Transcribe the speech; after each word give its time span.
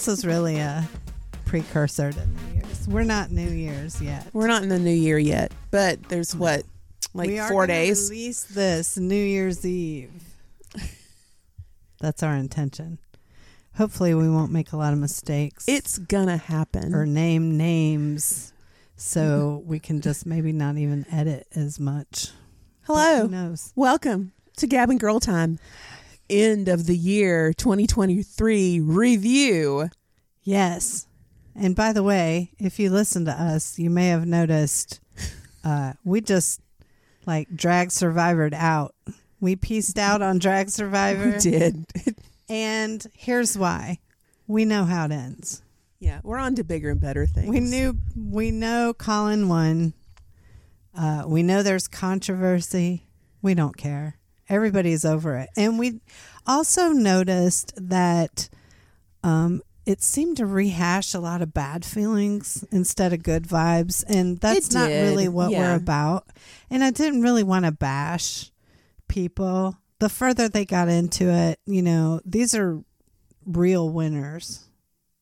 This 0.00 0.08
is 0.08 0.24
really 0.24 0.56
a 0.56 0.88
precursor 1.44 2.10
to 2.10 2.26
New 2.26 2.54
Year's. 2.54 2.88
We're 2.88 3.02
not 3.02 3.30
New 3.30 3.50
Year's 3.50 4.00
yet. 4.00 4.26
We're 4.32 4.46
not 4.46 4.62
in 4.62 4.70
the 4.70 4.78
new 4.78 4.90
year 4.90 5.18
yet, 5.18 5.52
but 5.70 6.02
there's 6.04 6.34
what, 6.34 6.62
like 7.12 7.28
we 7.28 7.38
are 7.38 7.50
four 7.50 7.66
gonna 7.66 7.80
days? 7.80 8.08
Release 8.08 8.44
this 8.44 8.96
New 8.96 9.14
Year's 9.14 9.66
Eve. 9.66 10.10
That's 12.00 12.22
our 12.22 12.34
intention. 12.34 12.96
Hopefully, 13.76 14.14
we 14.14 14.30
won't 14.30 14.50
make 14.50 14.72
a 14.72 14.78
lot 14.78 14.94
of 14.94 14.98
mistakes. 14.98 15.66
It's 15.68 15.98
gonna 15.98 16.38
happen. 16.38 16.94
or 16.94 17.04
name 17.04 17.58
names, 17.58 18.54
so 18.96 19.62
we 19.66 19.78
can 19.80 20.00
just 20.00 20.24
maybe 20.24 20.50
not 20.50 20.78
even 20.78 21.04
edit 21.12 21.46
as 21.54 21.78
much. 21.78 22.28
But 22.86 22.94
Hello. 22.94 23.22
who 23.24 23.28
knows? 23.28 23.74
Welcome 23.76 24.32
to 24.56 24.66
Gabbing 24.66 24.96
Girl 24.96 25.20
Time. 25.20 25.58
End 26.30 26.68
of 26.68 26.86
the 26.86 26.96
year 26.96 27.52
2023 27.52 28.78
review. 28.80 29.90
Yes. 30.44 31.06
And 31.56 31.74
by 31.74 31.92
the 31.92 32.04
way, 32.04 32.52
if 32.58 32.78
you 32.78 32.88
listen 32.90 33.24
to 33.24 33.32
us, 33.32 33.78
you 33.80 33.90
may 33.90 34.08
have 34.08 34.26
noticed 34.26 35.00
uh, 35.64 35.94
we 36.04 36.20
just 36.20 36.60
like 37.26 37.48
drag 37.54 37.90
survivored 37.90 38.54
out. 38.54 38.94
We 39.40 39.56
pieced 39.56 39.98
out 39.98 40.22
on 40.22 40.38
drag 40.38 40.70
survivor. 40.70 41.32
We 41.32 41.38
did. 41.38 41.86
And 42.48 43.04
here's 43.14 43.58
why. 43.58 43.98
We 44.46 44.64
know 44.64 44.84
how 44.84 45.06
it 45.06 45.12
ends. 45.12 45.62
yeah, 45.98 46.20
we're 46.24 46.38
on 46.38 46.54
to 46.56 46.64
bigger 46.64 46.90
and 46.90 47.00
better 47.00 47.26
things. 47.26 47.48
We 47.48 47.60
knew 47.60 47.96
we 48.16 48.50
know 48.50 48.92
Colin 48.92 49.48
won. 49.48 49.94
Uh, 50.96 51.24
we 51.26 51.42
know 51.42 51.62
there's 51.62 51.86
controversy. 51.88 53.06
We 53.42 53.54
don't 53.54 53.76
care. 53.76 54.16
Everybody's 54.50 55.06
over 55.06 55.36
it. 55.36 55.48
And 55.56 55.78
we 55.78 56.00
also 56.46 56.88
noticed 56.88 57.72
that 57.76 58.50
um, 59.22 59.62
it 59.86 60.02
seemed 60.02 60.36
to 60.38 60.46
rehash 60.46 61.14
a 61.14 61.20
lot 61.20 61.40
of 61.40 61.54
bad 61.54 61.84
feelings 61.84 62.64
instead 62.70 63.12
of 63.12 63.22
good 63.22 63.44
vibes. 63.44 64.04
And 64.08 64.38
that's 64.38 64.72
not 64.72 64.88
really 64.88 65.28
what 65.28 65.50
yeah. 65.50 65.60
we're 65.60 65.76
about. 65.76 66.26
And 66.68 66.84
I 66.84 66.90
didn't 66.90 67.22
really 67.22 67.42
want 67.42 67.64
to 67.64 67.72
bash 67.72 68.50
people. 69.08 69.78
The 70.00 70.08
further 70.08 70.48
they 70.48 70.64
got 70.64 70.88
into 70.88 71.30
it, 71.30 71.60
you 71.64 71.82
know, 71.82 72.20
these 72.24 72.54
are 72.54 72.82
real 73.46 73.88
winners. 73.88 74.68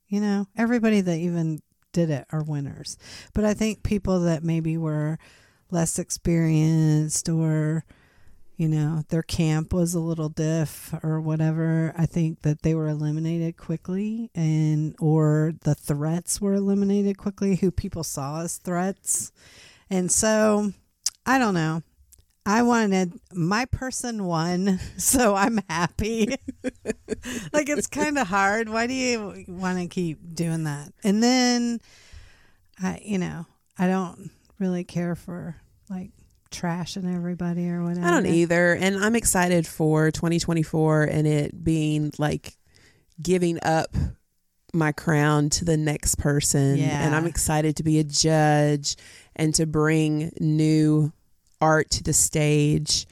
You 0.08 0.20
know, 0.20 0.46
everybody 0.56 1.02
that 1.02 1.18
even 1.18 1.60
did 1.92 2.10
it 2.10 2.26
are 2.30 2.42
winners. 2.42 2.96
But 3.34 3.44
I 3.44 3.54
think 3.54 3.82
people 3.82 4.20
that 4.20 4.42
maybe 4.42 4.78
were 4.78 5.18
less 5.70 5.98
experienced 5.98 7.28
or 7.28 7.84
you 8.58 8.68
know 8.68 9.04
their 9.08 9.22
camp 9.22 9.72
was 9.72 9.94
a 9.94 10.00
little 10.00 10.28
diff 10.28 10.92
or 11.04 11.20
whatever. 11.20 11.94
I 11.96 12.06
think 12.06 12.42
that 12.42 12.62
they 12.62 12.74
were 12.74 12.88
eliminated 12.88 13.56
quickly 13.56 14.30
and 14.34 14.96
or 14.98 15.52
the 15.62 15.76
threats 15.76 16.40
were 16.40 16.54
eliminated 16.54 17.16
quickly 17.16 17.54
who 17.54 17.70
people 17.70 18.02
saw 18.02 18.42
as 18.42 18.58
threats. 18.58 19.30
And 19.88 20.10
so 20.10 20.72
i 21.24 21.38
don't 21.38 21.54
know. 21.54 21.82
I 22.44 22.62
wanted 22.62 23.20
my 23.32 23.64
person 23.66 24.24
won 24.24 24.80
so 24.98 25.34
i'm 25.36 25.60
happy. 25.70 26.34
Like 27.52 27.68
it's 27.68 27.86
kind 27.86 28.18
of 28.18 28.28
hard. 28.28 28.68
Why 28.68 28.86
do 28.86 28.94
you 28.94 29.44
want 29.48 29.78
to 29.78 29.86
keep 29.86 30.34
doing 30.34 30.64
that? 30.64 30.92
And 31.04 31.22
then 31.22 31.80
i 32.82 33.00
you 33.04 33.18
know 33.18 33.46
i 33.78 33.86
don't 33.86 34.30
really 34.58 34.84
care 34.84 35.14
for 35.14 35.56
like 35.88 36.10
trashing 36.50 37.14
everybody 37.14 37.68
or 37.68 37.82
whatever 37.82 38.06
I 38.06 38.10
don't 38.10 38.26
either. 38.26 38.74
And 38.74 38.96
I'm 38.96 39.14
excited 39.16 39.66
for 39.66 40.10
2024 40.10 41.04
and 41.04 41.26
it 41.26 41.64
being 41.64 42.12
like 42.18 42.56
giving 43.20 43.58
up 43.62 43.94
my 44.72 44.92
crown 44.92 45.50
to 45.50 45.64
the 45.64 45.76
next 45.76 46.16
person. 46.16 46.76
Yeah. 46.76 47.04
And 47.04 47.14
I'm 47.14 47.26
excited 47.26 47.76
to 47.76 47.82
be 47.82 47.98
a 47.98 48.04
judge 48.04 48.96
and 49.36 49.54
to 49.54 49.66
bring 49.66 50.32
new 50.40 51.12
art 51.60 51.90
to 51.90 52.02
the 52.02 52.12
stage. 52.12 53.06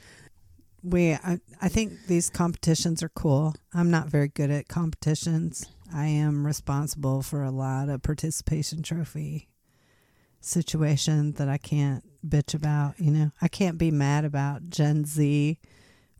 we 0.83 1.13
I, 1.13 1.39
I 1.61 1.67
think 1.69 1.93
these 2.07 2.29
competitions 2.29 3.03
are 3.03 3.09
cool 3.09 3.55
i'm 3.73 3.89
not 3.91 4.07
very 4.07 4.27
good 4.29 4.51
at 4.51 4.67
competitions 4.67 5.65
i 5.93 6.05
am 6.05 6.45
responsible 6.45 7.21
for 7.21 7.43
a 7.43 7.51
lot 7.51 7.89
of 7.89 8.03
participation 8.03 8.83
trophy 8.83 9.46
situation 10.41 11.33
that 11.33 11.49
i 11.49 11.57
can't 11.57 12.03
bitch 12.27 12.53
about 12.53 12.99
you 12.99 13.11
know 13.11 13.31
i 13.41 13.47
can't 13.47 13.77
be 13.77 13.91
mad 13.91 14.25
about 14.25 14.69
gen 14.69 15.05
z 15.05 15.59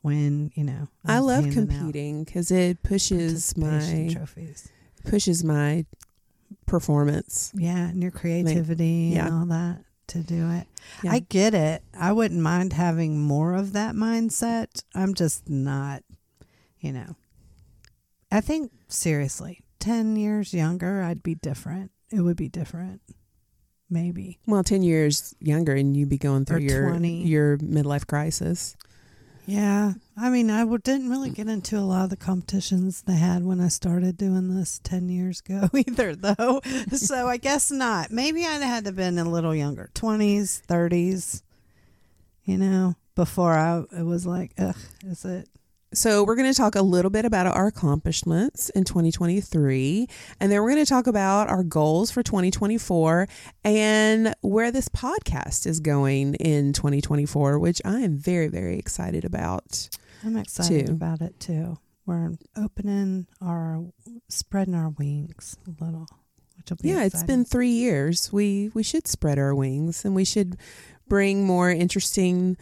when 0.01 0.51
you 0.55 0.63
know 0.63 0.87
i 1.05 1.17
I'm 1.17 1.23
love 1.23 1.49
competing 1.51 2.23
because 2.23 2.51
it 2.51 2.83
pushes 2.83 3.55
my 3.57 4.09
trophies 4.11 4.69
pushes 5.05 5.43
my 5.43 5.85
performance. 6.65 7.51
yeah 7.55 7.89
and 7.89 8.01
your 8.01 8.11
creativity 8.11 9.11
yeah. 9.13 9.27
and 9.27 9.33
all 9.35 9.45
that 9.47 9.83
to 10.07 10.19
do 10.19 10.49
it 10.51 10.67
Yeah. 11.03 11.11
I 11.11 11.19
get 11.19 11.53
it. 11.53 11.83
I 11.93 12.11
wouldn't 12.13 12.39
mind 12.41 12.73
having 12.73 13.19
more 13.19 13.53
of 13.53 13.73
that 13.73 13.93
mindset. 13.93 14.83
I'm 14.95 15.13
just 15.13 15.49
not, 15.49 16.03
you 16.79 16.93
know. 16.93 17.15
I 18.31 18.41
think 18.41 18.71
seriously, 18.87 19.63
10 19.79 20.15
years 20.15 20.53
younger, 20.53 21.01
I'd 21.03 21.23
be 21.23 21.35
different. 21.35 21.91
It 22.09 22.21
would 22.21 22.37
be 22.37 22.49
different. 22.49 23.01
Maybe. 23.89 24.37
well, 24.45 24.63
10 24.63 24.83
years 24.83 25.33
younger 25.39 25.73
and 25.73 25.95
you'd 25.95 26.09
be 26.09 26.17
going 26.17 26.43
through 26.45 26.57
Or 26.57 26.59
your 26.61 26.89
20. 26.89 27.23
your 27.23 27.57
midlife 27.59 28.05
crisis. 28.05 28.75
Yeah. 29.45 29.93
I 30.17 30.29
mean, 30.29 30.49
I 30.49 30.59
w- 30.61 30.77
didn't 30.77 31.09
really 31.09 31.29
get 31.29 31.47
into 31.47 31.77
a 31.77 31.87
lot 31.87 32.03
of 32.03 32.09
the 32.09 32.17
competitions 32.17 33.03
they 33.03 33.15
had 33.15 33.45
when 33.45 33.61
I 33.61 33.69
started 33.69 34.17
doing 34.17 34.53
this 34.53 34.79
10 34.83 35.07
years 35.07 35.39
ago 35.39 35.69
either, 35.73 36.15
though. 36.17 36.59
so 36.91 37.27
I 37.29 37.37
guess 37.37 37.71
not. 37.71 38.11
Maybe 38.11 38.45
I'd 38.45 38.61
had 38.61 38.83
to 38.85 38.91
been 38.91 39.17
a 39.17 39.23
little 39.29 39.55
younger 39.55 39.89
20s, 39.95 40.65
30s, 40.67 41.43
you 42.43 42.57
know, 42.57 42.95
before 43.15 43.53
I 43.53 43.83
it 43.97 44.03
was 44.03 44.25
like, 44.25 44.51
ugh, 44.57 44.75
is 45.05 45.23
it? 45.23 45.47
So, 45.97 46.23
we're 46.23 46.35
going 46.35 46.53
to 46.53 46.55
talk 46.55 46.75
a 46.75 46.83
little 46.83 47.09
bit 47.09 47.25
about 47.25 47.47
our 47.47 47.65
accomplishments 47.65 48.69
in 48.69 48.83
2023, 48.83 50.07
and 50.39 50.51
then 50.51 50.61
we're 50.61 50.69
going 50.69 50.85
to 50.85 50.87
talk 50.87 51.07
about 51.07 51.49
our 51.49 51.63
goals 51.63 52.11
for 52.11 52.21
2024 52.21 53.27
and 53.63 54.35
where 54.41 54.71
this 54.71 54.89
podcast 54.89 55.65
is 55.65 55.79
going 55.79 56.35
in 56.35 56.71
2024, 56.71 57.57
which 57.57 57.81
I 57.83 58.01
am 58.01 58.15
very, 58.15 58.47
very 58.47 58.77
excited 58.77 59.25
about. 59.25 59.89
I'm 60.23 60.37
excited 60.37 60.85
Too. 60.85 60.91
about 60.91 61.21
it 61.21 61.39
too. 61.39 61.79
We're 62.05 62.33
opening 62.55 63.25
our, 63.41 63.83
spreading 64.29 64.75
our 64.75 64.89
wings 64.89 65.57
a 65.65 65.83
little, 65.83 66.05
which 66.57 66.69
will 66.69 66.77
be 66.79 66.89
Yeah, 66.89 67.05
It's 67.05 67.23
been 67.23 67.43
three 67.43 67.71
years. 67.71 68.31
We 68.31 68.69
we 68.75 68.83
should 68.83 69.07
spread 69.07 69.39
our 69.39 69.55
wings 69.55 70.05
and 70.05 70.13
we 70.13 70.25
should 70.25 70.57
bring 71.07 71.43
more 71.43 71.71
interesting 71.71 72.55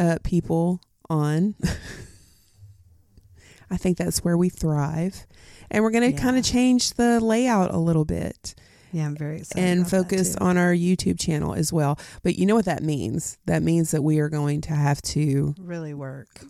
uh, 0.00 0.18
people 0.24 0.80
on. 1.08 1.54
I 3.72 3.76
think 3.78 3.96
that's 3.98 4.22
where 4.22 4.36
we 4.36 4.48
thrive, 4.50 5.26
and 5.70 5.82
we're 5.82 5.90
going 5.90 6.12
to 6.14 6.16
kind 6.20 6.36
of 6.36 6.44
change 6.44 6.92
the 6.94 7.18
layout 7.20 7.72
a 7.74 7.78
little 7.78 8.04
bit 8.04 8.54
yeah, 8.94 9.06
I'm 9.06 9.16
very 9.16 9.38
excited 9.38 9.64
and 9.64 9.88
focus 9.90 10.36
on 10.36 10.58
our 10.58 10.74
YouTube 10.74 11.18
channel 11.18 11.54
as 11.54 11.72
well. 11.72 11.98
But 12.22 12.36
you 12.38 12.44
know 12.44 12.54
what 12.54 12.66
that 12.66 12.82
means? 12.82 13.38
That 13.46 13.62
means 13.62 13.90
that 13.92 14.02
we 14.02 14.18
are 14.18 14.28
going 14.28 14.60
to 14.62 14.74
have 14.74 15.00
to 15.02 15.54
really 15.58 15.94
work. 15.94 16.44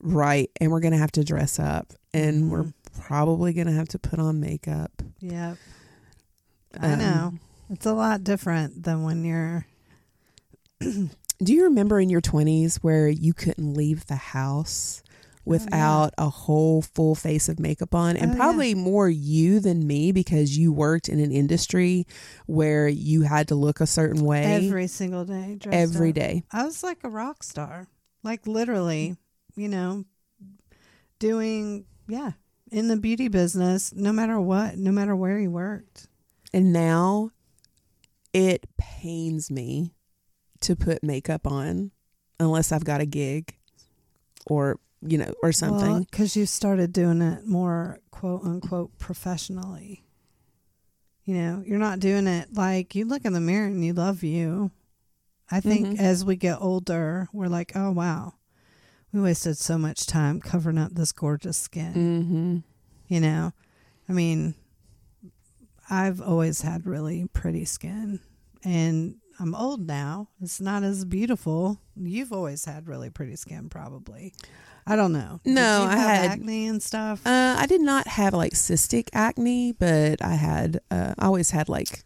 Right. 0.00 0.50
and 0.60 0.70
we're 0.70 0.80
going 0.80 0.92
to 0.92 0.98
have 0.98 1.12
to 1.12 1.24
dress 1.24 1.58
up, 1.58 1.94
and 2.12 2.50
we're 2.52 2.64
Mhm. 2.64 2.72
probably 3.00 3.54
going 3.54 3.68
to 3.68 3.72
have 3.72 3.88
to 3.88 3.98
put 3.98 4.18
on 4.18 4.38
makeup. 4.38 4.92
Yeah, 5.20 5.54
I 6.78 6.92
Um, 6.92 6.98
know. 6.98 7.34
It's 7.70 7.86
a 7.86 7.94
lot 7.94 8.22
different 8.22 8.82
than 8.84 9.02
when 9.02 9.24
you're 9.24 9.66
Do 10.80 11.52
you 11.54 11.64
remember 11.64 12.00
in 12.00 12.10
your 12.10 12.20
20s 12.20 12.76
where 12.78 13.08
you 13.08 13.32
couldn't 13.32 13.74
leave 13.74 14.06
the 14.06 14.16
house 14.16 15.02
Oh, 15.48 15.50
without 15.50 16.14
a 16.18 16.28
whole 16.28 16.82
full 16.82 17.14
face 17.14 17.48
of 17.48 17.58
makeup 17.58 17.94
on? 17.94 18.16
And 18.16 18.30
Oh, 18.30 18.34
yeah. 18.34 18.36
probably 18.36 18.74
more 18.74 19.08
you 19.08 19.60
than 19.60 19.86
me 19.86 20.12
because 20.12 20.56
you 20.58 20.72
worked 20.72 21.08
in 21.08 21.18
an 21.20 21.32
industry 21.32 22.06
where 22.46 22.86
you 22.86 23.22
had 23.22 23.48
to 23.48 23.54
look 23.54 23.80
a 23.80 23.86
certain 23.86 24.24
way 24.24 24.66
every 24.66 24.86
single 24.86 25.24
day 25.24 25.58
every 25.70 26.10
up. 26.10 26.14
day. 26.14 26.42
I 26.52 26.64
was 26.64 26.82
like 26.82 27.02
a 27.04 27.08
rock 27.08 27.42
star. 27.42 27.88
Like 28.22 28.46
literally, 28.46 29.16
you 29.56 29.68
know, 29.68 30.04
doing 31.18 31.86
yeah, 32.08 32.32
in 32.70 32.88
the 32.88 32.96
beauty 32.96 33.28
business, 33.28 33.92
no 33.94 34.12
matter 34.12 34.40
what, 34.40 34.76
no 34.76 34.90
matter 34.92 35.14
where 35.16 35.38
you 35.38 35.50
worked. 35.50 36.06
And 36.52 36.72
now 36.72 37.30
it 38.32 38.66
pains 38.76 39.50
me 39.50 39.94
to 40.60 40.74
put 40.76 41.02
makeup 41.02 41.46
on 41.46 41.90
unless 42.40 42.72
I've 42.72 42.84
got 42.84 43.00
a 43.00 43.06
gig 43.06 43.54
or, 44.46 44.78
you 45.00 45.18
know, 45.18 45.32
or 45.42 45.52
something. 45.52 46.02
because 46.10 46.36
you 46.36 46.46
started 46.46 46.92
doing 46.92 47.22
it 47.22 47.46
more 47.46 48.00
quote 48.10 48.42
unquote 48.44 48.98
professionally. 48.98 50.04
You 51.24 51.34
know, 51.34 51.62
you're 51.66 51.78
not 51.78 52.00
doing 52.00 52.26
it 52.26 52.54
like 52.54 52.94
you 52.94 53.04
look 53.04 53.24
in 53.24 53.32
the 53.34 53.40
mirror 53.40 53.66
and 53.66 53.84
you 53.84 53.92
love 53.92 54.22
you. 54.22 54.70
I 55.50 55.60
think 55.60 55.86
Mhm. 55.86 55.98
as 55.98 56.24
we 56.24 56.36
get 56.36 56.58
older, 56.60 57.28
we're 57.32 57.48
like, 57.48 57.72
oh 57.74 57.90
wow, 57.90 58.34
we 59.12 59.20
wasted 59.20 59.56
so 59.58 59.78
much 59.78 60.06
time 60.06 60.40
covering 60.40 60.78
up 60.78 60.94
this 60.94 61.12
gorgeous 61.12 61.56
skin. 61.58 61.94
mm-hmm. 61.94 62.56
You 63.14 63.20
know, 63.20 63.52
I 64.08 64.12
mean, 64.12 64.54
I've 65.90 66.20
always 66.20 66.60
had 66.62 66.86
really 66.86 67.26
pretty 67.32 67.64
skin, 67.64 68.20
and 68.62 69.16
I'm 69.38 69.54
old 69.54 69.86
now. 69.86 70.28
It's 70.42 70.60
not 70.60 70.82
as 70.82 71.04
beautiful. 71.06 71.80
You've 71.96 72.32
always 72.32 72.64
had 72.66 72.86
really 72.88 73.08
pretty 73.08 73.36
skin, 73.36 73.68
probably. 73.70 74.34
I 74.88 74.96
don't 74.96 75.12
know. 75.12 75.40
No, 75.44 75.84
I 75.88 75.96
had- 75.96 76.30
acne 76.32 76.66
and 76.66 76.82
stuff. 76.82 77.20
Uh, 77.26 77.56
I 77.58 77.66
did 77.66 77.80
not 77.80 78.06
have 78.08 78.32
like 78.34 78.54
cystic 78.54 79.08
acne, 79.12 79.72
but 79.72 80.22
I 80.24 80.34
had, 80.34 80.80
uh, 80.90 81.14
I 81.18 81.26
always 81.26 81.50
had 81.50 81.68
like 81.68 82.02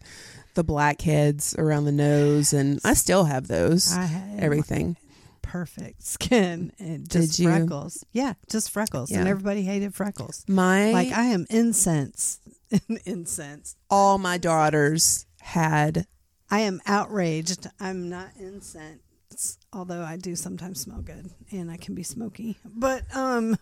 the 0.55 0.63
blackheads 0.63 1.55
around 1.57 1.85
the 1.85 1.91
nose, 1.91 2.53
and 2.53 2.79
I 2.83 2.93
still 2.93 3.23
have 3.25 3.47
those. 3.47 3.91
I 3.93 4.03
had 4.05 4.39
everything. 4.43 4.97
perfect 5.41 6.03
skin 6.15 6.71
and 6.79 7.09
just 7.09 7.41
freckles. 7.41 8.03
Yeah, 8.11 8.33
just 8.49 8.69
freckles, 8.69 9.11
and 9.11 9.27
everybody 9.27 9.63
hated 9.63 9.95
freckles. 9.95 10.43
My 10.47 10.91
Like 10.91 11.11
I 11.11 11.25
am 11.25 11.45
incense, 11.49 12.39
incense. 13.05 13.75
all 13.89 14.17
my 14.17 14.37
daughters 14.37 15.25
had 15.41 16.05
I 16.51 16.59
am 16.59 16.81
outraged. 16.85 17.67
I'm 17.79 18.09
not 18.09 18.29
although 19.71 20.03
I 20.03 20.17
do 20.17 20.35
sometimes 20.35 20.79
smell 20.81 21.01
good 21.01 21.29
and 21.51 21.69
I 21.71 21.77
can 21.77 21.95
be 21.95 22.03
smoky. 22.03 22.57
But 22.65 23.03
um 23.15 23.57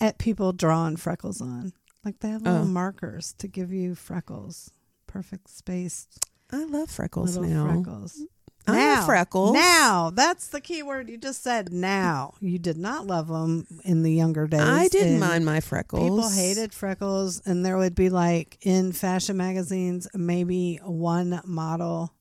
at 0.00 0.18
people 0.18 0.52
drawing 0.52 0.96
freckles 0.96 1.40
on. 1.40 1.72
Like 2.04 2.20
they 2.20 2.30
have 2.30 2.42
little 2.42 2.60
Oh. 2.62 2.64
markers 2.64 3.34
to 3.38 3.48
give 3.48 3.72
you 3.72 3.94
freckles. 3.94 4.70
Perfect 5.06 5.48
spaced 5.50 6.18
I 6.52 6.64
love 6.64 6.90
freckles 6.90 7.36
little 7.36 7.52
now. 7.66 7.72
freckles. 7.72 8.20
I 8.66 8.76
have 8.78 9.06
freckles. 9.06 9.54
Now, 9.54 10.10
that's 10.10 10.48
the 10.48 10.60
key 10.60 10.82
word 10.82 11.08
you 11.08 11.16
just 11.16 11.42
said. 11.42 11.72
Now, 11.72 12.34
you 12.40 12.58
did 12.58 12.76
not 12.76 13.06
love 13.06 13.26
them 13.28 13.66
in 13.84 14.02
the 14.02 14.12
younger 14.12 14.46
days. 14.46 14.60
I 14.60 14.86
didn't 14.88 15.18
mind 15.18 15.44
my 15.46 15.60
freckles. 15.60 16.02
People 16.02 16.28
hated 16.28 16.72
freckles, 16.74 17.40
and 17.46 17.64
there 17.64 17.76
would 17.78 17.94
be 17.94 18.10
like 18.10 18.58
in 18.62 18.92
fashion 18.92 19.36
magazines, 19.38 20.06
maybe 20.14 20.78
one 20.84 21.40
model 21.44 22.12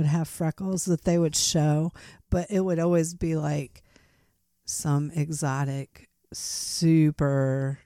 would 0.00 0.06
have 0.06 0.26
freckles 0.26 0.86
that 0.86 1.04
they 1.04 1.18
would 1.18 1.36
show, 1.36 1.92
but 2.30 2.50
it 2.50 2.60
would 2.60 2.78
always 2.78 3.12
be 3.12 3.36
like 3.36 3.82
some 4.64 5.10
exotic, 5.14 6.08
super 6.32 7.80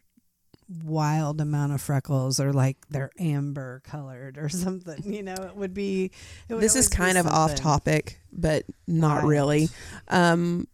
wild 0.84 1.40
amount 1.40 1.72
of 1.72 1.80
freckles 1.80 2.38
or 2.38 2.52
like 2.52 2.76
they're 2.88 3.10
amber 3.18 3.82
colored 3.84 4.38
or 4.38 4.48
something 4.48 5.12
you 5.12 5.22
know 5.22 5.34
it 5.34 5.54
would 5.54 5.74
be 5.74 6.10
it 6.48 6.54
would 6.54 6.62
This 6.62 6.74
is 6.76 6.88
kind 6.88 7.18
of 7.18 7.26
off 7.26 7.56
topic, 7.56 8.20
but 8.32 8.64
not 8.86 9.16
wild. 9.16 9.28
really. 9.28 9.68
Um, 10.06 10.68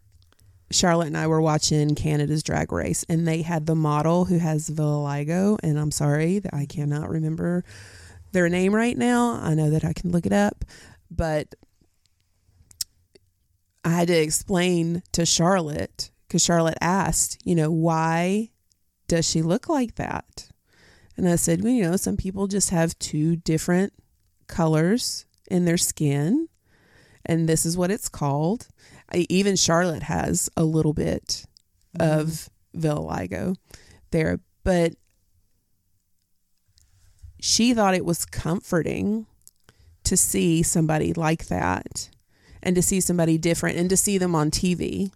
Charlotte 0.70 1.06
and 1.08 1.16
I 1.16 1.26
were 1.26 1.40
watching 1.40 1.94
Canada's 1.94 2.42
Drag 2.42 2.70
Race, 2.70 3.02
and 3.08 3.26
they 3.26 3.40
had 3.40 3.64
the 3.64 3.74
model 3.74 4.26
who 4.26 4.36
has 4.38 4.68
vitiligo, 4.68 5.58
and 5.62 5.78
I'm 5.78 5.90
sorry 5.90 6.38
that 6.38 6.52
I 6.52 6.66
cannot 6.66 7.08
remember 7.08 7.64
their 8.32 8.48
name 8.48 8.74
right 8.74 8.96
now. 8.96 9.40
I 9.42 9.54
know 9.54 9.70
that 9.70 9.84
I 9.84 9.92
can 9.92 10.12
look 10.12 10.26
it 10.26 10.32
up, 10.32 10.64
but 11.10 11.54
I 13.84 13.90
had 13.90 14.08
to 14.08 14.16
explain 14.16 15.02
to 15.12 15.24
Charlotte 15.24 16.10
because 16.26 16.44
Charlotte 16.44 16.78
asked, 16.80 17.38
you 17.44 17.54
know, 17.54 17.70
why 17.70 18.50
does 19.08 19.28
she 19.28 19.42
look 19.42 19.68
like 19.68 19.96
that? 19.96 20.48
And 21.16 21.28
I 21.28 21.36
said, 21.36 21.62
well, 21.62 21.72
you 21.72 21.82
know, 21.82 21.96
some 21.96 22.16
people 22.16 22.46
just 22.46 22.70
have 22.70 22.98
two 22.98 23.36
different 23.36 23.92
colors 24.46 25.26
in 25.50 25.64
their 25.64 25.76
skin, 25.76 26.48
and 27.26 27.48
this 27.48 27.66
is 27.66 27.76
what 27.76 27.90
it's 27.90 28.08
called. 28.08 28.68
I, 29.12 29.26
even 29.28 29.56
Charlotte 29.56 30.04
has 30.04 30.48
a 30.56 30.64
little 30.64 30.94
bit 30.94 31.44
mm-hmm. 31.98 32.20
of 32.20 32.48
vitiligo 32.76 33.56
there, 34.12 34.40
but 34.62 34.94
she 37.40 37.74
thought 37.74 37.94
it 37.94 38.04
was 38.04 38.24
comforting 38.24 39.26
to 40.10 40.16
see 40.16 40.62
somebody 40.62 41.12
like 41.14 41.46
that 41.46 42.10
and 42.62 42.74
to 42.74 42.82
see 42.82 43.00
somebody 43.00 43.38
different 43.38 43.78
and 43.78 43.88
to 43.88 43.96
see 43.96 44.18
them 44.18 44.34
on 44.34 44.50
TV. 44.50 45.12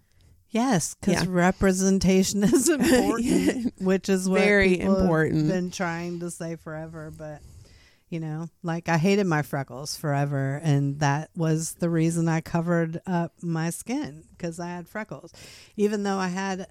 Yes, 0.49 0.95
because 0.95 1.25
Yeah. 1.25 1.29
representation 1.29 2.43
is 2.45 2.69
important, 2.79 3.73
which 3.77 4.07
is 4.07 4.29
what 4.29 4.39
Very 4.39 4.79
important. 4.79 5.49
Been 5.49 5.69
trying 5.69 6.21
to 6.21 6.31
say 6.31 6.55
forever, 6.55 7.11
but 7.15 7.41
you 8.09 8.21
know, 8.21 8.47
like 8.63 8.87
I 8.87 8.97
hated 8.97 9.25
my 9.27 9.41
freckles 9.41 9.97
forever, 9.97 10.61
and 10.63 10.99
that 11.01 11.29
was 11.35 11.73
the 11.73 11.89
reason 11.89 12.29
I 12.29 12.39
covered 12.39 13.01
up 13.05 13.33
my 13.41 13.69
skin 13.71 14.23
because 14.31 14.57
I 14.59 14.67
had 14.67 14.87
freckles, 14.87 15.33
even 15.75 16.03
though 16.03 16.17
I 16.19 16.29
had 16.29 16.67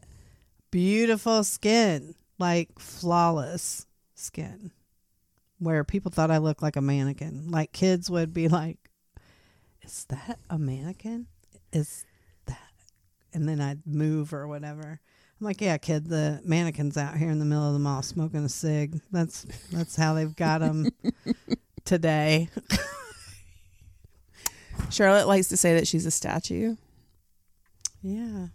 beautiful 0.71 1.45
skin, 1.45 2.15
like 2.39 2.71
flawless 2.79 3.87
skin, 4.15 4.71
where 5.65 5.83
people 5.85 6.11
thought 6.11 6.31
I 6.31 6.39
looked 6.39 6.63
like 6.63 6.77
a 6.77 6.81
mannequin. 6.81 7.51
Like 7.51 7.73
kids 7.73 8.11
would 8.11 8.33
be 8.33 8.49
like, 8.49 8.79
"Is 9.83 10.07
that 10.09 10.39
a 10.49 10.59
mannequin? 10.59 11.27
Is 11.73 12.05
that?" 12.47 12.59
and 13.33 13.49
then 13.49 13.61
I'd 13.61 13.87
move 13.87 14.33
or 14.33 14.47
whatever. 14.47 15.01
I'm 15.41 15.47
like, 15.47 15.61
yeah, 15.61 15.77
kid, 15.79 16.09
the 16.09 16.41
mannequin's 16.45 16.97
out 16.97 17.17
here 17.17 17.31
in 17.31 17.41
the 17.41 17.45
middle 17.45 17.67
of 17.67 17.73
the 17.73 17.81
mall 17.81 18.03
smoking 18.03 18.45
a 18.45 18.49
cig. 18.49 19.01
That's 19.11 19.45
that's 19.73 19.97
how 19.97 20.15
they've 20.15 20.35
got 20.35 20.61
them 20.61 20.89
today. 21.85 22.49
Charlotte 24.91 25.27
likes 25.27 25.49
to 25.49 25.57
say 25.57 25.75
that 25.75 25.89
she's 25.89 26.07
a 26.07 26.11
statue. 26.11 26.77
Yeah, 28.03 28.47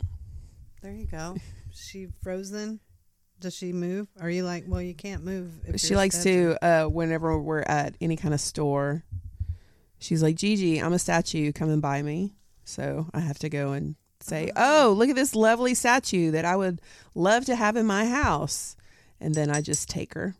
there 0.81 0.93
you 0.93 1.05
go. 1.05 1.35
She 1.73 2.07
frozen. 2.23 2.79
Does 3.39 3.55
she 3.55 3.71
move? 3.73 4.07
Are 4.19 4.29
you 4.29 4.43
like, 4.43 4.65
well, 4.67 4.81
you 4.81 4.93
can't 4.93 5.23
move. 5.23 5.51
If 5.65 5.79
she 5.79 5.95
likes 5.95 6.15
statue. 6.19 6.55
to 6.55 6.65
uh 6.65 6.85
whenever 6.89 7.37
we're 7.39 7.61
at 7.61 7.95
any 8.01 8.15
kind 8.17 8.33
of 8.33 8.41
store 8.41 9.03
she's 10.01 10.23
like 10.23 10.35
gigi 10.37 10.77
i'm 10.81 10.93
a 10.93 10.99
statue 10.99 11.51
come 11.51 11.69
and 11.69 11.81
buy 11.81 12.01
me 12.01 12.33
so 12.63 13.07
i 13.13 13.19
have 13.19 13.37
to 13.37 13.49
go 13.49 13.73
and 13.73 13.95
say 14.21 14.49
oh 14.55 14.93
look 14.97 15.09
at 15.09 15.15
this 15.15 15.35
lovely 15.35 15.73
statue 15.73 16.31
that 16.31 16.45
i 16.45 16.55
would 16.55 16.79
love 17.15 17.43
to 17.43 17.53
have 17.53 17.75
in 17.75 17.85
my 17.85 18.05
house 18.05 18.77
and 19.19 19.35
then 19.35 19.49
i 19.49 19.59
just 19.61 19.89
take 19.89 20.13
her 20.13 20.35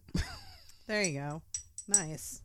There 0.87 1.03
you 1.03 1.19
go. 1.19 1.41
Nice. 1.89 2.41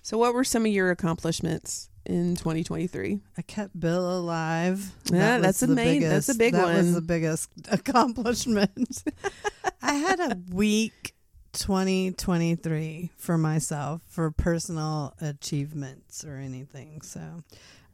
so 0.00 0.16
what 0.16 0.32
were 0.32 0.44
some 0.44 0.64
of 0.64 0.70
your 0.72 0.90
accomplishments 0.92 1.89
in 2.10 2.34
2023 2.36 3.20
I 3.38 3.42
kept 3.42 3.78
Bill 3.78 4.18
alive. 4.18 4.92
Yeah, 5.10 5.36
was 5.36 5.42
that's 5.42 5.62
a 5.62 5.66
the 5.68 5.74
main- 5.74 6.02
that's 6.02 6.28
a 6.28 6.34
big 6.34 6.52
that 6.54 6.66
was 6.66 6.94
the 6.94 7.00
biggest 7.00 7.48
accomplishment. 7.70 9.04
I 9.82 9.94
had 9.94 10.20
a 10.20 10.36
week 10.52 11.14
2023 11.52 13.10
for 13.16 13.38
myself 13.38 14.02
for 14.08 14.30
personal 14.30 15.14
achievements 15.20 16.24
or 16.24 16.36
anything. 16.36 17.00
So, 17.02 17.42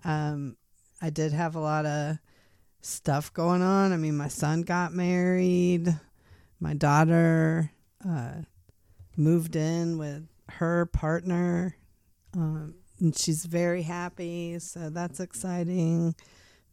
um, 0.05 0.57
I 1.01 1.11
did 1.11 1.33
have 1.33 1.55
a 1.55 1.61
lot 1.61 1.87
of 1.87 2.19
stuff 2.81 3.33
going 3.33 3.63
on. 3.63 3.93
I 3.93 3.97
mean, 3.97 4.17
my 4.17 4.29
son 4.29 4.63
got 4.63 4.93
married. 4.93 5.95
My 6.61 6.75
daughter 6.75 7.71
uh, 8.07 8.43
moved 9.17 9.57
in 9.57 9.99
with 9.99 10.27
her 10.51 10.87
partner. 10.87 11.77
Um, 12.35 12.75
and 13.01 13.17
she's 13.17 13.45
very 13.45 13.83
happy, 13.83 14.59
so 14.59 14.91
that's 14.91 15.21
exciting. 15.21 16.15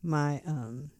My 0.01 0.41
um 0.45 0.91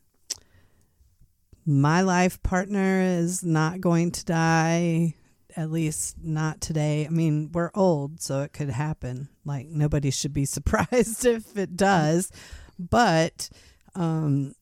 my 1.66 2.02
life 2.02 2.42
partner 2.44 3.02
is 3.02 3.44
not 3.44 3.80
going 3.80 4.12
to 4.12 4.26
die 4.26 5.16
at 5.56 5.72
least 5.72 6.18
not 6.22 6.62
today. 6.62 7.06
I 7.06 7.10
mean, 7.10 7.52
we're 7.54 7.72
old, 7.74 8.22
so 8.22 8.42
it 8.42 8.54
could 8.54 8.70
happen. 8.70 9.30
Like 9.46 9.68
nobody 9.68 10.12
should 10.12 10.34
be 10.34 10.46
surprised 10.58 11.26
if 11.26 11.58
it 11.58 11.76
does. 11.76 12.32
But 12.80 13.50
um, 13.96 14.56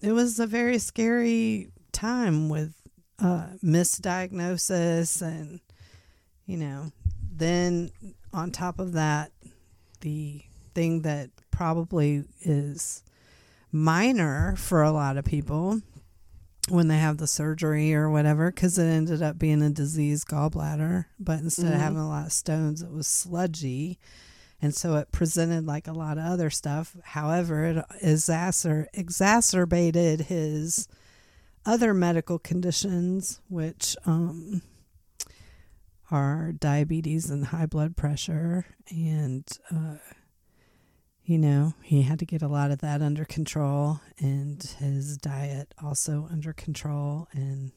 it 0.00 0.12
was 0.12 0.40
a 0.40 0.46
very 0.46 0.78
scary 0.78 1.68
time 1.92 2.48
with 2.48 2.74
uh, 3.18 3.48
misdiagnosis, 3.62 5.22
and 5.22 5.60
you 6.46 6.56
know, 6.56 6.92
then 7.30 7.90
on 8.32 8.50
top 8.50 8.78
of 8.78 8.92
that, 8.92 9.32
the 10.00 10.42
thing 10.74 11.02
that 11.02 11.30
probably 11.50 12.24
is 12.42 13.02
minor 13.72 14.54
for 14.56 14.82
a 14.82 14.90
lot 14.92 15.16
of 15.16 15.24
people 15.24 15.80
when 16.68 16.88
they 16.88 16.98
have 16.98 17.16
the 17.18 17.26
surgery 17.26 17.94
or 17.94 18.10
whatever 18.10 18.50
because 18.50 18.78
it 18.78 18.84
ended 18.84 19.22
up 19.22 19.38
being 19.38 19.62
a 19.62 19.70
diseased 19.70 20.28
gallbladder 20.28 21.06
but 21.18 21.40
instead 21.40 21.66
Mhm. 21.66 21.74
of 21.74 21.80
having 21.80 21.98
a 21.98 22.08
lot 22.08 22.26
of 22.26 22.32
stones 22.32 22.82
it 22.82 22.90
was 22.90 23.06
sludgy 23.06 23.98
and 24.60 24.74
so 24.74 24.96
it 24.96 25.10
presented 25.12 25.66
like 25.66 25.86
a 25.86 25.92
lot 25.92 26.18
of 26.18 26.24
other 26.24 26.50
stuff 26.50 26.96
however 27.04 27.64
it 27.64 27.84
exacer- 28.02 28.86
exacerbated 28.92 30.22
his 30.22 30.88
other 31.66 31.92
medical 31.94 32.38
conditions 32.38 33.40
which 33.48 33.96
um, 34.06 34.62
are 36.10 36.52
diabetes 36.52 37.30
and 37.30 37.46
high 37.46 37.66
blood 37.66 37.96
pressure 37.96 38.64
and 38.90 39.46
uh, 39.70 39.96
you 41.28 41.36
know, 41.36 41.74
he 41.82 42.00
had 42.00 42.18
to 42.20 42.24
get 42.24 42.40
a 42.40 42.48
lot 42.48 42.70
of 42.70 42.78
that 42.78 43.02
under 43.02 43.26
control 43.26 44.00
and 44.18 44.62
his 44.78 45.18
diet 45.18 45.74
also 45.84 46.26
under 46.32 46.54
control. 46.54 47.28
And 47.32 47.72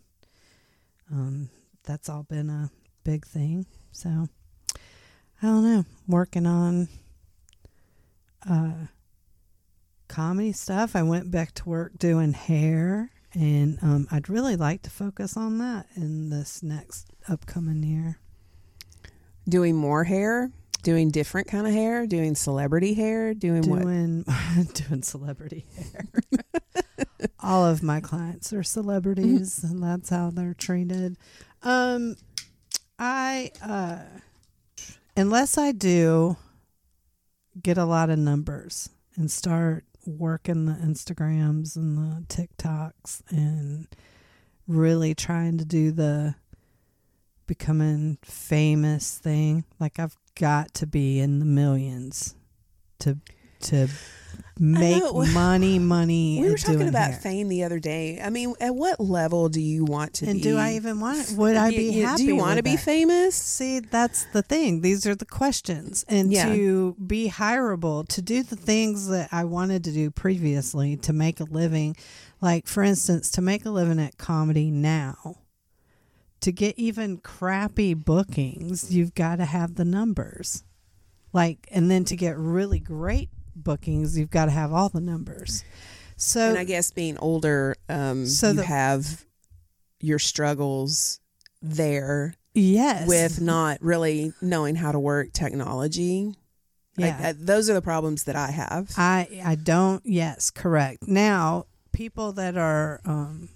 um, 1.11 1.49
that's 1.83 2.07
all 2.07 2.23
been 2.23 2.49
a 2.49 2.71
big 3.03 3.25
thing. 3.25 3.65
So 3.91 4.29
I 4.73 4.79
don't 5.41 5.63
know, 5.63 5.83
working 6.07 6.45
on 6.45 6.87
uh, 8.49 8.85
comedy 10.07 10.53
stuff. 10.53 10.95
I 10.95 11.03
went 11.03 11.29
back 11.29 11.53
to 11.55 11.67
work 11.67 11.97
doing 11.97 12.31
hair. 12.31 13.11
And 13.33 13.79
um, 13.81 14.07
I'd 14.11 14.29
really 14.29 14.55
like 14.55 14.83
to 14.83 14.89
focus 14.89 15.35
on 15.35 15.57
that 15.57 15.87
in 15.97 16.29
this 16.29 16.63
next 16.63 17.11
upcoming 17.27 17.83
year. 17.83 18.20
Doing 19.47 19.75
more 19.75 20.03
hair, 20.03 20.51
doing 20.83 21.09
different 21.09 21.47
kind 21.47 21.67
of 21.67 21.73
hair, 21.73 22.05
doing 22.05 22.35
celebrity 22.35 22.93
hair, 22.93 23.33
doing, 23.33 23.69
what? 23.69 23.81
doing 23.81 24.25
doing 24.73 25.03
celebrity 25.03 25.65
hair. 25.75 26.05
All 27.39 27.65
of 27.65 27.81
my 27.81 27.99
clients 27.99 28.53
are 28.53 28.63
celebrities, 28.63 29.63
and 29.63 29.81
that's 29.81 30.09
how 30.09 30.29
they're 30.29 30.53
treated. 30.53 31.17
Um, 31.63 32.15
I 32.99 33.51
uh, 33.63 33.99
unless 35.17 35.57
I 35.57 35.71
do 35.71 36.37
get 37.61 37.77
a 37.77 37.85
lot 37.85 38.09
of 38.09 38.19
numbers 38.19 38.89
and 39.15 39.29
start 39.29 39.85
working 40.05 40.65
the 40.65 40.73
Instagrams 40.73 41.75
and 41.75 41.97
the 41.97 42.25
TikToks 42.27 43.21
and 43.29 43.87
really 44.67 45.13
trying 45.13 45.57
to 45.57 45.65
do 45.65 45.91
the 45.91 46.35
becoming 47.55 48.17
famous 48.23 49.17
thing. 49.17 49.65
Like 49.77 49.99
I've 49.99 50.15
got 50.39 50.73
to 50.75 50.87
be 50.87 51.19
in 51.19 51.39
the 51.39 51.45
millions 51.45 52.33
to 52.99 53.17
to 53.63 53.89
make 54.57 55.03
money, 55.33 55.77
money. 55.79 56.39
We 56.41 56.49
were 56.49 56.57
talking 56.57 56.87
about 56.87 57.11
hair. 57.11 57.19
fame 57.19 57.49
the 57.49 57.63
other 57.65 57.77
day. 57.79 58.21
I 58.23 58.29
mean, 58.29 58.53
at 58.61 58.73
what 58.73 59.01
level 59.01 59.49
do 59.49 59.59
you 59.59 59.83
want 59.83 60.13
to 60.15 60.25
And 60.27 60.35
be? 60.35 60.41
do 60.43 60.57
I 60.57 60.73
even 60.75 61.01
want 61.01 61.29
it? 61.29 61.37
Would 61.37 61.57
I 61.57 61.69
be 61.71 61.91
you- 61.91 62.05
happy? 62.05 62.23
Do 62.23 62.27
you 62.29 62.35
want 62.37 62.55
to 62.57 62.63
be 62.63 62.77
that? 62.77 62.79
famous? 62.85 63.35
See, 63.35 63.81
that's 63.81 64.25
the 64.31 64.41
thing. 64.41 64.79
These 64.81 65.05
are 65.05 65.13
the 65.15 65.25
questions. 65.25 66.05
And 66.07 66.31
Yeah. 66.31 66.45
to 66.53 66.95
be 67.05 67.29
hireable, 67.29 68.07
to 68.07 68.21
do 68.21 68.43
the 68.43 68.55
things 68.55 69.07
that 69.09 69.27
I 69.33 69.43
wanted 69.43 69.83
to 69.83 69.91
do 69.91 70.09
previously 70.09 70.95
to 70.97 71.11
make 71.13 71.39
a 71.41 71.43
living, 71.45 71.95
like 72.39 72.65
for 72.67 72.81
instance, 72.81 73.29
to 73.31 73.41
make 73.41 73.65
a 73.65 73.69
living 73.69 73.99
at 73.99 74.17
comedy 74.17 74.71
now, 74.71 75.35
to 76.41 76.51
get 76.51 76.77
even 76.77 77.17
crappy 77.17 77.93
bookings, 77.93 78.93
you've 78.93 79.13
got 79.15 79.37
to 79.37 79.45
have 79.45 79.75
the 79.75 79.85
numbers. 79.85 80.63
Like, 81.33 81.67
and 81.71 81.89
then 81.89 82.03
to 82.05 82.15
get 82.15 82.37
really 82.37 82.79
great 82.79 83.29
bookings, 83.55 84.17
you've 84.17 84.31
got 84.31 84.45
to 84.45 84.51
have 84.51 84.73
all 84.73 84.89
the 84.89 84.99
numbers. 85.01 85.63
So, 86.17 86.49
and 86.49 86.57
I 86.57 86.63
guess 86.65 86.91
being 86.91 87.17
older, 87.17 87.75
um, 87.89 88.25
So 88.25 88.49
you 88.49 88.57
the- 88.57 88.65
have 88.65 89.25
your 89.99 90.19
struggles 90.19 91.19
there 91.61 92.35
yes. 92.53 93.07
with 93.07 93.39
not 93.39 93.81
really 93.81 94.33
knowing 94.41 94.75
how 94.75 94.91
to 94.91 94.99
work 94.99 95.31
technology. 95.33 96.35
Like, 96.97 97.15
yeah. 97.19 97.29
uh, 97.29 97.33
those 97.37 97.69
are 97.69 97.73
the 97.73 97.81
problems 97.81 98.25
that 98.25 98.35
I 98.35 98.51
have. 98.51 98.91
I 98.97 99.41
I 99.45 99.55
don't. 99.55 100.03
Yes, 100.05 100.49
correct. 100.51 101.07
Now, 101.07 101.65
people 101.93 102.33
that 102.33 102.57
are 102.57 102.99
um, 103.05 103.49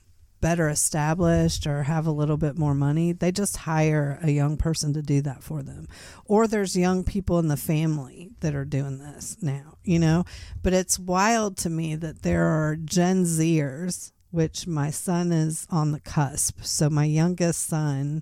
better 0.45 0.69
established 0.69 1.65
or 1.65 1.81
have 1.81 2.05
a 2.05 2.11
little 2.11 2.37
bit 2.37 2.55
more 2.55 2.75
money, 2.75 3.11
they 3.11 3.31
just 3.31 3.57
hire 3.57 4.19
a 4.21 4.29
young 4.29 4.57
person 4.57 4.93
to 4.93 5.01
do 5.01 5.19
that 5.19 5.41
for 5.41 5.63
them. 5.63 5.87
Or 6.23 6.45
there's 6.45 6.77
young 6.77 7.03
people 7.03 7.39
in 7.39 7.47
the 7.47 7.57
family 7.57 8.29
that 8.41 8.53
are 8.53 8.63
doing 8.63 8.99
this 8.99 9.37
now. 9.41 9.79
You 9.83 9.97
know, 9.97 10.23
but 10.61 10.71
it's 10.71 10.99
wild 10.99 11.57
to 11.57 11.71
me 11.71 11.95
that 11.95 12.21
there 12.21 12.45
are 12.45 12.75
Gen 12.75 13.23
Zers, 13.23 14.11
which 14.29 14.67
my 14.67 14.91
son 14.91 15.31
is 15.31 15.65
on 15.71 15.91
the 15.91 15.99
cusp. 15.99 16.61
So 16.61 16.91
my 16.91 17.05
youngest 17.05 17.65
son 17.65 18.21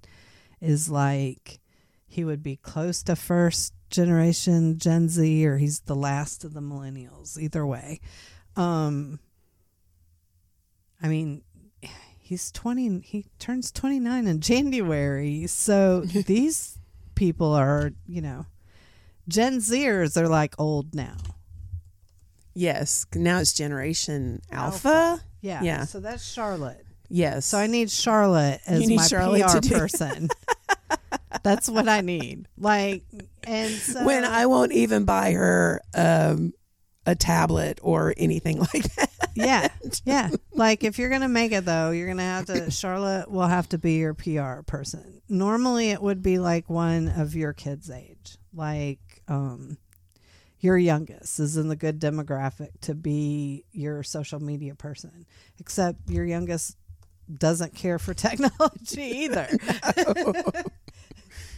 is 0.61 0.89
like 0.89 1.59
he 2.07 2.23
would 2.23 2.41
be 2.41 2.55
close 2.55 3.03
to 3.03 3.17
first 3.17 3.73
generation 3.89 4.77
Gen 4.77 5.09
Z 5.09 5.45
or 5.45 5.57
he's 5.57 5.81
the 5.81 5.93
last 5.93 6.45
of 6.45 6.53
the 6.53 6.61
millennials 6.61 7.37
either 7.37 7.63
way 7.63 7.99
um 8.55 9.19
I 11.01 11.09
mean 11.09 11.43
he's 12.23 12.51
20 12.51 13.01
he 13.01 13.25
turns 13.39 13.71
29 13.71 14.27
in 14.27 14.39
January 14.39 15.45
so 15.47 15.99
these 16.25 16.77
people 17.15 17.51
are 17.53 17.91
you 18.07 18.21
know 18.21 18.45
Gen 19.27 19.57
Zers 19.59 20.15
are 20.17 20.27
like 20.27 20.55
old 20.59 20.95
now 20.95 21.15
yes, 22.53 23.05
now 23.15 23.39
it's 23.39 23.53
Generation 23.53 24.41
Alpha. 24.51 24.87
Alpha. 24.87 25.23
yeah 25.41 25.61
Yeah. 25.61 25.85
so 25.85 25.99
that's 25.99 26.23
Charlotte 26.25 26.85
Yes. 27.09 27.45
so 27.45 27.57
I 27.59 27.67
need 27.67 27.91
Charlotte 27.91 28.61
as 28.65 28.79
need 28.87 28.95
my 28.97 29.05
Charlotte 29.07 29.43
PR 29.67 29.75
person 29.75 30.29
that's 31.43 31.69
what 31.69 31.87
I 31.89 32.01
need 32.01 32.47
like 32.57 33.03
and 33.43 33.71
so 33.71 34.05
when 34.05 34.23
I 34.23 34.45
won't 34.45 34.71
even 34.71 35.03
buy 35.05 35.33
her 35.33 35.81
um, 35.93 36.53
a 37.05 37.15
tablet 37.15 37.79
or 37.81 38.13
anything 38.17 38.59
like 38.73 38.95
that. 38.95 39.09
yeah, 39.35 39.67
yeah. 40.05 40.29
Like 40.53 40.83
if 40.83 40.97
you're 40.97 41.09
gonna 41.09 41.29
make 41.29 41.51
it 41.51 41.65
though, 41.65 41.91
you're 41.91 42.07
gonna 42.07 42.21
have 42.23 42.45
to. 42.45 42.71
Charlotte 42.71 43.29
will 43.29 43.47
have 43.47 43.69
to 43.69 43.77
be 43.77 43.97
your 43.97 44.13
PR 44.13 44.61
person. 44.65 45.21
Normally, 45.29 45.89
it 45.91 46.01
would 46.01 46.21
be 46.21 46.39
like 46.39 46.69
one 46.69 47.07
of 47.07 47.35
your 47.35 47.53
kids' 47.53 47.89
age, 47.89 48.37
like 48.53 48.99
um, 49.27 49.77
your 50.59 50.77
youngest 50.77 51.39
is 51.39 51.57
in 51.57 51.67
the 51.67 51.75
good 51.75 51.99
demographic 51.99 52.69
to 52.81 52.95
be 52.95 53.65
your 53.71 54.03
social 54.03 54.39
media 54.39 54.75
person. 54.75 55.25
Except 55.59 56.09
your 56.09 56.25
youngest 56.25 56.77
doesn't 57.33 57.75
care 57.75 57.99
for 57.99 58.13
technology 58.13 59.01
either. 59.01 59.47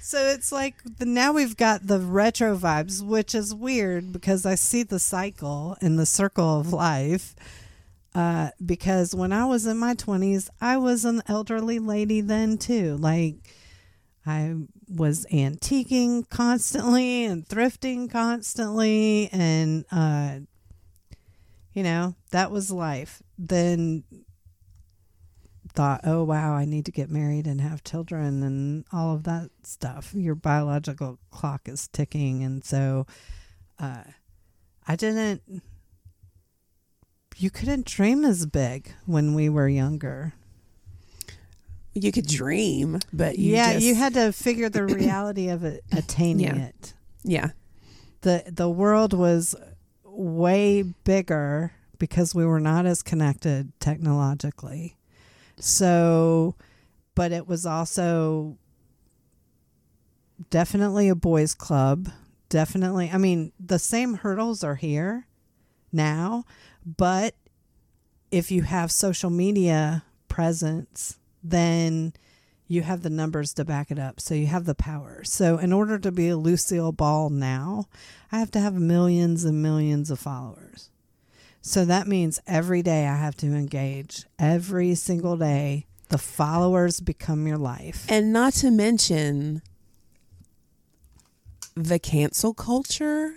So 0.06 0.20
it's 0.20 0.52
like 0.52 0.76
the, 1.00 1.08
now 1.08 1.34
we've 1.34 1.58
got 1.58 1.88
the 1.88 1.98
retro 1.98 2.56
vibes, 2.56 3.02
which 3.02 3.34
is 3.34 3.56
weird 3.56 4.14
because 4.14 4.46
I 4.46 4.54
see 4.54 4.84
the 4.84 5.00
cycle 5.00 5.78
and 5.82 5.98
the 5.98 6.06
circle 6.06 6.60
of 6.60 6.72
life. 6.72 7.36
Uh, 8.14 8.52
because 8.64 9.16
when 9.16 9.34
I 9.34 9.46
was 9.46 9.66
in 9.66 9.78
my 9.78 9.96
20s, 9.96 10.48
I 10.62 10.78
was 10.78 11.06
an 11.06 11.24
elderly 11.28 11.80
lady 11.80 12.22
then 12.22 12.60
too. 12.60 12.98
Like, 12.98 13.38
I 14.28 14.54
was 14.88 15.26
antiquing 15.32 16.30
constantly 16.30 17.26
and 17.26 17.44
thrifting 17.44 18.08
constantly. 18.08 19.30
And, 19.32 19.86
uh, 19.92 20.42
you 21.74 21.82
know, 21.82 22.14
that 22.30 22.52
was 22.52 22.70
life. 22.70 23.24
Then 23.40 24.04
thought, 25.76 26.02
oh, 26.06 26.24
wow, 26.24 26.54
I 26.54 26.66
need 26.66 26.86
to 26.86 26.92
get 26.92 27.10
married 27.10 27.46
and 27.48 27.60
have 27.62 27.84
children 27.84 28.42
and 28.44 28.86
all 28.94 29.14
of 29.14 29.24
that 29.24 29.50
stuff. 29.64 30.14
Your 30.14 30.36
biological 30.36 31.20
clock 31.32 31.68
is 31.68 31.88
ticking. 31.90 32.44
And 32.44 32.64
so 32.64 33.06
uh, 33.80 34.04
I 34.88 34.96
didn't, 34.96 35.42
you 37.38 37.50
couldn't 37.50 37.86
dream 37.86 38.24
as 38.24 38.46
big 38.46 38.94
when 39.06 39.34
we 39.34 39.50
were 39.50 39.68
younger. 39.68 40.34
You 41.94 42.12
could 42.12 42.28
dream, 42.28 43.00
but 43.14 43.38
you 43.38 43.54
yeah, 43.54 43.74
just- 43.74 43.86
you 43.86 43.96
had 43.96 44.14
to 44.16 44.32
figure 44.34 44.70
the 44.70 44.86
reality 44.86 45.50
of 45.50 45.64
it, 45.64 45.84
attaining 45.92 46.46
Yeah. 46.46 46.56
it. 46.66 46.94
yeah. 47.24 47.50
The, 48.22 48.44
the 48.48 48.70
world 48.70 49.14
was 49.14 49.56
way 50.04 50.82
bigger 50.82 51.74
because 52.00 52.34
we 52.34 52.46
were 52.46 52.60
not 52.60 52.86
as 52.86 53.04
connected 53.04 53.72
technologically. 53.80 54.96
So, 55.58 56.56
but 57.14 57.32
it 57.32 57.48
was 57.48 57.66
also 57.66 58.58
definitely 60.50 61.10
a 61.10 61.16
boys 61.16 61.54
club. 61.54 62.10
Definitely. 62.50 63.10
I 63.12 63.18
mean, 63.18 63.52
the 63.60 63.80
same 63.80 64.16
hurdles 64.16 64.64
are 64.64 64.76
here 64.76 65.28
now, 65.92 66.46
but 66.86 67.36
if 68.32 68.52
you 68.52 68.64
have 68.64 68.92
social 68.92 69.30
media 69.30 70.04
presence, 70.28 71.18
then 71.44 72.14
you 72.68 72.82
have 72.82 73.02
the 73.02 73.10
numbers 73.10 73.54
to 73.54 73.66
back 73.66 73.92
it 73.92 74.00
up. 74.00 74.20
So 74.20 74.34
you 74.34 74.48
have 74.48 74.66
the 74.66 74.76
power. 74.76 75.24
So 75.24 75.58
in 75.58 75.72
order 75.72 76.00
to 76.00 76.12
be 76.12 76.30
a 76.30 76.38
Lucille 76.38 76.92
Ball 76.92 77.30
now, 77.30 77.86
I 78.32 78.40
have 78.40 78.52
to 78.52 78.60
have 78.60 78.74
millions 78.74 79.46
and 79.46 79.62
millions 79.62 80.10
of 80.10 80.20
followers. 80.20 80.90
So 81.68 81.84
that 81.84 82.08
means 82.08 82.40
every 82.46 82.84
day 82.84 83.08
I 83.08 83.16
have 83.16 83.36
to 83.38 83.48
engage. 83.48 84.26
Every 84.38 84.94
single 84.94 85.36
day, 85.36 85.88
the 86.10 86.20
followers 86.20 87.00
become 87.00 87.48
your 87.48 87.58
life. 87.58 88.06
And 88.08 88.32
not 88.32 88.54
to 88.54 88.70
mention 88.70 89.64
the 91.74 91.98
cancel 91.98 92.54
culture 92.54 93.34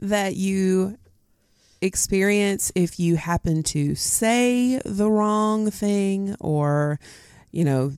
that 0.00 0.36
you 0.36 0.96
experience 1.80 2.70
if 2.76 3.00
you 3.00 3.16
happen 3.16 3.64
to 3.64 3.96
say 3.96 4.80
the 4.84 5.10
wrong 5.10 5.72
thing 5.72 6.36
or, 6.38 7.00
you 7.50 7.64
know, 7.64 7.94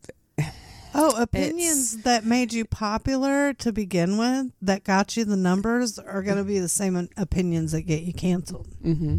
Oh, 0.99 1.21
opinions 1.21 1.99
that 2.05 2.25
made 2.25 2.55
you 2.55 2.65
popular 2.65 3.53
to 3.55 3.73
begin 3.73 4.17
with, 4.17 4.47
that 4.63 4.83
got 4.83 5.17
you 5.17 5.25
the 5.27 5.37
numbers, 5.37 5.99
are 5.99 6.23
going 6.23 6.39
to 6.39 6.45
be 6.45 6.59
the 6.59 6.69
same 6.69 7.09
opinions 7.17 7.73
that 7.73 7.83
get 7.83 8.03
you 8.03 8.15
canceled. 8.15 8.69
hmm 8.83 9.19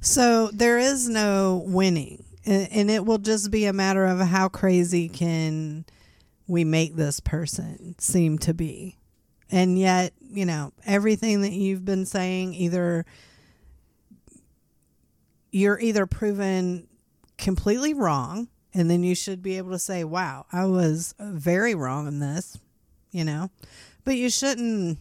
So 0.00 0.48
there 0.52 0.78
is 0.78 1.08
no 1.08 1.64
winning, 1.66 2.24
and 2.44 2.68
and 2.70 2.90
it 2.90 3.04
will 3.04 3.18
just 3.18 3.50
be 3.50 3.64
a 3.64 3.72
matter 3.72 4.04
of 4.04 4.20
how 4.20 4.48
crazy 4.48 5.08
can 5.08 5.84
we 6.46 6.62
make 6.62 6.94
this 6.94 7.18
person 7.18 7.96
seem 7.98 8.38
to 8.38 8.54
be. 8.54 8.96
And 9.50 9.78
yet, 9.78 10.12
you 10.20 10.46
know, 10.46 10.72
everything 10.84 11.42
that 11.42 11.52
you've 11.52 11.84
been 11.84 12.06
saying, 12.06 12.54
either 12.54 13.04
you're 15.50 15.80
either 15.80 16.06
proven 16.06 16.86
completely 17.38 17.94
wrong, 17.94 18.48
and 18.76 18.90
then 18.90 19.02
you 19.02 19.14
should 19.14 19.42
be 19.42 19.56
able 19.56 19.70
to 19.70 19.78
say, 19.78 20.04
wow, 20.04 20.44
I 20.52 20.66
was 20.66 21.14
very 21.18 21.74
wrong 21.74 22.06
in 22.06 22.18
this, 22.20 22.58
you 23.10 23.24
know, 23.24 23.50
but 24.04 24.16
you 24.16 24.28
shouldn't 24.28 24.98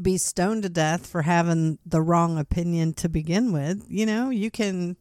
be 0.00 0.16
stoned 0.16 0.62
to 0.62 0.70
death 0.70 1.06
for 1.06 1.20
having 1.22 1.78
the 1.84 2.00
wrong 2.00 2.38
opinion 2.38 2.94
to 2.94 3.10
begin 3.10 3.52
with. 3.52 3.84
You 3.90 4.06
know, 4.06 4.30
you 4.30 4.50
can 4.50 4.96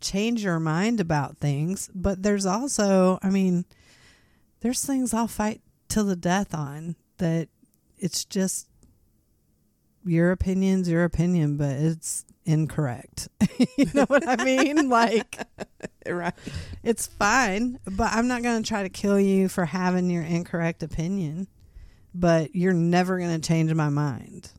change 0.00 0.44
your 0.44 0.60
mind 0.60 1.00
about 1.00 1.38
things, 1.38 1.90
but 1.92 2.22
there's 2.22 2.46
also, 2.46 3.18
I 3.20 3.30
mean, 3.30 3.64
there's 4.60 4.84
things 4.84 5.12
I'll 5.12 5.26
fight 5.26 5.60
till 5.88 6.04
the 6.04 6.16
death 6.16 6.54
on 6.54 6.94
that 7.18 7.48
it's 7.98 8.24
just 8.24 8.68
your 10.04 10.30
opinion's 10.30 10.88
your 10.88 11.02
opinion, 11.02 11.56
but 11.56 11.72
it's 11.72 12.24
incorrect. 12.44 13.28
you 13.76 13.86
know 13.94 14.04
what 14.06 14.26
I 14.26 14.44
mean? 14.44 14.88
like, 14.88 15.38
Right. 16.06 16.34
it's 16.82 17.06
fine, 17.06 17.78
but 17.84 18.12
I'm 18.12 18.28
not 18.28 18.42
going 18.42 18.62
to 18.62 18.68
try 18.68 18.82
to 18.82 18.88
kill 18.90 19.18
you 19.18 19.48
for 19.48 19.64
having 19.64 20.10
your 20.10 20.22
incorrect 20.22 20.82
opinion, 20.82 21.48
but 22.14 22.54
you're 22.54 22.74
never 22.74 23.18
going 23.18 23.40
to 23.40 23.46
change 23.46 23.72
my 23.72 23.88
mind. 23.88 24.50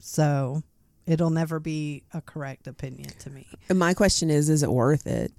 So 0.00 0.62
it'll 1.06 1.30
never 1.30 1.60
be 1.60 2.02
a 2.12 2.20
correct 2.20 2.66
opinion 2.66 3.10
to 3.20 3.30
me. 3.30 3.46
And 3.68 3.78
my 3.78 3.94
question 3.94 4.28
is, 4.30 4.48
is 4.48 4.62
it 4.62 4.70
worth 4.70 5.06
it? 5.06 5.32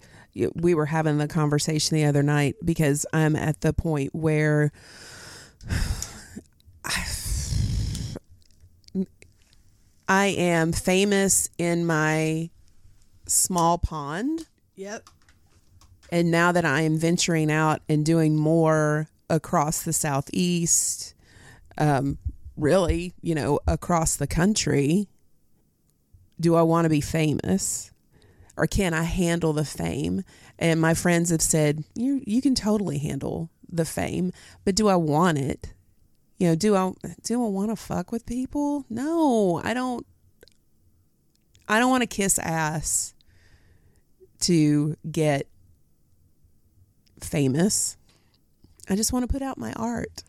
We 0.55 0.73
were 0.73 0.85
having 0.85 1.17
the 1.17 1.27
conversation 1.27 1.95
the 1.97 2.05
other 2.05 2.23
night 2.23 2.55
because 2.63 3.05
I'm 3.11 3.35
at 3.35 3.61
the 3.61 3.73
point 3.73 4.15
where 4.15 4.71
I 10.09 10.25
am 10.27 10.73
famous 10.73 11.49
in 11.59 11.85
my 11.85 12.49
small 13.27 13.77
pond. 13.77 14.47
Yep. 14.75 15.07
And 16.11 16.31
now 16.31 16.51
that 16.51 16.65
I 16.65 16.81
am 16.81 16.97
venturing 16.97 17.51
out 17.51 17.81
and 17.87 18.03
doing 18.03 18.35
more 18.35 19.07
across 19.29 19.83
the 19.83 19.93
Southeast, 19.93 21.13
um, 21.77 22.17
really, 22.57 23.13
you 23.21 23.35
know, 23.35 23.59
across 23.67 24.15
the 24.15 24.25
country, 24.25 25.07
do 26.39 26.55
I 26.55 26.63
want 26.63 26.85
to 26.85 26.89
be 26.89 27.01
famous? 27.01 27.91
Or 28.57 28.65
can 28.65 28.95
I 28.95 29.03
handle 29.03 29.53
the 29.53 29.63
fame? 29.63 30.23
And 30.57 30.81
my 30.81 30.95
friends 30.95 31.29
have 31.29 31.43
said, 31.43 31.83
you 31.93 32.21
you 32.25 32.41
can 32.41 32.55
totally 32.55 32.97
handle 32.97 33.51
the 33.71 33.85
fame, 33.85 34.33
but 34.65 34.73
do 34.73 34.87
I 34.87 34.95
want 34.95 35.37
it? 35.37 35.73
You 36.39 36.47
know, 36.47 36.55
do 36.55 36.75
I 36.75 36.91
do 37.23 37.43
I 37.43 37.49
want 37.49 37.69
to 37.69 37.75
fuck 37.75 38.11
with 38.11 38.25
people? 38.25 38.85
No, 38.89 39.61
I 39.61 39.73
don't 39.73 40.05
I 41.67 41.79
don't 41.79 41.89
want 41.89 42.01
to 42.01 42.07
kiss 42.07 42.39
ass 42.39 43.13
to 44.41 44.95
get 45.09 45.47
famous. 47.21 47.97
I 48.89 48.95
just 48.95 49.11
want 49.11 49.23
to 49.23 49.31
put 49.31 49.41
out 49.41 49.57
my 49.57 49.73
art. 49.73 50.23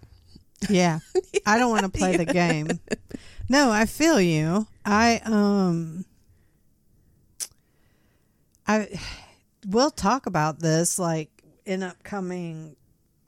Yeah. 0.69 0.99
I 1.47 1.59
don't 1.59 1.71
want 1.71 1.83
to 1.83 1.99
play 1.99 2.17
the 2.17 2.25
game. 2.33 2.69
No, 3.49 3.71
I 3.71 3.87
feel 3.87 4.21
you. 4.21 4.67
I 4.85 5.21
um 5.25 6.05
I 8.67 8.89
we'll 9.67 9.91
talk 9.93 10.27
about 10.27 10.59
this 10.59 10.99
like 10.99 11.31
in 11.65 11.85
upcoming 11.85 12.75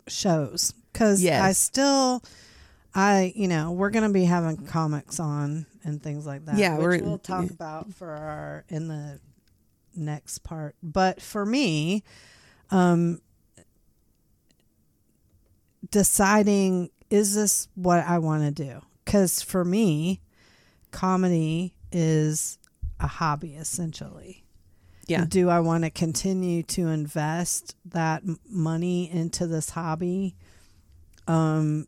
shows 0.08 0.74
cuz 0.92 1.24
I 1.24 1.52
still 1.52 2.22
I 2.94 3.32
you 3.34 3.48
know, 3.48 3.72
we're 3.72 3.90
going 3.90 4.06
to 4.06 4.12
be 4.12 4.24
having 4.24 4.56
comics 4.66 5.18
on 5.18 5.66
and 5.84 6.02
things 6.02 6.26
like 6.26 6.44
that. 6.46 6.56
Yeah, 6.56 6.76
which 6.76 6.84
we're- 6.84 7.00
we'll 7.02 7.18
talk 7.18 7.48
about 7.50 7.92
for 7.94 8.10
our 8.10 8.64
in 8.68 8.88
the 8.88 9.18
next 9.94 10.38
part. 10.40 10.74
But 10.82 11.20
for 11.22 11.44
me, 11.46 12.02
um 12.70 13.20
deciding 15.90 16.90
is 17.10 17.34
this 17.34 17.68
what 17.74 17.98
I 18.06 18.18
want 18.18 18.42
to 18.44 18.50
do? 18.64 18.80
Because 19.04 19.42
for 19.42 19.64
me, 19.64 20.20
comedy 20.90 21.74
is 21.90 22.58
a 23.00 23.06
hobby 23.06 23.54
essentially. 23.54 24.44
Yeah. 25.08 25.24
Do 25.28 25.50
I 25.50 25.60
want 25.60 25.84
to 25.84 25.90
continue 25.90 26.62
to 26.64 26.86
invest 26.88 27.76
that 27.86 28.22
money 28.48 29.10
into 29.10 29.46
this 29.46 29.70
hobby? 29.70 30.36
Um, 31.26 31.86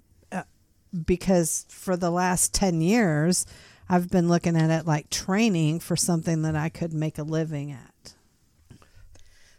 because 1.06 1.66
for 1.68 1.96
the 1.96 2.10
last 2.10 2.54
10 2.54 2.80
years, 2.80 3.46
I've 3.88 4.10
been 4.10 4.28
looking 4.28 4.56
at 4.56 4.70
it 4.70 4.86
like 4.86 5.10
training 5.10 5.80
for 5.80 5.96
something 5.96 6.42
that 6.42 6.56
I 6.56 6.68
could 6.68 6.92
make 6.92 7.18
a 7.18 7.22
living 7.22 7.72
at. 7.72 8.14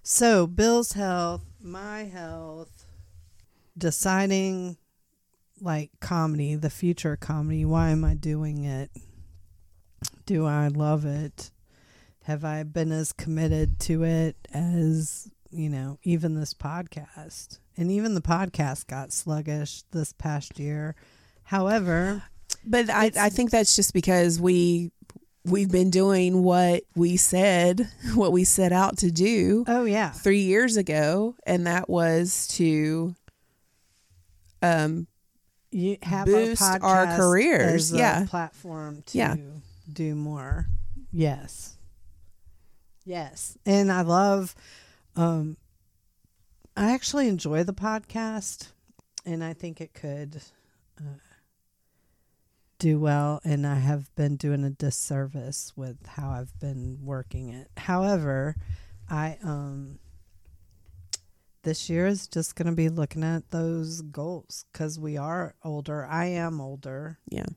So, 0.01 0.45
Bill's 0.45 0.93
health, 0.93 1.43
my 1.59 2.03
health, 2.03 2.85
deciding 3.77 4.77
like 5.61 5.91
comedy, 5.99 6.55
the 6.55 6.69
future 6.69 7.15
comedy. 7.15 7.65
Why 7.65 7.89
am 7.89 8.03
I 8.03 8.13
doing 8.13 8.63
it? 8.63 8.91
Do 10.25 10.45
I 10.45 10.67
love 10.67 11.05
it? 11.05 11.51
Have 12.23 12.43
I 12.43 12.63
been 12.63 12.91
as 12.91 13.13
committed 13.13 13.79
to 13.81 14.03
it 14.03 14.35
as, 14.53 15.29
you 15.51 15.69
know, 15.69 15.99
even 16.03 16.35
this 16.35 16.53
podcast? 16.53 17.59
And 17.77 17.91
even 17.91 18.15
the 18.15 18.21
podcast 18.21 18.87
got 18.87 19.11
sluggish 19.11 19.83
this 19.91 20.13
past 20.13 20.59
year. 20.59 20.95
However, 21.45 22.23
But 22.65 22.89
I, 22.89 23.11
I 23.17 23.29
think 23.29 23.51
that's 23.51 23.75
just 23.75 23.93
because 23.93 24.39
we 24.39 24.91
we've 25.45 25.71
been 25.71 25.91
doing 25.91 26.41
what 26.43 26.83
we 26.95 27.17
said, 27.17 27.87
what 28.15 28.31
we 28.31 28.43
set 28.43 28.71
out 28.71 28.97
to 28.97 29.11
do 29.11 29.63
oh 29.67 29.85
yeah. 29.85 30.09
three 30.11 30.41
years 30.41 30.75
ago, 30.75 31.35
and 31.45 31.67
that 31.67 31.87
was 31.89 32.47
to 32.57 33.15
um 34.61 35.07
you 35.71 35.97
have 36.01 36.25
boost 36.25 36.61
our, 36.61 36.81
our 36.83 37.17
careers, 37.17 37.91
as 37.91 37.93
a 37.93 37.97
yeah. 37.97 38.25
platform 38.27 39.03
to 39.07 39.17
Yeah. 39.17 39.35
do 39.91 40.15
more. 40.15 40.67
Yes. 41.11 41.77
Yes. 43.03 43.57
And 43.65 43.91
I 43.91 44.01
love 44.01 44.55
um 45.15 45.57
I 46.75 46.91
actually 46.91 47.27
enjoy 47.27 47.63
the 47.63 47.73
podcast 47.73 48.69
and 49.25 49.43
I 49.43 49.53
think 49.53 49.79
it 49.79 49.93
could 49.93 50.41
uh, 50.99 51.03
do 52.85 52.99
well 52.99 53.41
and 53.43 53.65
I 53.65 53.79
have 53.79 54.15
been 54.15 54.35
doing 54.35 54.63
a 54.63 54.69
disservice 54.69 55.73
with 55.75 56.05
how 56.05 56.29
I've 56.29 56.59
been 56.59 56.99
working 57.01 57.49
it. 57.49 57.71
However, 57.77 58.55
I 59.09 59.39
um 59.43 59.97
this 61.63 61.89
year 61.89 62.05
is 62.05 62.27
just 62.27 62.55
going 62.55 62.67
to 62.67 62.75
be 62.75 62.89
looking 62.89 63.23
at 63.23 63.49
those 63.49 64.01
goals 64.01 64.65
cuz 64.71 64.99
we 64.99 65.17
are 65.17 65.55
older. 65.63 66.05
I 66.05 66.25
am 66.25 66.61
older. 66.61 67.17
yeah. 67.27 67.47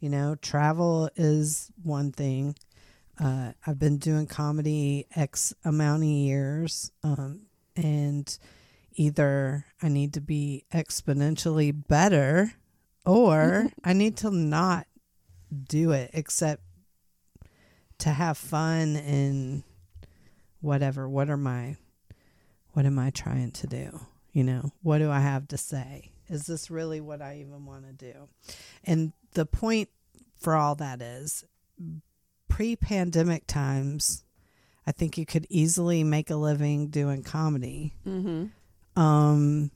You 0.00 0.08
know, 0.08 0.34
travel 0.34 1.10
is 1.14 1.70
one 1.84 2.10
thing. 2.10 2.56
Uh, 3.20 3.52
I've 3.64 3.78
been 3.78 3.98
doing 3.98 4.26
comedy 4.26 5.06
X 5.14 5.54
amount 5.64 6.02
of 6.02 6.08
years. 6.08 6.90
Um, 7.04 7.42
and 7.76 8.36
either 8.94 9.66
I 9.80 9.90
need 9.90 10.14
to 10.14 10.20
be 10.20 10.64
exponentially 10.74 11.72
better 11.86 12.54
or 13.04 13.70
I 13.84 13.92
need 13.92 14.16
to 14.18 14.30
not 14.30 14.86
do 15.68 15.92
it 15.92 16.10
except 16.12 16.62
to 17.98 18.10
have 18.10 18.38
fun 18.38 18.96
and 18.96 19.62
whatever. 20.60 21.08
What 21.08 21.30
are 21.30 21.36
my 21.36 21.76
what 22.72 22.86
am 22.86 22.98
I 22.98 23.10
trying 23.10 23.50
to 23.52 23.66
do? 23.66 24.00
You 24.32 24.44
know, 24.44 24.70
what 24.82 24.98
do 24.98 25.10
I 25.10 25.20
have 25.20 25.48
to 25.48 25.58
say? 25.58 26.12
Is 26.28 26.46
this 26.46 26.70
really 26.70 27.00
what 27.00 27.20
I 27.20 27.38
even 27.40 27.66
want 27.66 27.86
to 27.86 27.92
do? 27.92 28.28
And 28.84 29.12
the 29.32 29.44
point 29.44 29.88
for 30.38 30.54
all 30.54 30.76
that 30.76 31.02
is 31.02 31.44
pre 32.48 32.76
pandemic 32.76 33.46
times, 33.46 34.24
I 34.86 34.92
think 34.92 35.18
you 35.18 35.26
could 35.26 35.46
easily 35.50 36.04
make 36.04 36.30
a 36.30 36.36
living 36.36 36.88
doing 36.88 37.22
comedy. 37.22 37.94
Mm-hmm. 38.06 39.00
Um, 39.00 39.70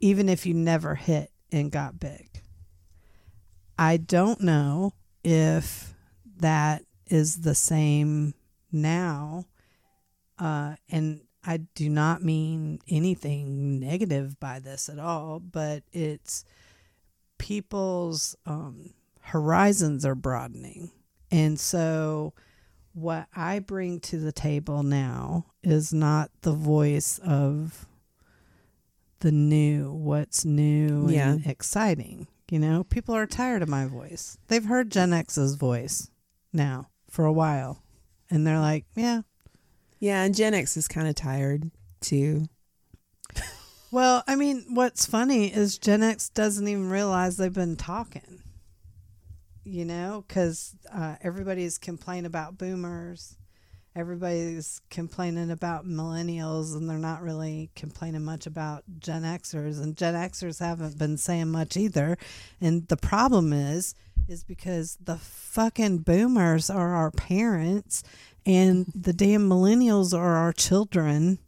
even 0.00 0.28
if 0.28 0.46
you 0.46 0.54
never 0.54 0.94
hit 0.94 1.30
and 1.52 1.70
got 1.70 1.98
big. 1.98 2.42
I 3.78 3.96
don't 3.96 4.40
know 4.40 4.94
if 5.22 5.94
that 6.38 6.82
is 7.06 7.40
the 7.42 7.54
same 7.54 8.34
now. 8.72 9.46
Uh, 10.38 10.76
and 10.88 11.20
I 11.44 11.58
do 11.74 11.88
not 11.88 12.22
mean 12.22 12.80
anything 12.88 13.78
negative 13.78 14.38
by 14.40 14.58
this 14.58 14.88
at 14.88 14.98
all, 14.98 15.40
but 15.40 15.84
it's 15.92 16.44
people's 17.38 18.36
um, 18.46 18.94
horizons 19.20 20.04
are 20.04 20.14
broadening. 20.14 20.90
And 21.30 21.58
so, 21.58 22.34
what 22.92 23.26
I 23.34 23.58
bring 23.58 24.00
to 24.00 24.18
the 24.18 24.32
table 24.32 24.82
now 24.82 25.46
is 25.62 25.92
not 25.92 26.30
the 26.40 26.52
voice 26.52 27.18
of 27.18 27.86
the 29.20 29.32
new, 29.32 29.92
what's 29.92 30.44
new 30.44 31.08
Yeah. 31.08 31.32
and 31.32 31.46
exciting. 31.46 32.26
You 32.50 32.58
know, 32.60 32.84
people 32.84 33.14
are 33.14 33.26
tired 33.26 33.62
of 33.62 33.68
my 33.68 33.86
voice. 33.86 34.38
They've 34.48 34.64
heard 34.64 34.90
Gen 34.92 35.12
X's 35.12 35.54
voice 35.56 36.10
now 36.52 36.88
for 37.10 37.24
a 37.24 37.32
while. 37.32 37.82
And 38.30 38.46
they're 38.46 38.60
like, 38.60 38.84
yeah, 38.94 39.22
Yeah, 39.98 40.22
and 40.24 40.34
Gen 40.34 40.52
X 40.54 40.76
is 40.76 40.86
kind 40.88 41.08
of 41.08 41.14
tired 41.14 41.70
too. 42.00 42.46
Well, 43.90 44.22
I 44.26 44.34
mean, 44.36 44.64
what's 44.70 45.06
funny 45.06 45.52
is 45.52 45.78
Gen 45.78 46.02
X 46.02 46.28
doesn't 46.28 46.66
even 46.68 46.90
realize 46.90 47.36
they've 47.36 47.52
been 47.52 47.76
talking. 47.76 48.42
You 49.64 49.84
know, 49.84 50.24
because 50.28 50.76
uh, 50.92 51.16
everybody's 51.22 51.78
complaining 51.78 52.26
about 52.26 52.58
boomers, 52.58 53.36
everybody's 53.96 54.82
complaining 54.90 55.50
about 55.50 55.86
millennials, 55.86 56.76
and 56.76 56.88
they're 56.88 56.98
not 56.98 57.22
really 57.22 57.70
complaining 57.74 58.22
much 58.24 58.46
about 58.46 58.84
Gen 58.98 59.22
Xers. 59.22 59.82
And 59.82 59.96
Gen 59.96 60.14
Xers 60.14 60.60
haven't 60.60 60.98
been 60.98 61.16
saying 61.16 61.48
much 61.48 61.76
either. 61.76 62.18
And 62.60 62.86
the 62.88 62.98
problem 62.98 63.54
is, 63.54 63.94
is 64.28 64.44
because 64.44 64.98
the 65.02 65.16
fucking 65.16 65.98
boomers 65.98 66.68
are 66.68 66.94
our 66.94 67.10
parents, 67.10 68.04
and 68.44 68.86
the 68.94 69.14
damn 69.14 69.48
millennials 69.48 70.16
are 70.16 70.36
our 70.36 70.52
children. 70.52 71.38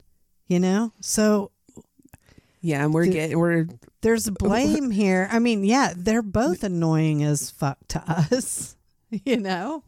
You 0.47 0.59
know, 0.59 0.93
so 1.01 1.51
Yeah, 2.63 2.85
and 2.85 2.95
we're 2.95 3.07
getting 3.07 3.39
we're 3.39 3.67
there's 4.01 4.31
blame 4.39 4.91
here. 4.91 5.29
I 5.31 5.39
mean, 5.39 5.65
yeah, 5.65 5.93
they're 5.95 6.23
both 6.23 6.65
annoying 6.65 7.23
as 7.23 7.51
fuck 7.51 7.77
to 7.89 8.03
us, 8.33 8.75
you 9.11 9.37
know. 9.37 9.83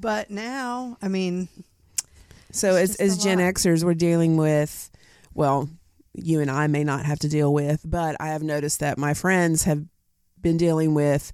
But 0.00 0.30
now, 0.30 0.96
I 1.02 1.08
mean, 1.08 1.48
so 2.52 2.76
It's 2.76 2.96
as 2.96 3.12
as 3.18 3.22
Gen 3.22 3.38
lot. 3.38 3.54
Xers, 3.54 3.84
we're 3.84 3.94
dealing 3.94 4.36
with 4.36 4.90
well, 5.34 5.68
you 6.14 6.40
and 6.40 6.50
I 6.50 6.66
may 6.66 6.84
not 6.84 7.04
have 7.06 7.20
to 7.20 7.28
deal 7.28 7.52
with, 7.52 7.82
but 7.84 8.16
I 8.20 8.28
have 8.28 8.42
noticed 8.42 8.80
that 8.80 8.98
my 8.98 9.14
friends 9.14 9.64
have 9.64 9.84
been 10.40 10.56
dealing 10.56 10.94
with 10.94 11.32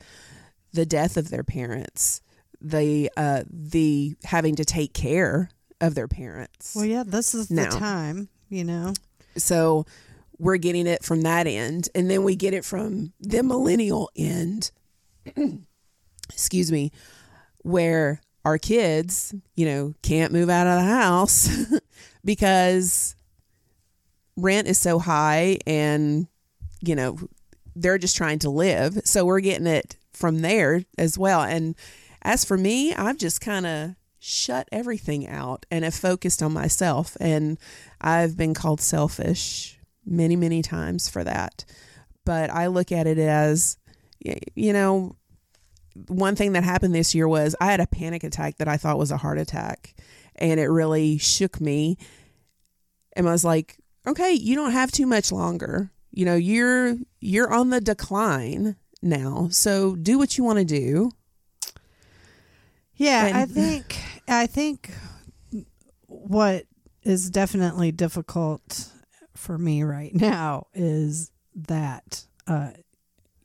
the 0.73 0.85
death 0.87 1.17
of 1.17 1.31
their 1.31 1.45
parents, 1.45 2.21
the 2.61 3.11
uh 3.17 3.45
the 3.51 4.17
having 4.25 4.57
to 4.57 4.65
take 4.65 4.93
care 4.93 5.51
of 5.81 5.95
their 5.95 6.09
parents. 6.09 6.75
well, 6.75 6.85
yeah, 6.85 7.05
this 7.07 7.35
is 7.35 7.49
the 7.49 7.67
time, 7.67 8.29
you 8.49 8.65
know. 8.65 8.95
So 9.37 9.87
we're 10.39 10.57
getting 10.57 10.87
it 10.87 11.03
from 11.03 11.23
that 11.23 11.47
end. 11.47 11.89
And 11.95 12.11
then 12.11 12.25
we 12.25 12.37
get 12.37 12.55
it 12.55 12.65
from 12.65 13.13
the 13.21 13.43
millennial 13.43 14.11
end, 14.17 14.71
excuse 16.31 16.71
me, 16.71 16.93
where 17.59 18.21
our 18.47 18.59
kids, 18.59 19.35
you 19.57 19.67
know, 19.67 19.93
can't 20.03 20.33
move 20.33 20.49
out 20.49 20.69
of 20.69 20.77
the 20.77 20.89
house 20.89 21.51
because 22.25 23.17
rent 24.37 24.69
is 24.69 24.79
so 24.79 25.01
high 25.01 25.59
and, 25.67 26.29
you 26.81 26.95
know, 26.95 27.19
they're 27.75 27.99
just 27.99 28.17
trying 28.17 28.39
to 28.39 28.49
live. 28.49 29.01
So 29.03 29.25
we're 29.25 29.41
getting 29.41 29.67
it 29.67 29.97
from 30.13 30.43
there 30.43 30.85
as 30.97 31.19
well. 31.19 31.43
And 31.43 31.75
as 32.23 32.45
for 32.45 32.57
me, 32.57 32.95
I've 32.95 33.19
just 33.19 33.41
kind 33.41 33.67
of 33.67 33.97
shut 34.21 34.69
everything 34.71 35.27
out 35.27 35.67
and 35.69 35.85
have 35.85 35.97
focused 35.97 36.41
on 36.41 36.53
myself. 36.53 37.17
And 37.19 37.59
I've 38.01 38.37
been 38.37 38.55
called 38.55 38.81
selfish 38.81 39.77
many, 40.05 40.37
many 40.37 40.63
times 40.63 41.09
for 41.09 41.25
that. 41.25 41.65
But 42.25 42.51
I 42.51 42.69
look 42.69 42.93
at 42.93 43.09
it 43.09 43.19
as, 43.19 43.77
you 44.21 44.73
know, 44.73 45.17
one 46.09 46.37
thing 46.37 46.53
that 46.53 46.65
happened 46.65 46.95
this 46.95 47.15
year 47.15 47.27
was 47.29 47.55
I 47.61 47.67
had 47.67 47.81
a 47.81 47.87
panic 47.87 48.25
attack 48.25 48.57
that 48.59 48.69
I 48.69 48.77
thought 48.77 48.99
was 48.99 49.11
a 49.11 49.17
heart 49.17 49.39
attack. 49.39 49.95
And 50.37 50.61
it 50.61 50.67
really 50.69 51.19
shook 51.19 51.61
me. 51.61 51.97
And 53.15 53.29
I 53.29 53.33
was 53.33 53.45
like, 53.45 53.79
okay, 54.07 54.33
you 54.33 54.55
don't 54.55 54.73
have 54.73 54.93
too 54.93 55.07
much 55.07 55.33
longer. 55.33 55.91
You 56.11 56.25
know, 56.27 56.35
you're 56.37 56.97
you're 57.21 57.53
on 57.53 57.71
the 57.71 57.81
decline 57.81 58.77
now. 59.03 59.49
So 59.51 59.97
do 59.97 60.19
what 60.19 60.37
you 60.37 60.45
want 60.45 60.59
to 60.59 60.65
do. 60.65 61.11
Yeah, 62.95 63.27
And- 63.27 63.37
I 63.37 63.47
think 63.47 63.97
I 64.29 64.47
think 64.47 64.91
what 66.07 66.65
is 67.03 67.31
definitely 67.31 67.93
difficult 67.93 68.91
for 69.35 69.59
me 69.59 69.83
right 69.83 70.15
now 70.15 70.67
is 70.75 71.31
that 71.55 72.27
uh, 72.47 72.71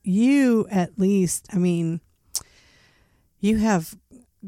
you 0.04 0.68
at 0.72 0.98
least, 0.98 1.48
I 1.54 1.58
mean, 1.58 2.02
you 3.41 3.58
have 3.58 3.97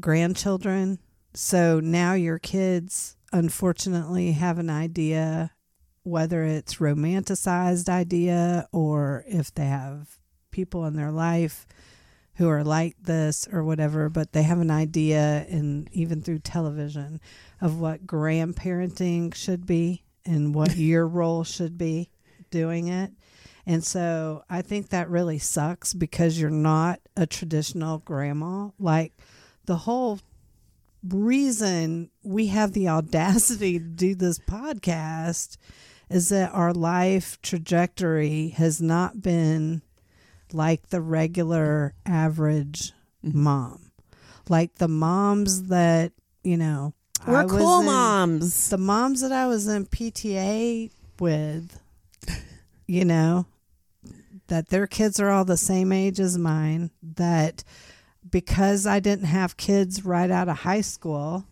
grandchildren, 0.00 0.98
so 1.34 1.80
now 1.80 2.14
your 2.14 2.38
kids 2.38 3.16
unfortunately 3.32 4.32
have 4.32 4.58
an 4.58 4.70
idea 4.70 5.50
whether 6.04 6.44
it's 6.44 6.76
romanticized 6.76 7.88
idea 7.88 8.68
or 8.72 9.24
if 9.26 9.52
they 9.54 9.64
have 9.64 10.18
people 10.50 10.84
in 10.84 10.94
their 10.94 11.10
life 11.10 11.66
who 12.36 12.48
are 12.48 12.62
like 12.62 12.96
this 13.02 13.48
or 13.52 13.64
whatever, 13.64 14.08
but 14.08 14.32
they 14.32 14.42
have 14.42 14.60
an 14.60 14.70
idea, 14.70 15.46
and 15.48 15.88
even 15.92 16.20
through 16.20 16.38
television, 16.40 17.20
of 17.60 17.80
what 17.80 18.06
grandparenting 18.06 19.34
should 19.34 19.66
be 19.66 20.02
and 20.24 20.54
what 20.54 20.76
your 20.76 21.06
role 21.06 21.44
should 21.44 21.78
be 21.78 22.10
doing 22.50 22.88
it. 22.88 23.12
And 23.66 23.82
so 23.84 24.44
I 24.50 24.62
think 24.62 24.90
that 24.90 25.08
really 25.08 25.38
sucks 25.38 25.94
because 25.94 26.38
you're 26.38 26.50
not 26.50 27.00
a 27.16 27.26
traditional 27.26 27.98
grandma. 27.98 28.70
Like 28.78 29.12
the 29.64 29.76
whole 29.76 30.20
reason 31.02 32.10
we 32.22 32.48
have 32.48 32.72
the 32.72 32.88
audacity 32.90 33.78
to 33.78 33.84
do 33.84 34.14
this 34.14 34.38
podcast 34.38 35.56
is 36.10 36.28
that 36.28 36.52
our 36.52 36.72
life 36.72 37.40
trajectory 37.42 38.48
has 38.48 38.80
not 38.80 39.22
been 39.22 39.82
like 40.52 40.88
the 40.90 41.00
regular 41.00 41.94
average 42.04 42.92
mm-hmm. 43.24 43.42
mom. 43.42 43.90
Like 44.48 44.74
the 44.74 44.88
moms 44.88 45.64
that, 45.68 46.12
you 46.42 46.58
know, 46.58 46.92
We're 47.26 47.46
cool 47.46 47.80
in- 47.80 47.86
moms. 47.86 48.68
the 48.68 48.78
moms 48.78 49.22
that 49.22 49.32
I 49.32 49.46
was 49.46 49.66
in 49.66 49.86
PTA 49.86 50.90
with, 51.18 51.80
you 52.86 53.06
know, 53.06 53.46
that 54.48 54.68
their 54.68 54.86
kids 54.86 55.18
are 55.20 55.30
all 55.30 55.44
the 55.44 55.56
same 55.56 55.92
age 55.92 56.20
as 56.20 56.36
mine, 56.38 56.90
that 57.02 57.64
because 58.28 58.86
I 58.86 59.00
didn't 59.00 59.26
have 59.26 59.56
kids 59.56 60.04
right 60.04 60.30
out 60.30 60.48
of 60.48 60.58
high 60.58 60.80
school, 60.80 61.46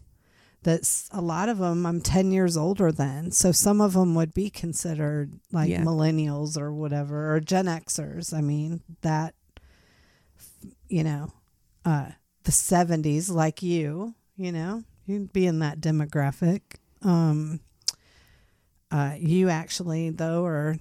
that's 0.63 1.09
a 1.13 1.21
lot 1.21 1.49
of 1.49 1.59
them 1.59 1.85
I'm 1.85 2.01
10 2.01 2.31
years 2.33 2.57
older 2.57 2.93
than. 2.93 3.31
So 3.33 3.51
some 3.53 3.81
of 3.81 3.95
them 3.95 4.15
would 4.15 4.33
be 4.33 4.49
considered 4.51 5.33
like 5.51 5.71
Yeah. 5.71 5.83
millennials 5.83 6.57
or 6.59 6.73
whatever, 6.73 7.35
or 7.35 7.41
Gen 7.41 7.67
Xers. 7.67 8.33
I 8.33 8.41
mean, 8.41 8.81
that, 9.03 9.35
you 10.89 11.03
know, 11.03 11.33
uh, 11.85 12.11
the 12.45 12.53
70s, 12.53 13.31
like 13.31 13.63
you, 13.63 14.15
you 14.37 14.53
know, 14.53 14.85
you'd 15.07 15.33
be 15.33 15.47
in 15.47 15.59
that 15.61 15.81
demographic. 15.81 16.61
Um, 17.03 17.61
uh, 18.91 19.15
you 19.19 19.49
actually, 19.49 20.11
though, 20.11 20.45
are 20.45 20.77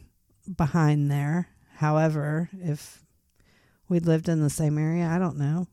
behind 0.55 1.09
there. 1.09 1.47
However, 1.81 2.47
if 2.53 3.03
we'd 3.89 4.05
lived 4.05 4.29
in 4.29 4.39
the 4.39 4.51
same 4.51 4.77
area, 4.77 5.07
I 5.07 5.17
don't 5.17 5.39
know. 5.39 5.65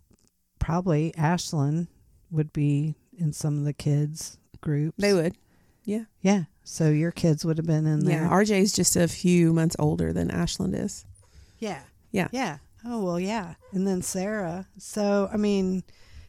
Probably 0.58 1.14
Ashland 1.18 1.88
would 2.30 2.50
be 2.50 2.94
in 3.18 3.34
some 3.34 3.58
of 3.58 3.64
the 3.64 3.74
kids' 3.74 4.38
groups. 4.62 4.96
They 4.96 5.12
would. 5.12 5.34
Yeah. 5.84 6.04
Yeah. 6.22 6.44
So 6.64 6.88
your 6.88 7.10
kids 7.10 7.44
would 7.44 7.58
have 7.58 7.66
been 7.66 7.84
in 7.84 8.06
there. 8.06 8.22
Yeah, 8.22 8.30
RJ's 8.30 8.72
just 8.72 8.96
a 8.96 9.06
few 9.06 9.52
months 9.52 9.76
older 9.78 10.14
than 10.14 10.30
Ashland 10.30 10.74
is. 10.74 11.04
yeah. 11.58 11.82
Yeah. 12.10 12.28
Yeah. 12.32 12.56
Oh, 12.86 13.04
well, 13.04 13.20
yeah. 13.20 13.56
And 13.72 13.86
then 13.86 14.00
Sarah. 14.00 14.66
So, 14.78 15.28
I 15.30 15.36
mean, 15.36 15.82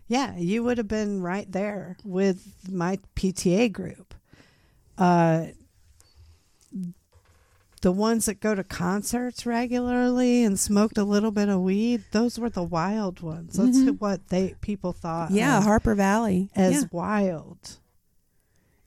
yeah, 0.07 0.35
you 0.35 0.61
would 0.61 0.77
have 0.77 0.89
been 0.89 1.21
right 1.21 1.49
there 1.49 1.95
with 2.03 2.45
my 2.69 2.99
PTA 3.15 3.71
group. 3.71 4.13
Uh, 4.97 5.45
the 7.81 7.91
ones 7.91 8.25
that 8.25 8.39
go 8.41 8.55
to 8.55 8.63
concerts 8.63 9.45
regularly 9.45 10.43
and 10.43 10.59
smoked 10.59 10.97
a 10.97 11.03
little 11.03 11.31
bit 11.31 11.47
of 11.49 11.61
weed, 11.61 12.03
those 12.11 12.37
were 12.37 12.49
the 12.49 12.63
wild 12.63 13.21
ones. 13.21 13.55
That's 13.55 13.77
Mhm. 13.77 13.99
what 13.99 14.27
they 14.29 14.55
people 14.61 14.91
thought 14.93 15.31
Yeah, 15.31 15.57
of 15.59 15.63
Harper 15.63 15.95
Valley. 15.95 16.49
as 16.55 16.73
yeah. 16.73 16.83
wild. 16.91 17.77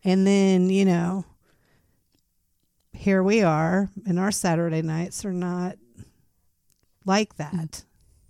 And 0.05 0.26
then, 0.26 0.68
you 0.68 0.85
know, 0.85 1.24
here 2.92 3.22
we 3.22 3.42
are, 3.42 3.88
and 4.07 4.18
our 4.18 4.31
Saturday 4.31 4.83
nights 4.83 5.24
are 5.24 5.33
not 5.33 5.76
like 7.05 7.37
that. 7.37 7.85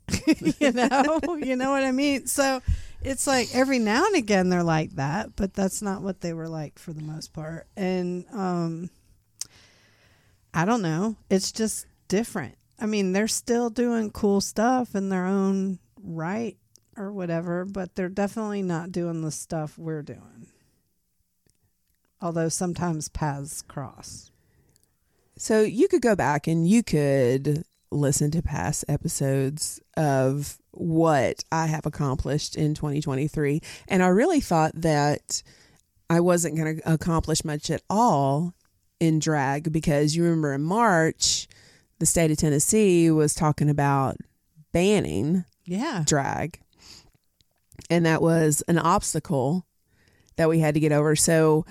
you 0.61 0.73
know, 0.73 1.37
you 1.43 1.57
know 1.57 1.71
what 1.71 1.83
I 1.85 1.93
mean? 1.93 2.27
So 2.27 2.61
it's 3.03 3.27
like 3.27 3.55
every 3.55 3.79
now 3.79 4.07
and 4.07 4.17
again 4.17 4.49
they're 4.49 4.63
like 4.63 4.93
that, 4.93 5.35
but 5.37 5.55
that's 5.55 5.83
not 5.83 6.03
what 6.03 6.21
they 6.21 6.33
were 6.33 6.49
like 6.49 6.79
for 6.79 6.93
the 6.93 7.03
most 7.03 7.33
part. 7.33 7.67
And 7.77 8.25
um 8.33 8.91
I 10.55 10.65
don't 10.65 10.83
know. 10.83 11.17
It's 11.31 11.53
just 11.53 11.87
different. 12.09 12.57
I 12.79 12.87
mean, 12.87 13.13
they're 13.13 13.29
still 13.29 13.71
doing 13.71 14.11
cool 14.11 14.41
stuff 14.41 14.95
in 14.95 15.09
their 15.09 15.27
own 15.27 15.79
right 16.03 16.57
or 16.97 17.13
whatever, 17.13 17.65
but 17.65 17.95
they're 17.95 18.09
definitely 18.09 18.63
not 18.63 18.93
doing 18.93 19.23
the 19.23 19.31
stuff 19.31 19.79
we're 19.79 20.03
doing. 20.03 20.49
Although 22.21 22.49
sometimes 22.49 23.09
paths 23.09 23.63
cross. 23.63 24.31
So 25.37 25.63
you 25.63 25.89
could 25.89 26.03
go 26.03 26.15
back 26.15 26.47
and 26.47 26.69
you 26.69 26.83
could 26.83 27.65
listen 27.91 28.31
to 28.33 28.43
past 28.43 28.85
episodes 28.89 29.81
of 29.97 30.59
what 30.71 31.45
I 31.51 31.67
have 31.67 31.87
accomplished 31.87 32.57
in 32.57 32.75
2023. 32.75 33.61
And 33.89 34.03
I 34.03 34.09
really 34.09 34.41
thought 34.41 34.73
that 34.75 35.43
I 36.09 36.21
wasn't 36.21 36.57
going 36.57 36.77
to 36.77 36.93
accomplish 36.93 37.45
much 37.45 37.71
at 37.71 37.83
all 37.89 38.55
in 39.03 39.19
drag 39.19 39.73
because 39.73 40.15
you 40.15 40.23
remember 40.23 40.53
in 40.53 40.63
March, 40.63 41.49
the 41.99 42.07
state 42.07 42.31
of 42.31 42.37
Tennessee 42.37 43.11
was 43.11 43.35
talking 43.35 43.69
about 43.69 44.17
banning 44.71 45.45
Yeah. 45.65 46.05
drag. 46.07 46.61
And 47.91 48.07
that 48.07 48.23
was 48.23 48.63
an 48.69 48.79
obstacle 48.79 49.67
that 50.37 50.49
we 50.49 50.61
had 50.61 50.75
to 50.75 50.81
get 50.81 50.93
over. 50.93 51.17
So 51.17 51.67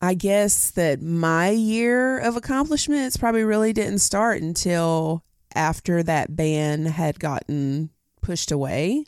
I 0.00 0.14
guess 0.14 0.70
that 0.70 1.02
my 1.02 1.50
year 1.50 2.18
of 2.18 2.36
accomplishments 2.36 3.18
probably 3.18 3.44
really 3.44 3.74
didn't 3.74 3.98
start 3.98 4.40
until 4.40 5.22
after 5.54 6.02
that 6.04 6.34
ban 6.34 6.86
had 6.86 7.20
gotten 7.20 7.90
pushed 8.22 8.50
away. 8.50 9.04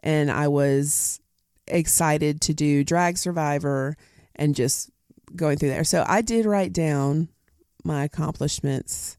And 0.00 0.30
I 0.30 0.46
was 0.46 1.20
excited 1.66 2.40
to 2.42 2.54
do 2.54 2.84
Drag 2.84 3.18
Survivor 3.18 3.96
and 4.36 4.54
just 4.54 4.90
going 5.34 5.58
through 5.58 5.70
there. 5.70 5.84
So 5.84 6.04
I 6.06 6.22
did 6.22 6.46
write 6.46 6.72
down 6.72 7.28
my 7.84 8.04
accomplishments. 8.04 9.16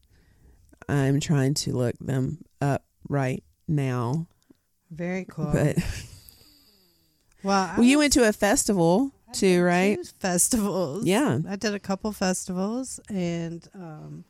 I'm 0.88 1.20
trying 1.20 1.54
to 1.54 1.72
look 1.72 1.98
them 1.98 2.44
up 2.60 2.84
right 3.08 3.42
now. 3.66 4.26
Very 4.90 5.24
cool. 5.24 5.50
But 5.52 5.76
well, 7.42 7.72
well, 7.76 7.82
you 7.82 7.98
went 7.98 8.12
to 8.14 8.28
a 8.28 8.32
festival 8.32 9.12
too, 9.32 9.62
right? 9.62 9.98
festivals. 10.20 11.04
Yeah. 11.04 11.38
I 11.48 11.56
did 11.56 11.74
a 11.74 11.80
couple 11.80 12.12
festivals 12.12 13.00
and 13.08 13.66
um, 13.74 14.24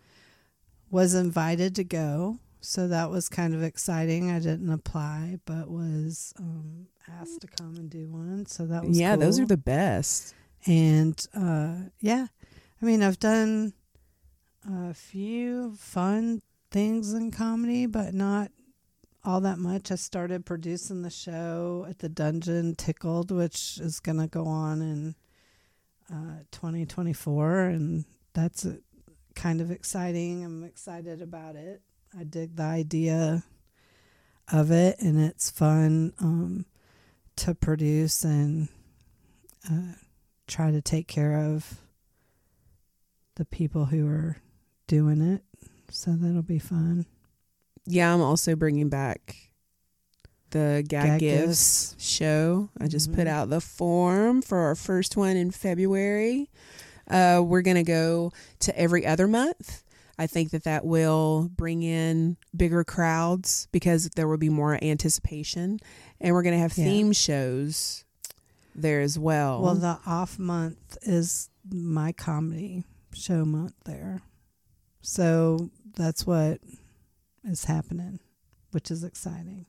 was 0.90 1.14
invited 1.14 1.74
to 1.76 1.84
go. 1.84 2.38
So 2.60 2.88
that 2.88 3.10
was 3.10 3.28
kind 3.28 3.54
of 3.54 3.62
exciting. 3.62 4.30
I 4.30 4.38
didn't 4.38 4.70
apply, 4.70 5.38
but 5.44 5.68
was 5.68 6.32
um, 6.38 6.86
asked 7.20 7.42
to 7.42 7.46
come 7.46 7.76
and 7.76 7.90
do 7.90 8.06
one. 8.08 8.46
So 8.46 8.64
that 8.66 8.86
was 8.86 8.98
Yeah, 8.98 9.16
those 9.16 9.38
are 9.38 9.44
the 9.44 9.58
best. 9.58 10.34
And 10.66 11.26
uh, 11.34 11.74
yeah, 12.00 12.26
I 12.80 12.84
mean, 12.84 13.02
I've 13.02 13.18
done 13.18 13.72
a 14.68 14.94
few 14.94 15.74
fun 15.76 16.42
things 16.70 17.12
in 17.12 17.30
comedy, 17.30 17.86
but 17.86 18.14
not 18.14 18.50
all 19.24 19.40
that 19.40 19.58
much. 19.58 19.90
I 19.90 19.94
started 19.94 20.44
producing 20.44 21.02
the 21.02 21.10
show 21.10 21.86
at 21.88 21.98
the 21.98 22.08
Dungeon 22.08 22.74
Tickled, 22.74 23.30
which 23.30 23.78
is 23.78 24.00
going 24.00 24.18
to 24.18 24.26
go 24.26 24.46
on 24.46 24.82
in 24.82 25.14
uh, 26.10 26.40
2024, 26.50 27.60
and 27.60 28.04
that's 28.32 28.66
uh 28.66 28.76
kind 29.34 29.60
of 29.60 29.70
exciting. 29.70 30.44
I'm 30.44 30.62
excited 30.64 31.20
about 31.20 31.56
it. 31.56 31.82
I 32.18 32.24
dig 32.24 32.56
the 32.56 32.62
idea 32.62 33.42
of 34.52 34.70
it, 34.70 35.00
and 35.00 35.20
it's 35.20 35.50
fun 35.50 36.12
um, 36.20 36.66
to 37.36 37.54
produce 37.54 38.24
and 38.24 38.68
uh, 39.68 39.94
try 40.46 40.70
to 40.70 40.80
take 40.82 41.08
care 41.08 41.36
of 41.38 41.80
the 43.36 43.44
people 43.44 43.86
who 43.86 44.06
are 44.06 44.36
doing 44.86 45.20
it. 45.20 45.42
So 45.90 46.12
that'll 46.12 46.42
be 46.42 46.58
fun. 46.58 47.06
Yeah, 47.86 48.12
I'm 48.14 48.20
also 48.20 48.56
bringing 48.56 48.88
back 48.88 49.50
the 50.50 50.84
Gag, 50.86 51.04
Gag 51.06 51.20
Gifts 51.20 51.96
show. 51.98 52.68
I 52.80 52.86
just 52.86 53.10
put 53.12 53.26
Mhm. 53.26 53.30
out 53.30 53.50
the 53.50 53.60
form 53.60 54.40
for 54.40 54.58
our 54.58 54.74
first 54.74 55.16
one 55.16 55.36
in 55.36 55.50
February. 55.50 56.48
Uh, 57.08 57.42
we're 57.44 57.62
going 57.62 57.76
to 57.76 57.82
go 57.82 58.32
to 58.60 58.78
every 58.78 59.04
other 59.04 59.26
month. 59.28 59.82
I 60.16 60.26
think 60.28 60.50
that 60.52 60.62
that 60.62 60.84
will 60.86 61.50
bring 61.56 61.82
in 61.82 62.36
bigger 62.56 62.84
crowds 62.84 63.66
because 63.72 64.08
there 64.14 64.28
will 64.28 64.38
be 64.38 64.48
more 64.48 64.78
anticipation. 64.82 65.80
And 66.20 66.34
we're 66.34 66.42
going 66.44 66.54
to 66.54 66.60
have 66.60 66.78
Yeah. 66.78 66.84
theme 66.84 67.12
shows 67.12 68.03
there 68.74 69.00
as 69.00 69.18
well. 69.18 69.62
Well, 69.62 69.74
the 69.74 69.98
off 70.06 70.38
month 70.38 70.98
is 71.02 71.50
my 71.70 72.12
comedy 72.12 72.84
show 73.12 73.44
month 73.44 73.74
there. 73.84 74.22
So 75.02 75.70
that's 75.96 76.26
what 76.26 76.60
is 77.44 77.64
happening, 77.64 78.20
which 78.72 78.90
is 78.90 79.04
exciting. 79.04 79.66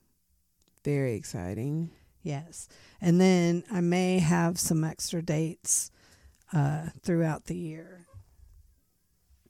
Very 0.84 1.14
exciting. 1.14 1.90
Yes. 2.22 2.68
And 3.00 3.20
then 3.20 3.64
I 3.70 3.80
may 3.80 4.18
have 4.18 4.58
some 4.58 4.82
extra 4.82 5.22
dates 5.22 5.90
uh, 6.52 6.88
throughout 7.02 7.46
the 7.46 7.56
year 7.56 8.06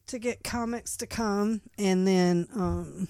to 0.09 0.19
get 0.19 0.45
comics 0.45 0.97
to 0.99 1.07
come 1.07 1.63
and 1.79 2.07
then 2.07 2.47
um, 2.55 3.09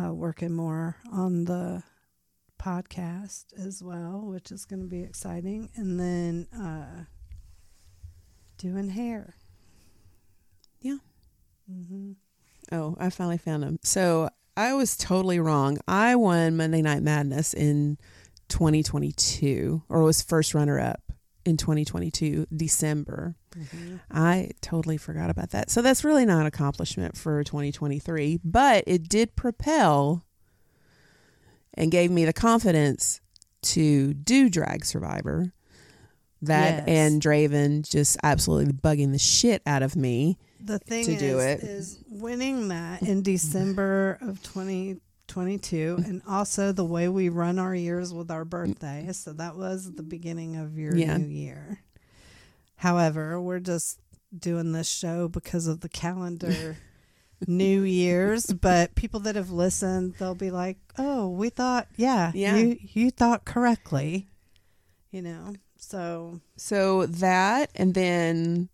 uh, 0.00 0.12
working 0.12 0.52
more 0.52 0.96
on 1.12 1.44
the 1.44 1.82
podcast 2.60 3.46
as 3.58 3.82
well, 3.82 4.22
which 4.24 4.52
is 4.52 4.64
going 4.64 4.80
to 4.80 4.88
be 4.88 5.02
exciting. 5.02 5.70
And 5.74 5.98
then 5.98 6.46
uh, 6.56 7.04
doing 8.58 8.90
hair. 8.90 9.34
Yeah. 10.80 10.98
Mm-hmm. 11.70 12.12
Oh, 12.72 12.96
I 12.98 13.10
finally 13.10 13.38
found 13.38 13.62
them. 13.62 13.78
So 13.82 14.30
I 14.56 14.74
was 14.74 14.96
totally 14.96 15.40
wrong. 15.40 15.78
I 15.88 16.16
won 16.16 16.56
Monday 16.56 16.82
Night 16.82 17.02
Madness 17.02 17.54
in 17.54 17.98
2022, 18.48 19.82
or 19.88 20.02
was 20.02 20.22
first 20.22 20.54
runner 20.54 20.78
up 20.78 21.00
in 21.44 21.56
2022, 21.56 22.46
December. 22.54 23.36
hmm 23.54 23.96
I 24.10 24.50
totally 24.60 24.98
forgot 24.98 25.30
about 25.30 25.50
that. 25.50 25.70
So 25.70 25.80
that's 25.82 26.04
really 26.04 26.26
not 26.26 26.40
an 26.40 26.46
accomplishment 26.46 27.16
for 27.16 27.42
2023, 27.42 28.40
but 28.44 28.84
it 28.86 29.08
did 29.08 29.34
propel 29.36 30.24
and 31.74 31.90
gave 31.90 32.10
me 32.10 32.24
the 32.24 32.32
confidence 32.32 33.20
to 33.62 34.14
do 34.14 34.48
Drag 34.48 34.84
Survivor. 34.84 35.52
That 36.42 36.86
Yes. 36.86 36.88
and 36.88 37.20
Draven 37.22 37.86
just 37.88 38.16
absolutely 38.22 38.72
bugging 38.72 39.12
the 39.12 39.18
shit 39.18 39.60
out 39.66 39.82
of 39.82 39.94
me. 39.96 40.38
the 40.62 40.78
thing 40.78 41.04
to 41.06 41.12
is, 41.12 41.18
do 41.20 41.38
it. 41.38 41.60
is 41.60 41.98
winning 42.08 42.68
that 42.68 43.02
in 43.02 43.22
December 43.22 44.18
of 44.22 44.42
2022, 44.42 45.96
and 46.04 46.22
also 46.28 46.72
the 46.72 46.84
way 46.84 47.08
we 47.08 47.28
run 47.28 47.58
our 47.58 47.74
years 47.74 48.12
with 48.12 48.30
our 48.30 48.44
birthday. 48.44 49.08
So 49.12 49.32
that 49.34 49.56
was 49.56 49.92
the 49.92 50.02
beginning 50.02 50.56
of 50.56 50.76
your 50.78 50.96
Yeah. 50.96 51.16
new 51.18 51.28
year. 51.28 51.80
However, 52.76 53.40
we're 53.40 53.60
just 53.60 53.98
doing 54.36 54.72
this 54.72 54.88
show 54.88 55.28
because 55.28 55.66
of 55.66 55.80
the 55.80 55.88
calendar. 55.88 56.76
New 57.46 57.82
Year's, 57.82 58.46
but 58.46 58.94
people 58.94 59.20
that 59.20 59.36
have 59.36 59.50
listened, 59.50 60.14
they'll 60.18 60.34
be 60.34 60.50
like, 60.50 60.78
"Oh, 60.98 61.28
we 61.28 61.48
thought, 61.50 61.88
yeah, 61.96 62.32
Yeah. 62.34 62.56
you 62.56 62.76
you 62.80 63.10
thought 63.10 63.44
correctly," 63.44 64.28
you 65.10 65.22
know. 65.22 65.54
So 65.76 66.40
So 66.56 67.06
that, 67.06 67.70
and 67.74 67.94
then 67.94 68.68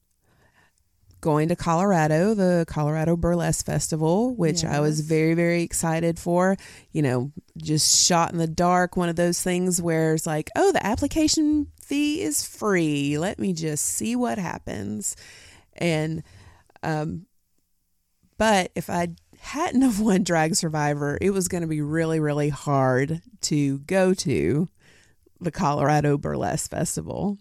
going 1.20 1.48
to 1.48 1.57
Colorado, 1.57 2.35
the 2.35 2.64
Colorado 2.68 3.16
Burlesque 3.16 3.64
Festival, 3.66 4.35
which 4.35 4.64
I 4.64 4.81
was 4.81 5.00
very, 5.00 5.35
very 5.35 5.62
excited 5.62 6.18
for. 6.18 6.57
You 6.92 7.02
know, 7.02 7.33
just 7.57 8.05
shot 8.07 8.33
in 8.33 8.38
the 8.38 8.46
dark, 8.46 8.96
one 8.96 9.09
of 9.09 9.16
those 9.16 9.42
things 9.42 9.81
where 9.81 10.14
it's 10.14 10.26
like, 10.26 10.50
oh, 10.57 10.72
the 10.72 10.85
application 10.87 11.68
fee 11.83 12.22
is 12.22 12.44
free. 12.46 13.18
Let 13.18 13.38
me 13.38 13.52
just 13.52 13.85
see 13.85 14.14
what 14.14 14.38
happens. 14.38 15.16
And, 15.74 16.22
um, 16.83 17.26
but 18.38 18.70
if 18.75 18.90
I 18.90 19.09
hadn't 19.40 19.83
have 19.83 20.01
won 20.01 20.22
Drag 20.22 20.55
Survivor, 20.55 21.18
it 21.20 21.31
was 21.31 21.49
going 21.49 21.62
to 21.62 21.68
be 21.68 21.81
really, 21.81 22.20
really 22.20 22.49
hard 22.49 23.22
to 23.42 23.79
go 23.81 24.14
to 24.14 24.68
the 25.40 25.51
Colorado 25.51 26.16
Burlesque 26.16 26.70
Festival, 26.70 27.38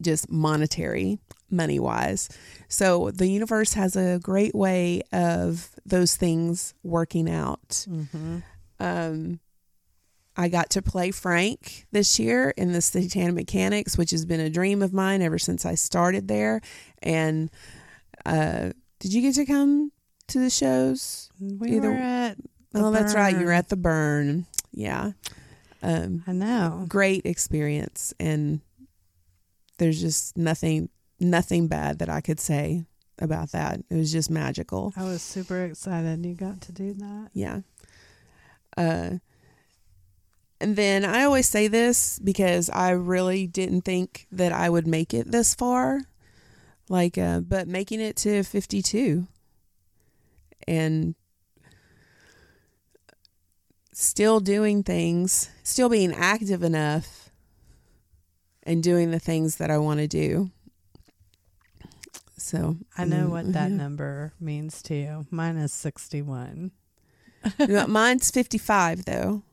just 0.00 0.30
monetary, 0.30 1.18
money 1.50 1.78
wise. 1.78 2.28
So 2.68 3.10
the 3.10 3.28
universe 3.28 3.74
has 3.74 3.96
a 3.96 4.18
great 4.22 4.54
way 4.54 5.02
of 5.12 5.70
those 5.84 6.16
things 6.16 6.74
working 6.82 7.30
out. 7.30 7.86
Mm-hmm. 7.88 8.38
Um, 8.78 9.40
I 10.36 10.48
got 10.48 10.70
to 10.70 10.82
play 10.82 11.10
Frank 11.10 11.86
this 11.92 12.18
year 12.18 12.50
in 12.56 12.72
the 12.72 12.80
Satanic 12.80 13.34
Mechanics, 13.34 13.98
which 13.98 14.10
has 14.12 14.24
been 14.24 14.40
a 14.40 14.50
dream 14.50 14.82
of 14.82 14.92
mine 14.92 15.22
ever 15.22 15.38
since 15.38 15.66
I 15.66 15.74
started 15.74 16.28
there. 16.28 16.60
And 17.02 17.50
uh, 18.24 18.70
did 19.00 19.12
you 19.12 19.20
get 19.22 19.34
to 19.34 19.44
come 19.44 19.90
to 20.28 20.38
the 20.38 20.50
shows? 20.50 21.28
We 21.40 21.76
Either- 21.76 21.90
were 21.90 21.96
at. 21.96 22.36
oh, 22.74 22.92
that's 22.92 23.14
right. 23.14 23.36
You 23.36 23.44
were 23.46 23.52
at 23.52 23.68
the 23.68 23.76
Burn. 23.76 24.46
Yeah. 24.72 25.12
Um, 25.82 26.22
I 26.26 26.32
know. 26.32 26.84
great 26.88 27.24
experience, 27.26 28.12
and 28.20 28.60
there's 29.78 30.00
just 30.00 30.36
nothing, 30.36 30.90
nothing 31.18 31.66
bad 31.68 31.98
that 31.98 32.08
I 32.10 32.20
could 32.20 32.38
say 32.38 32.84
about 33.18 33.52
that. 33.52 33.80
It 33.90 33.94
was 33.96 34.12
just 34.12 34.30
magical. 34.30 34.92
I 34.96 35.04
was 35.04 35.22
super 35.22 35.64
excited 35.64 36.24
you 36.24 36.34
got 36.34 36.60
to 36.62 36.72
do 36.72 36.92
that. 36.92 37.30
Yeah. 37.32 37.60
Uh, 38.76 39.16
and 40.60 40.76
then 40.76 41.04
I 41.06 41.24
always 41.24 41.48
say 41.48 41.66
this 41.68 42.18
because 42.18 42.68
I 42.68 42.90
really 42.90 43.46
didn't 43.46 43.82
think 43.82 44.26
that 44.32 44.52
I 44.52 44.68
would 44.68 44.86
make 44.86 45.14
it 45.14 45.30
this 45.30 45.54
far. 45.54 46.02
Like, 46.90 47.16
uh, 47.16 47.38
but 47.38 47.68
making 47.68 48.00
it 48.00 48.16
to 48.16 48.42
52 48.42 49.28
and 50.66 51.14
still 53.92 54.40
doing 54.40 54.82
things, 54.82 55.50
still 55.62 55.88
being 55.88 56.12
active 56.12 56.64
enough 56.64 57.30
and 58.64 58.82
doing 58.82 59.12
the 59.12 59.20
things 59.20 59.56
that 59.58 59.70
I 59.70 59.78
want 59.78 60.00
to 60.00 60.08
do. 60.08 60.50
So 62.36 62.76
I 62.98 63.04
know 63.04 63.28
mm, 63.28 63.30
what 63.30 63.52
that 63.52 63.70
yeah. 63.70 63.76
number 63.76 64.32
means 64.40 64.82
to 64.82 64.94
you. 64.96 65.26
Mine 65.30 65.58
is 65.58 65.72
61. 65.72 66.72
Mine's 67.86 68.32
55 68.32 69.04
though. 69.04 69.44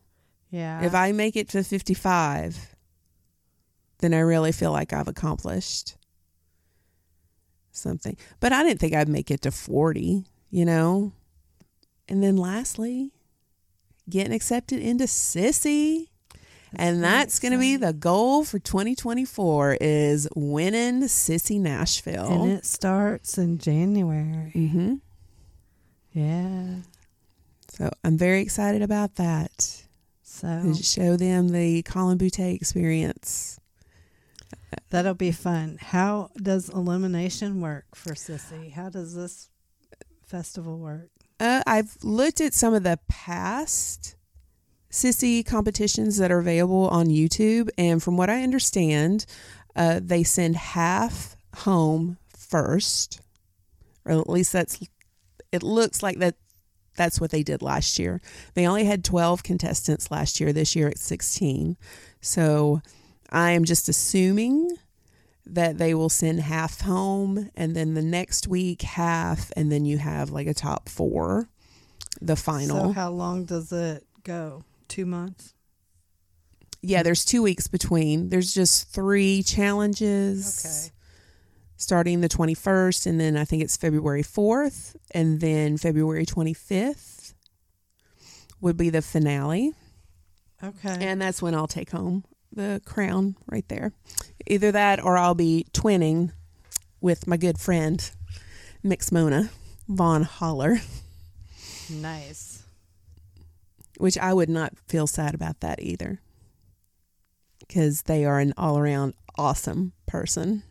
Yeah. 0.49 0.83
if 0.83 0.95
I 0.95 1.11
make 1.11 1.35
it 1.35 1.49
to 1.49 1.63
55, 1.63 2.75
then 3.99 4.15
I 4.15 4.19
really 4.21 4.51
feel 4.51 4.71
like 4.71 4.91
I've 4.91 5.07
accomplished 5.07 5.97
something. 7.77 8.17
But 8.39 8.53
I 8.53 8.63
didn't 8.63 8.79
think 8.79 8.93
I'd 8.93 9.09
make 9.09 9.31
it 9.31 9.41
to 9.43 9.51
40, 9.51 10.25
you 10.49 10.65
know? 10.65 11.13
And 12.09 12.23
then 12.23 12.37
lastly, 12.37 13.11
getting 14.09 14.33
accepted 14.33 14.79
into 14.79 15.05
Sissy. 15.05 16.07
and 16.75 17.03
that's 17.03 17.39
going 17.39 17.51
to 17.53 17.57
be 17.57 17.75
the 17.77 17.93
goal 17.93 18.43
for 18.43 18.59
2024 18.59 19.77
is 19.81 20.27
winning 20.35 21.01
Sissy 21.03 21.59
Nashville. 21.59 22.43
And 22.43 22.51
it 22.51 22.65
starts 22.65 23.37
in 23.37 23.57
January. 23.57 24.51
hmm 24.51 24.95
Yeah. 26.13 26.75
So 27.69 27.89
I'm 28.03 28.17
very 28.17 28.41
excited 28.41 28.81
about 28.81 29.15
that. 29.15 29.83
So 30.23 30.73
To 30.75 30.83
show 30.83 31.15
them 31.17 31.49
the 31.49 31.81
Colin 31.83 32.17
Buttre 32.17 32.53
experience. 32.53 33.59
That'll 34.89 35.13
be 35.13 35.31
fun. 35.31 35.77
How 35.79 36.31
does 36.35 36.69
elimination 36.69 37.61
work 37.61 37.85
for 37.95 38.13
Sissy? 38.13 38.73
How 38.73 38.89
does 38.89 39.15
this 39.15 39.49
festival 40.25 40.77
work? 40.77 41.09
Uh, 41.39 41.61
I've 41.67 41.97
looked 42.03 42.41
at 42.41 42.53
some 42.53 42.73
of 42.73 42.83
the 42.83 42.99
past 43.07 44.15
sissy 44.91 45.45
competitions 45.45 46.17
that 46.17 46.31
are 46.31 46.39
available 46.39 46.87
on 46.87 47.07
YouTube, 47.07 47.69
and 47.77 48.01
from 48.01 48.17
what 48.17 48.29
I 48.29 48.41
understand, 48.41 49.25
uh, 49.75 49.99
they 50.01 50.23
send 50.23 50.55
half 50.55 51.35
home 51.57 52.17
first, 52.35 53.21
or 54.05 54.13
at 54.13 54.29
least 54.29 54.51
that's. 54.53 54.79
It 55.51 55.63
looks 55.63 56.01
like 56.01 56.19
that. 56.19 56.35
That's 56.95 57.21
what 57.21 57.29
they 57.29 57.43
did 57.43 57.61
last 57.61 57.99
year. 57.99 58.21
They 58.55 58.65
only 58.65 58.85
had 58.85 59.03
twelve 59.03 59.43
contestants 59.43 60.09
last 60.09 60.39
year. 60.39 60.51
This 60.51 60.75
year 60.75 60.87
it's 60.87 61.03
sixteen. 61.03 61.77
So 62.21 62.81
I 63.29 63.51
am 63.51 63.63
just 63.65 63.89
assuming 63.89 64.69
that 65.45 65.77
they 65.77 65.93
will 65.93 66.09
send 66.09 66.41
half 66.41 66.81
home 66.81 67.49
and 67.55 67.75
then 67.75 67.93
the 67.93 68.01
next 68.01 68.47
week 68.47 68.81
half 68.81 69.51
and 69.55 69.71
then 69.71 69.85
you 69.85 69.97
have 69.97 70.29
like 70.29 70.47
a 70.47 70.53
top 70.53 70.89
four 70.89 71.47
the 72.21 72.35
final 72.35 72.87
So 72.87 72.91
how 72.91 73.11
long 73.11 73.45
does 73.45 73.71
it 73.71 74.05
go? 74.23 74.63
Two 74.87 75.05
months? 75.05 75.53
yeah 76.81 77.01
there's 77.01 77.25
two 77.25 77.41
weeks 77.41 77.67
between 77.67 78.29
there's 78.29 78.53
just 78.53 78.89
three 78.89 79.41
challenges 79.41 80.63
Okay. 80.65 80.93
starting 81.75 82.21
the 82.21 82.29
21st 82.29 83.07
and 83.07 83.19
then 83.19 83.35
i 83.35 83.43
think 83.43 83.63
it's 83.63 83.75
february 83.75 84.21
4th 84.23 84.95
and 85.11 85.39
then 85.41 85.77
february 85.77 86.23
25th 86.25 87.33
would 88.61 88.77
be 88.77 88.89
the 88.91 89.01
finale 89.01 89.73
Okay. 90.63 90.97
and 90.99 91.19
that's 91.21 91.41
when 91.41 91.55
i'll 91.55 91.67
take 91.67 91.89
home 91.89 92.23
the 92.57 92.81
crown 92.85 93.35
right 93.47 93.67
there 93.69 93.93
either 94.47 94.71
that 94.71 95.01
or 95.03 95.17
i'll 95.17 95.35
be 95.35 95.65
twinning 95.73 96.31
with 96.99 97.25
my 97.27 97.37
good 97.37 97.57
friend 97.57 98.11
mix 98.83 99.11
mona 99.11 99.49
von 99.87 100.23
holler 100.23 100.77
nice. 101.89 102.63
which 103.97 104.17
I 104.17 104.33
would 104.33 104.49
not 104.49 104.73
feel 104.87 105.07
sad 105.07 105.33
about 105.33 105.61
that 105.61 105.81
either. 105.81 106.19
Because 107.59 108.03
they 108.03 108.25
are 108.25 108.39
an 108.39 108.53
all 108.57 108.77
around 108.77 109.13
awesome 109.37 109.93
person. 110.05 110.63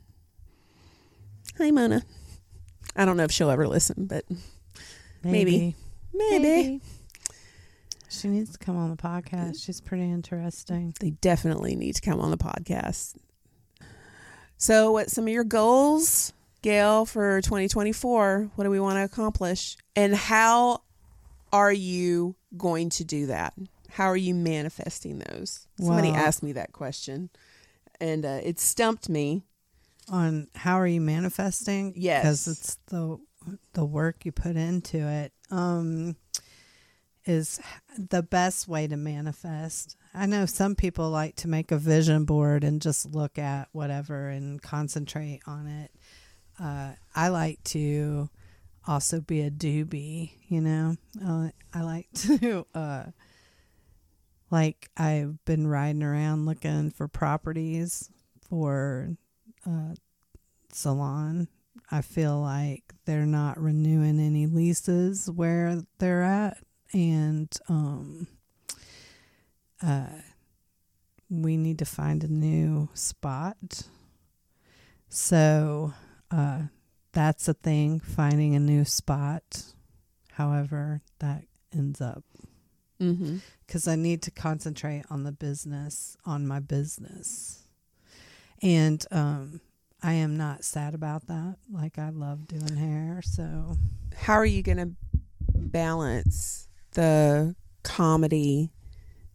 Hi, 1.59 1.71
Mona. 1.71 2.03
I 2.95 3.05
don't 3.05 3.17
know 3.17 3.25
if 3.25 3.33
she'll 3.33 3.51
ever 3.51 3.67
listen, 3.67 4.07
but 4.07 4.25
Maybe. 5.23 5.75
maybe. 6.13 6.81
She 8.21 8.29
needs 8.29 8.53
to 8.53 8.59
come 8.59 8.77
on 8.77 8.91
the 8.91 8.97
podcast. 8.97 9.65
She's 9.65 9.81
pretty 9.81 10.05
interesting. 10.05 10.95
They 11.01 11.11
definitely 11.11 11.77
need 11.77 11.95
to 11.97 12.01
come 12.01 12.21
on 12.21 12.31
the 12.31 12.37
podcast. 12.39 13.17
So, 14.57 14.93
what 14.93 15.11
some 15.11 15.25
of 15.25 15.33
your 15.33 15.45
goals, 15.45 16.33
Gail, 16.63 17.05
for 17.05 17.41
2024? 17.43 18.51
What 18.55 18.65
do 18.65 18.71
we 18.71 18.81
want 18.81 18.97
to 18.97 19.05
accomplish? 19.05 19.77
And 19.95 20.15
how 20.15 20.83
are 21.53 21.73
you 21.73 22.37
going 22.57 22.89
to 22.91 23.05
do 23.05 23.27
that? 23.27 23.55
How 23.91 24.07
are 24.07 24.17
you 24.17 24.35
manifesting 24.35 25.19
those? 25.19 25.67
Somebody 25.79 26.11
asked 26.11 26.43
me 26.43 26.53
that 26.53 26.73
question, 26.73 27.31
and 28.01 28.25
uh, 28.25 28.41
it 28.43 28.59
stumped 28.61 29.09
me. 29.09 29.43
On 30.09 30.47
how 30.55 30.79
are 30.79 30.87
you 30.87 31.01
manifesting? 31.01 31.93
Yes. 31.97 32.23
Because 32.23 32.47
it's 32.47 32.75
the 32.87 33.19
the 33.73 33.85
work 33.85 34.25
you 34.25 34.33
put 34.33 34.57
into 34.57 34.99
it. 34.99 35.33
Um 35.51 36.15
is 37.27 37.61
the 37.99 38.23
best 38.23 38.69
way 38.69 38.87
to 38.87 38.97
manifest. 38.97 39.97
I 40.15 40.27
know 40.27 40.47
some 40.47 40.75
people 40.75 41.11
like 41.11 41.37
to 41.37 41.49
make 41.49 41.73
a 41.73 41.77
vision 41.77 42.25
board 42.25 42.65
and 42.65 42.81
just 42.81 43.15
look 43.15 43.39
at 43.39 43.69
whatever 43.73 44.29
and 44.29 44.63
concentrate 44.63 45.41
on 45.47 45.67
it. 45.67 45.91
Uh, 46.59 46.93
I 47.15 47.29
like 47.29 47.63
to 47.65 48.31
also 48.87 49.21
be 49.21 49.43
a 49.43 49.51
doobie, 49.51 50.31
you 50.49 50.61
know. 50.61 50.97
Uh, 51.25 51.49
I 51.75 51.83
like 51.83 52.09
to, 52.15 52.67
uh, 52.75 53.05
like, 54.51 54.89
I've 54.97 55.45
been 55.45 55.67
riding 55.67 56.03
around 56.03 56.47
looking 56.47 56.91
for 56.91 57.09
properties 57.09 58.09
for 58.49 59.17
uh, 59.67 59.95
salon. 60.73 61.49
I 61.91 62.01
feel 62.01 62.41
like 62.41 62.95
they're 63.05 63.27
not 63.27 63.61
renewing 63.61 64.21
any 64.21 64.47
leases 64.47 65.31
where 65.31 65.83
they're 65.99 66.23
at, 66.23 66.59
and 66.97 67.53
um, 67.69 68.27
uh, 69.83 70.07
we 71.29 71.57
need 71.59 71.79
to 71.81 71.85
find 71.85 72.25
a 72.25 72.29
new 72.29 72.89
spot. 72.95 73.83
So 75.09 75.93
uh, 76.31 76.63
that's 77.13 77.49
a 77.49 77.55
thing, 77.55 78.01
finding 78.01 78.55
a 78.55 78.61
new 78.61 78.85
spot. 78.85 79.63
However, 80.33 81.03
that 81.19 81.45
ends 81.73 82.01
up 82.01 82.25
Mm-hmm. 82.99 83.37
because 83.67 83.87
I 83.87 83.95
need 83.95 84.23
to 84.23 84.31
concentrate 84.31 85.05
on 85.11 85.23
the 85.25 85.33
business, 85.33 86.17
on 86.25 86.47
my 86.47 86.61
business. 86.61 87.63
And 88.63 89.05
um, 89.11 89.61
I 90.03 90.15
am 90.15 90.39
not 90.39 90.65
sad 90.65 90.95
about 90.95 91.27
that. 91.27 91.57
Like, 91.71 91.99
I 91.99 92.09
love 92.09 92.49
doing 92.49 92.75
hair. 92.75 93.21
So, 93.23 93.77
How 94.17 94.33
are 94.33 94.47
you 94.47 94.63
going 94.63 94.79
to 94.79 94.91
balance 95.55 96.66
the 96.97 97.55
comedy 97.85 98.73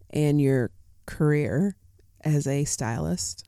and 0.09 0.41
your 0.41 0.71
career 1.05 1.75
as 2.23 2.45
a 2.47 2.65
stylist? 2.65 3.47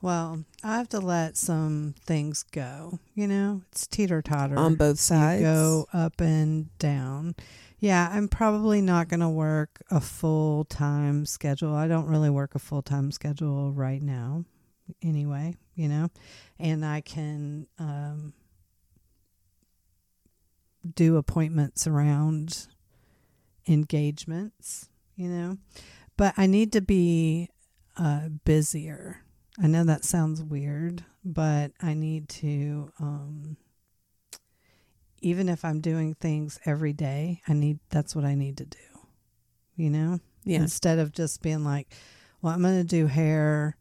Well, 0.00 0.44
I 0.62 0.76
have 0.76 0.88
to 0.90 1.00
let 1.00 1.36
some 1.36 1.94
things 2.04 2.44
go. 2.52 2.98
You 3.14 3.26
know, 3.26 3.62
it's 3.70 3.86
teeter 3.86 4.22
totter. 4.22 4.56
on 4.58 4.74
both 4.74 5.00
sides. 5.00 5.42
go 5.42 5.86
up 5.92 6.20
and 6.20 6.76
down. 6.78 7.34
Yeah, 7.78 8.08
I'm 8.12 8.28
probably 8.28 8.80
not 8.80 9.08
going 9.08 9.20
to 9.20 9.28
work 9.28 9.82
a 9.90 10.00
full 10.00 10.64
time 10.64 11.26
schedule. 11.26 11.74
I 11.74 11.88
don't 11.88 12.06
really 12.06 12.30
work 12.30 12.54
a 12.54 12.58
full 12.58 12.82
time 12.82 13.10
schedule 13.12 13.72
right 13.72 14.02
now, 14.02 14.44
anyway, 15.02 15.56
you 15.74 15.88
know, 15.88 16.10
and 16.58 16.84
I 16.84 17.00
can 17.00 17.66
um, 17.78 18.34
do 20.94 21.16
appointments 21.16 21.86
around 21.86 22.68
engagements, 23.66 24.88
you 25.16 25.28
know, 25.28 25.58
but 26.16 26.34
I 26.36 26.46
need 26.46 26.72
to 26.72 26.80
be 26.80 27.50
uh, 27.96 28.28
busier. 28.44 29.22
I 29.62 29.66
know 29.68 29.84
that 29.84 30.04
sounds 30.04 30.42
weird, 30.42 31.04
but 31.24 31.72
I 31.80 31.94
need 31.94 32.28
to. 32.30 32.90
Um, 32.98 33.56
even 35.20 35.48
if 35.48 35.64
I'm 35.64 35.80
doing 35.80 36.14
things 36.14 36.60
every 36.66 36.92
day, 36.92 37.40
I 37.48 37.54
need 37.54 37.78
that's 37.88 38.14
what 38.14 38.24
I 38.24 38.34
need 38.34 38.58
to 38.58 38.66
do. 38.66 38.78
You 39.76 39.90
know? 39.90 40.20
Yeah. 40.44 40.58
Instead 40.58 40.98
of 40.98 41.12
just 41.12 41.40
being 41.40 41.64
like, 41.64 41.88
well, 42.42 42.52
I'm 42.52 42.62
going 42.62 42.76
to 42.76 42.84
do 42.84 43.06
hair 43.06 43.76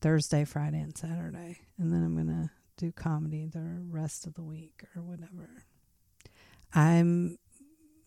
Thursday, 0.00 0.44
Friday, 0.44 0.80
and 0.80 0.96
Saturday, 0.96 1.58
and 1.78 1.92
then 1.92 2.02
I'm 2.02 2.14
going 2.14 2.28
to 2.28 2.50
do 2.78 2.90
comedy 2.92 3.46
the 3.46 3.82
rest 3.90 4.26
of 4.26 4.34
the 4.34 4.42
week 4.42 4.84
or 4.96 5.02
whatever. 5.02 5.64
I'm, 6.72 7.36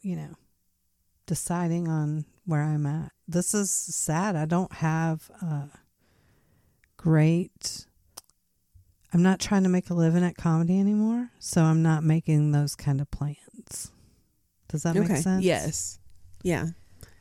you 0.02 0.16
know, 0.16 0.34
deciding 1.26 1.88
on 1.88 2.26
where 2.46 2.62
I'm 2.62 2.86
at. 2.86 3.12
This 3.28 3.54
is 3.54 3.72
sad. 3.72 4.36
I 4.36 4.46
don't 4.46 4.74
have 4.74 5.30
a 5.42 5.70
great 6.98 7.86
I'm 9.14 9.22
not 9.22 9.40
trying 9.40 9.62
to 9.64 9.70
make 9.70 9.92
a 9.92 9.94
living 9.94 10.24
at 10.24 10.38
comedy 10.38 10.80
anymore, 10.80 11.30
so 11.38 11.62
I'm 11.62 11.84
not 11.84 12.04
making 12.04 12.52
those 12.52 12.76
kind 12.76 13.00
of 13.00 13.12
plans. 13.12 13.92
Does 14.70 14.84
that 14.84 14.98
okay. 14.98 15.08
make 15.08 15.18
sense? 15.22 15.46
Yes. 15.46 16.00
Yeah. 16.42 16.66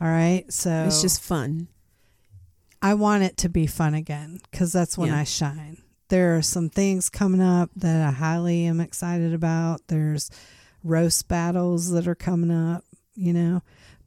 All 0.00 0.09
right. 0.09 0.50
So 0.50 0.84
It's 0.86 1.03
just 1.03 1.22
fun. 1.22 1.68
I 2.80 2.94
want 2.94 3.24
it 3.24 3.36
to 3.38 3.50
be 3.50 3.66
fun 3.66 3.92
again 3.92 4.40
because 4.50 4.72
that's 4.72 4.96
when 4.96 5.11
Yeah. 5.11 5.18
I 5.18 5.24
shine. 5.24 5.82
There 6.09 6.34
are 6.36 6.42
some 6.42 6.70
things 6.70 7.11
coming 7.11 7.42
up 7.42 7.70
that 7.76 8.09
I 8.09 8.11
highly 8.11 8.64
am 8.64 8.80
excited 8.80 9.34
about. 9.34 9.82
There's 9.88 10.30
roast 10.82 11.28
battles 11.28 11.90
that 11.90 12.09
are 12.09 12.14
coming 12.14 12.50
up, 12.50 12.84
you 13.14 13.34
know, 13.34 13.62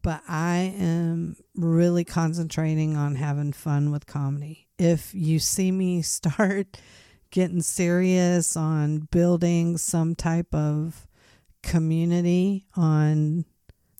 but 0.05 0.21
I 0.27 0.75
am 0.77 1.35
really 1.55 2.03
concentrating 2.03 2.95
on 2.95 3.15
having 3.15 3.53
fun 3.53 3.91
with 3.91 4.05
comedy. 4.05 4.67
If 4.77 5.15
you 5.15 5.39
see 5.39 5.71
me 5.71 6.01
start 6.03 6.77
getting 7.31 7.63
serious 7.63 8.55
on 8.55 9.07
building 9.09 9.79
some 9.79 10.13
type 10.13 10.53
of 10.53 11.07
community 11.63 12.67
on 12.75 13.45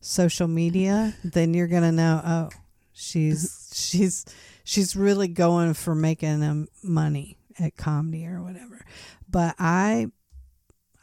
social 0.00 0.46
media, 0.46 1.12
then 1.24 1.54
you're 1.54 1.66
going 1.66 1.82
to 1.82 1.90
know, 1.90 2.22
oh, 2.24 2.50
she's 2.92 3.72
she's 3.74 4.24
she's 4.62 4.94
really 4.94 5.26
going 5.26 5.74
for 5.74 5.96
making 5.96 6.40
um, 6.44 6.68
money 6.84 7.36
at 7.58 7.76
comedy 7.76 8.28
or 8.28 8.44
whatever. 8.44 8.86
But 9.28 9.56
I 9.58 10.06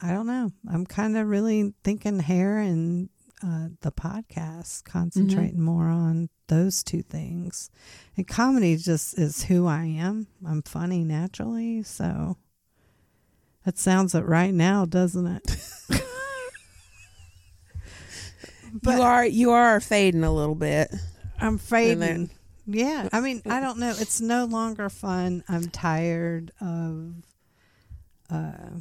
I 0.00 0.12
don't 0.12 0.26
know. 0.26 0.50
I'm 0.66 0.86
kind 0.86 1.18
of 1.18 1.28
really 1.28 1.74
thinking 1.84 2.20
hair 2.20 2.58
and 2.58 3.10
uh, 3.42 3.68
the 3.80 3.92
podcast, 3.92 4.84
concentrating 4.84 5.60
more 5.60 5.88
on 5.88 6.28
those 6.48 6.82
two 6.82 7.02
things. 7.02 7.70
And 8.16 8.26
comedy 8.26 8.76
just 8.76 9.18
is 9.18 9.44
who 9.44 9.66
I 9.66 9.84
am. 9.84 10.26
I'm 10.46 10.62
funny 10.62 11.04
naturally, 11.04 11.82
so 11.82 12.36
that 13.64 13.78
sounds 13.78 14.14
it 14.14 14.24
right 14.26 14.54
now, 14.54 14.84
doesn't 14.84 15.26
it? 15.26 15.56
But- 18.82 18.96
you 18.96 19.02
are 19.02 19.24
you 19.26 19.50
are 19.52 19.80
fading 19.80 20.24
a 20.24 20.32
little 20.34 20.54
bit. 20.56 20.92
I'm 21.38 21.56
then- 21.56 21.58
fading. 21.58 22.30
Yeah, 22.66 23.10
I 23.12 23.20
mean, 23.20 23.42
I 23.44 23.60
don't 23.60 23.78
know. 23.78 23.90
It's 23.98 24.22
no 24.22 24.46
longer 24.46 24.88
fun. 24.88 25.44
I'm 25.48 25.68
tired 25.68 26.50
of. 26.62 27.12
Uh, 28.30 28.80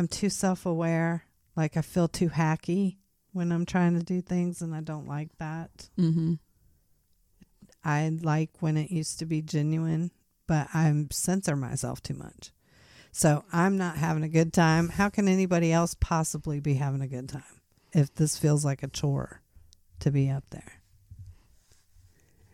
I'm 0.00 0.08
too 0.08 0.30
self 0.30 0.64
aware. 0.64 1.26
Like 1.54 1.76
I 1.76 1.82
feel 1.82 2.08
too 2.08 2.30
hacky 2.30 2.96
when 3.32 3.52
I'm 3.52 3.66
trying 3.66 3.98
to 3.98 4.02
do 4.02 4.22
things, 4.22 4.62
and 4.62 4.74
I 4.74 4.80
don't 4.80 5.06
like 5.06 5.28
that. 5.36 5.90
Mm-hmm. 5.98 6.34
I 7.84 8.10
like 8.22 8.48
when 8.60 8.78
it 8.78 8.90
used 8.90 9.18
to 9.18 9.26
be 9.26 9.42
genuine, 9.42 10.10
but 10.46 10.68
I 10.72 10.90
censor 11.10 11.54
myself 11.54 12.02
too 12.02 12.14
much. 12.14 12.50
So 13.12 13.44
I'm 13.52 13.76
not 13.76 13.98
having 13.98 14.22
a 14.22 14.28
good 14.30 14.54
time. 14.54 14.88
How 14.88 15.10
can 15.10 15.28
anybody 15.28 15.70
else 15.70 15.94
possibly 16.00 16.60
be 16.60 16.74
having 16.74 17.02
a 17.02 17.06
good 17.06 17.28
time 17.28 17.60
if 17.92 18.14
this 18.14 18.38
feels 18.38 18.64
like 18.64 18.82
a 18.82 18.88
chore 18.88 19.42
to 19.98 20.10
be 20.10 20.30
up 20.30 20.44
there? 20.48 20.80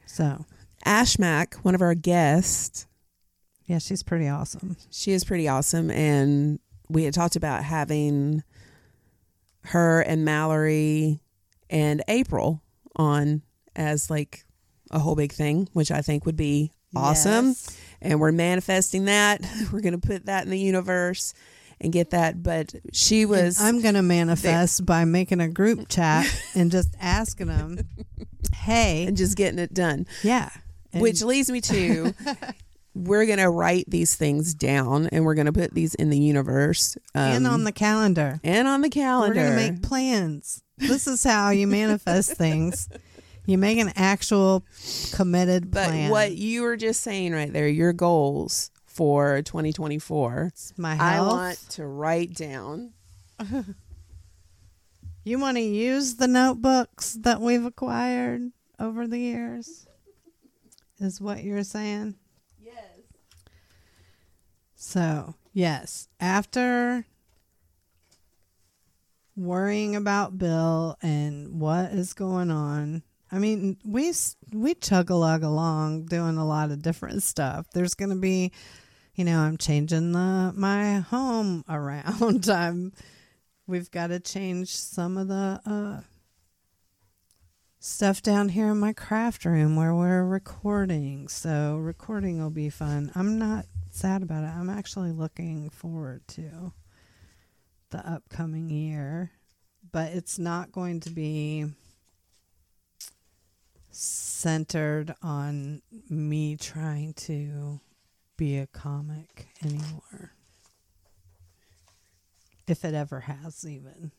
So, 0.04 0.46
Ashmack, 0.84 1.54
one 1.62 1.76
of 1.76 1.80
our 1.80 1.94
guests, 1.94 2.88
yeah, 3.66 3.78
she's 3.78 4.02
pretty 4.02 4.26
awesome. 4.26 4.76
she 4.90 5.12
is 5.12 5.22
pretty 5.22 5.46
awesome, 5.46 5.92
and 5.92 6.58
we 6.88 7.04
had 7.04 7.14
talked 7.14 7.36
about 7.36 7.64
having 7.64 8.42
her 9.64 10.00
and 10.00 10.24
Mallory 10.24 11.20
and 11.68 12.02
April 12.08 12.62
on 12.94 13.42
as 13.74 14.08
like 14.10 14.44
a 14.90 14.98
whole 14.98 15.16
big 15.16 15.32
thing, 15.32 15.68
which 15.72 15.90
I 15.90 16.02
think 16.02 16.24
would 16.26 16.36
be 16.36 16.70
awesome. 16.94 17.48
Yes. 17.48 17.76
and 18.00 18.20
we're 18.20 18.32
manifesting 18.32 19.06
that. 19.06 19.40
We're 19.72 19.80
going 19.80 19.98
to 20.00 20.06
put 20.06 20.26
that 20.26 20.44
in 20.44 20.50
the 20.50 20.58
universe 20.58 21.34
and 21.80 21.92
get 21.92 22.10
that. 22.10 22.42
But 22.42 22.74
she 22.92 23.26
was, 23.26 23.60
I'm 23.60 23.82
going 23.82 23.94
to 23.96 24.02
manifest 24.02 24.86
by 24.86 25.04
making 25.04 25.40
a 25.40 25.48
group 25.48 25.88
chat 25.88 26.26
and 26.54 26.70
just 26.70 26.94
asking 27.00 27.48
them, 27.48 27.80
hey, 28.54 29.04
and 29.06 29.16
just 29.16 29.36
getting 29.36 29.58
it 29.58 29.74
done. 29.74 30.06
yeah. 30.22 30.48
And- 30.92 31.02
Which 31.02 31.20
leads 31.22 31.50
me 31.50 31.60
to 31.62 32.14
we're 32.96 33.26
going 33.26 33.38
to 33.38 33.50
write 33.50 33.84
these 33.88 34.14
things 34.14 34.54
down 34.54 35.06
and 35.08 35.24
we're 35.24 35.34
going 35.34 35.46
to 35.46 35.52
put 35.52 35.74
these 35.74 35.94
in 35.94 36.08
the 36.08 36.18
universe 36.18 36.96
um, 37.14 37.22
and 37.22 37.46
on 37.46 37.64
the 37.64 37.72
calendar. 37.72 38.40
and 38.42 38.66
on 38.66 38.80
the 38.80 38.88
calendar. 38.88 39.34
We're 39.38 39.54
going 39.54 39.66
to 39.66 39.72
make 39.72 39.82
plans. 39.82 40.62
This 40.78 41.06
is 41.06 41.22
how 41.22 41.50
you 41.50 41.66
manifest 41.66 42.32
things. 42.32 42.88
You 43.48 43.58
make 43.58 43.78
an 43.78 43.92
actual 43.94 44.64
committed 45.12 45.70
but 45.70 45.86
plan. 45.86 46.08
But 46.08 46.12
what 46.12 46.32
you 46.32 46.62
were 46.62 46.76
just 46.76 47.00
saying 47.02 47.32
right 47.32 47.52
there, 47.52 47.68
your 47.68 47.92
goals 47.92 48.72
for 48.86 49.40
2024, 49.42 50.50
my 50.76 50.96
I 50.98 51.20
want 51.20 51.56
to 51.70 51.86
write 51.86 52.34
down. 52.34 52.92
you 55.22 55.38
want 55.38 55.58
to 55.58 55.62
use 55.62 56.16
the 56.16 56.26
notebooks 56.26 57.12
that 57.20 57.40
we've 57.40 57.64
acquired 57.64 58.50
over 58.80 59.06
the 59.06 59.18
years? 59.18 59.86
Is 60.98 61.20
what 61.20 61.44
you're 61.44 61.62
saying? 61.62 62.16
So, 64.86 65.34
yes, 65.52 66.06
after 66.20 67.04
worrying 69.34 69.96
about 69.96 70.38
Bill 70.38 70.96
and 71.02 71.58
what 71.60 71.90
is 71.90 72.14
going 72.14 72.52
on, 72.52 73.02
I 73.32 73.40
mean, 73.40 73.78
we 73.84 74.12
we 74.52 74.74
chug 74.74 75.10
a 75.10 75.16
lug 75.16 75.42
along 75.42 76.04
doing 76.06 76.38
a 76.38 76.46
lot 76.46 76.70
of 76.70 76.82
different 76.82 77.24
stuff. 77.24 77.66
There's 77.74 77.94
going 77.94 78.10
to 78.10 78.16
be, 78.16 78.52
you 79.16 79.24
know, 79.24 79.40
I'm 79.40 79.56
changing 79.56 80.12
the 80.12 80.52
my 80.54 81.00
home 81.00 81.64
around. 81.68 82.48
I'm 82.48 82.92
we've 83.66 83.90
got 83.90 84.06
to 84.06 84.20
change 84.20 84.68
some 84.68 85.18
of 85.18 85.26
the 85.26 85.60
uh 85.66 86.00
stuff 87.86 88.20
down 88.20 88.48
here 88.48 88.72
in 88.72 88.80
my 88.80 88.92
craft 88.92 89.44
room 89.44 89.76
where 89.76 89.94
we're 89.94 90.24
recording. 90.24 91.28
So 91.28 91.76
recording 91.76 92.42
will 92.42 92.50
be 92.50 92.68
fun. 92.68 93.12
I'm 93.14 93.38
not 93.38 93.66
sad 93.92 94.24
about 94.24 94.42
it. 94.42 94.48
I'm 94.48 94.68
actually 94.68 95.12
looking 95.12 95.70
forward 95.70 96.26
to 96.28 96.72
the 97.90 97.98
upcoming 97.98 98.70
year, 98.70 99.30
but 99.92 100.12
it's 100.12 100.36
not 100.36 100.72
going 100.72 100.98
to 101.00 101.10
be 101.10 101.66
centered 103.92 105.14
on 105.22 105.80
me 106.10 106.56
trying 106.56 107.14
to 107.14 107.78
be 108.36 108.58
a 108.58 108.66
comic 108.66 109.46
anymore. 109.64 110.32
If 112.66 112.84
it 112.84 112.94
ever 112.94 113.20
has, 113.20 113.64
even. 113.64 114.10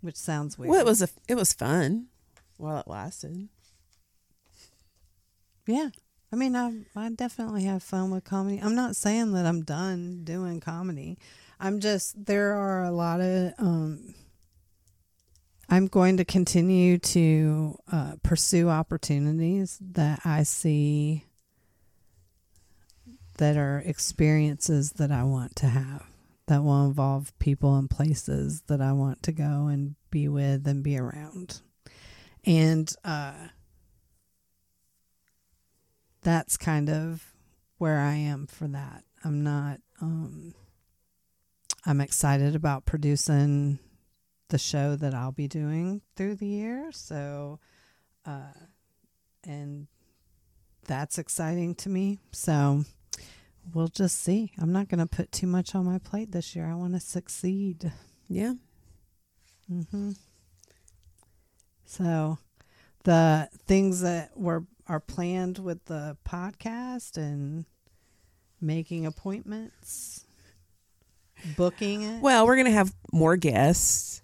Which 0.00 0.16
sounds 0.16 0.58
weird. 0.58 0.70
Well, 0.70 0.80
it 0.80 0.86
was 0.86 1.02
a, 1.02 1.08
it 1.28 1.34
was 1.34 1.52
fun 1.52 2.06
while 2.56 2.78
it 2.78 2.88
lasted. 2.88 3.48
Yeah. 5.66 5.90
I 6.32 6.36
mean, 6.36 6.54
I 6.54 6.82
I 6.94 7.08
definitely 7.10 7.64
have 7.64 7.82
fun 7.82 8.10
with 8.10 8.24
comedy. 8.24 8.58
I'm 8.58 8.74
not 8.74 8.96
saying 8.96 9.32
that 9.32 9.46
I'm 9.46 9.62
done 9.62 10.22
doing 10.24 10.60
comedy. 10.60 11.18
I'm 11.58 11.80
just 11.80 12.26
there 12.26 12.54
are 12.54 12.84
a 12.84 12.92
lot 12.92 13.20
of 13.20 13.54
um 13.58 14.14
I'm 15.70 15.86
going 15.86 16.16
to 16.16 16.24
continue 16.24 16.96
to 16.98 17.78
uh, 17.92 18.12
pursue 18.22 18.70
opportunities 18.70 19.78
that 19.80 20.20
I 20.24 20.42
see 20.44 21.24
that 23.36 23.58
are 23.58 23.82
experiences 23.84 24.92
that 24.92 25.12
I 25.12 25.24
want 25.24 25.56
to 25.56 25.66
have 25.66 26.04
that 26.48 26.64
will 26.64 26.86
involve 26.86 27.38
people 27.38 27.76
and 27.76 27.88
places 27.88 28.62
that 28.68 28.80
I 28.80 28.92
want 28.92 29.22
to 29.24 29.32
go 29.32 29.68
and 29.68 29.94
be 30.10 30.28
with 30.28 30.66
and 30.66 30.82
be 30.82 30.98
around. 30.98 31.60
And 32.44 32.90
uh, 33.04 33.48
that's 36.22 36.56
kind 36.56 36.88
of 36.88 37.34
where 37.76 38.00
I 38.00 38.14
am 38.14 38.46
for 38.46 38.66
that. 38.66 39.04
I'm 39.22 39.42
not, 39.42 39.80
um, 40.00 40.54
I'm 41.84 42.00
excited 42.00 42.56
about 42.56 42.86
producing 42.86 43.78
the 44.48 44.58
show 44.58 44.96
that 44.96 45.14
I'll 45.14 45.32
be 45.32 45.48
doing 45.48 46.00
through 46.16 46.36
the 46.36 46.46
year. 46.46 46.90
So, 46.92 47.60
uh, 48.24 48.54
and 49.44 49.86
that's 50.86 51.18
exciting 51.18 51.74
to 51.76 51.90
me. 51.90 52.20
So, 52.32 52.84
we'll 53.72 53.88
just 53.88 54.18
see. 54.22 54.52
I'm 54.58 54.72
not 54.72 54.88
going 54.88 55.00
to 55.00 55.06
put 55.06 55.32
too 55.32 55.46
much 55.46 55.74
on 55.74 55.84
my 55.84 55.98
plate 55.98 56.32
this 56.32 56.54
year. 56.56 56.66
I 56.66 56.74
want 56.74 56.94
to 56.94 57.00
succeed. 57.00 57.92
Yeah. 58.28 58.54
hmm 59.68 60.12
So, 61.84 62.38
the 63.04 63.48
things 63.66 64.00
that 64.02 64.36
were 64.36 64.64
are 64.86 65.00
planned 65.00 65.58
with 65.58 65.84
the 65.86 66.16
podcast 66.26 67.16
and 67.16 67.66
making 68.60 69.06
appointments, 69.06 70.24
booking 71.56 72.02
it. 72.02 72.22
Well, 72.22 72.46
we're 72.46 72.56
going 72.56 72.66
to 72.66 72.72
have 72.72 72.94
more 73.12 73.36
guests, 73.36 74.22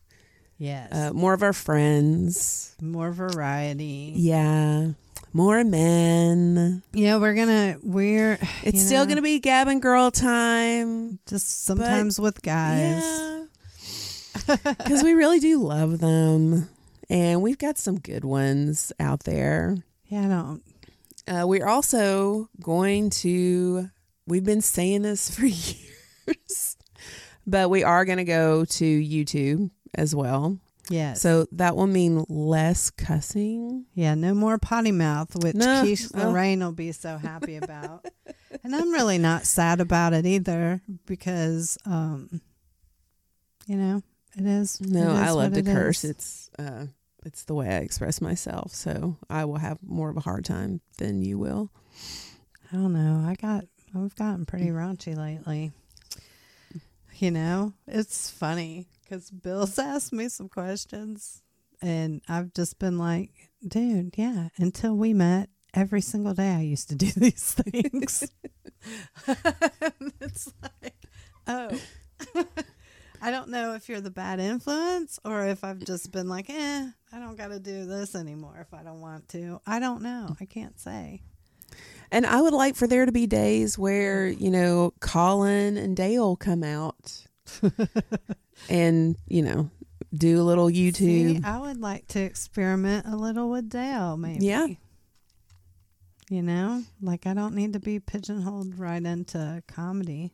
yes, 0.59 0.93
uh, 0.93 1.13
more 1.13 1.35
of 1.35 1.43
our 1.43 1.53
friends. 1.53 2.75
more 2.81 3.13
variety. 3.13 4.13
Yeah. 4.17 4.93
More 5.37 5.65
men. 5.65 6.85
Yeah, 6.93 7.17
we're 7.17 7.35
gonna 7.35 7.77
we're 7.83 8.39
It's 8.63 8.81
still 8.87 9.05
know, 9.05 9.07
to 9.17 9.23
be 9.23 9.41
Gab 9.41 9.67
and 9.67 9.83
Girl 9.83 10.13
time. 10.13 11.19
just 11.27 11.65
sometimes 11.65 12.21
with 12.21 12.41
guys. 12.41 13.03
Yeah. 13.03 13.31
Because 14.65 15.03
we 15.03 15.13
really 15.15 15.41
do 15.41 15.59
love 15.59 15.99
them. 15.99 16.69
And 17.09 17.43
we've 17.43 17.59
got 17.59 17.79
some 17.79 17.99
good 17.99 18.25
ones 18.25 18.93
out 19.01 19.25
there. 19.25 19.77
Yeah, 20.07 20.25
I 20.25 20.29
don't. 20.29 20.63
Uh, 21.27 21.47
we're 21.47 21.67
also 21.67 22.49
going 22.61 23.11
to, 23.11 23.89
we've 24.27 24.45
been 24.45 24.61
saying 24.61 25.03
this 25.03 25.31
for 25.35 25.47
years, 25.47 26.77
but 27.47 27.71
we 27.71 27.83
are 27.85 28.05
going 28.05 28.19
to 28.19 28.25
go 28.25 28.65
to 28.65 28.85
YouTube 28.85 29.71
as 29.95 30.15
well. 30.15 30.59
Yes. 30.91 31.21
So 31.23 31.47
that 31.53 31.77
will 31.77 31.87
mean 31.87 32.25
less 32.29 32.91
cussing. 32.91 33.87
yeah, 33.95 34.15
no 34.15 34.35
more 34.35 34.59
potty 34.59 34.93
mouth, 34.93 35.35
which 35.43 35.55
No. 35.57 35.83
Keish 35.85 36.11
Oh. 36.15 36.29
Lorraine 36.31 36.61
will 36.61 36.73
be 36.73 36.93
so 36.93 37.17
happy 37.17 37.57
about. 37.57 38.05
and 38.63 38.75
I'm 38.77 38.93
really 38.93 39.19
not 39.19 39.45
sad 39.47 39.81
about 39.81 40.13
it 40.13 40.27
either 40.27 40.83
because, 41.07 41.79
um, 41.87 42.41
you 43.67 43.77
know, 43.77 44.03
it 44.37 44.45
is. 44.47 44.81
No, 44.81 45.11
it 45.11 45.15
is 45.15 45.21
I 45.21 45.31
love 45.31 45.53
to 45.55 45.61
it 45.61 45.67
curse. 45.67 46.05
is. 46.05 46.11
It's, 46.11 46.51
uh, 46.59 46.87
it's 47.25 47.45
the 47.45 47.55
way 47.55 47.69
I 47.69 47.79
express 47.79 48.21
myself. 48.21 48.73
So 48.75 49.17
I 49.31 49.47
will 49.47 49.57
have 49.59 49.79
more 49.83 50.11
of 50.11 50.17
a 50.19 50.21
hard 50.21 50.45
time 50.45 50.83
than 50.99 51.23
you 51.23 51.39
will. 51.39 51.71
I 52.71 52.77
don't 52.77 52.93
know. 52.93 53.25
I 53.27 53.35
got 53.37 53.65
I've 53.97 54.15
gotten 54.17 54.45
pretty 54.45 54.67
raunchy 54.67 55.17
lately. 55.17 55.73
You 57.17 57.31
know, 57.31 57.75
it's 57.87 58.31
funny 58.31 58.89
because 59.03 59.31
Bill's 59.31 59.79
asked 59.79 60.13
me 60.13 60.29
some 60.29 60.49
questions, 60.49 61.43
and 61.81 62.23
I've 62.29 62.53
just 62.55 62.79
been 62.79 62.99
like, 62.99 63.31
"Dude, 63.67 64.15
yeah." 64.17 64.49
Until 64.57 64.97
we 64.97 65.15
met, 65.15 65.49
every 65.75 66.01
single 66.01 66.35
day 66.35 66.51
I 66.51 66.61
used 66.63 66.89
to 66.89 66.97
do 66.97 67.07
these 67.17 67.55
things. 67.55 68.31
it's 70.21 70.53
like, 70.63 70.95
oh. 71.47 71.79
I 73.23 73.31
don't 73.31 73.49
know 73.49 73.73
if 73.73 73.89
you're 73.89 74.03
the 74.03 74.11
bad 74.11 74.39
influence 74.39 75.19
or 75.25 75.47
if 75.47 75.65
I've 75.65 75.79
just 75.79 76.13
been 76.13 76.29
like, 76.29 76.51
eh, 76.51 76.89
I 77.11 77.19
don't 77.19 77.39
got 77.39 77.49
to 77.49 77.59
do 77.59 77.87
this 77.87 78.15
anymore 78.15 78.59
if 78.61 78.75
I 78.75 78.83
don't 78.83 79.01
want 79.01 79.31
to. 79.31 79.63
I 79.67 79.79
don't 79.79 80.03
know. 80.03 80.37
I 80.41 80.45
can't 80.45 80.79
say. 80.79 81.23
And 82.11 82.27
I 82.27 82.41
would 82.41 82.53
like 82.53 82.77
for 82.77 82.87
there 82.87 83.07
to 83.07 83.13
be 83.13 83.27
days 83.27 83.77
where, 83.77 84.29
you 84.29 84.51
know, 84.51 84.93
Colin 85.01 85.77
and 85.77 85.97
Dale 85.97 86.37
come 86.37 86.63
out 86.63 87.27
and, 88.69 89.17
you 89.27 89.43
know, 89.43 89.71
do 90.15 90.41
a 90.41 90.45
little 90.45 90.69
YouTube. 90.69 90.95
See, 90.97 91.41
I 91.45 91.59
would 91.59 91.81
like 91.81 92.07
to 92.09 92.21
experiment 92.21 93.07
a 93.07 93.17
little 93.17 93.51
with 93.51 93.69
Dale, 93.69 94.17
maybe. 94.17 94.47
Yeah. 94.47 94.69
You 96.31 96.43
know, 96.43 96.85
like 97.03 97.27
I 97.27 97.35
don't 97.35 97.55
need 97.55 97.73
to 97.75 97.81
be 97.81 98.01
pigeonholed 98.01 98.79
right 98.79 99.05
into 99.05 99.63
comedy. 99.67 100.33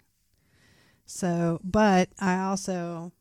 So, 1.06 1.60
but 1.64 2.10
I 2.20 2.38
also, 2.40 3.12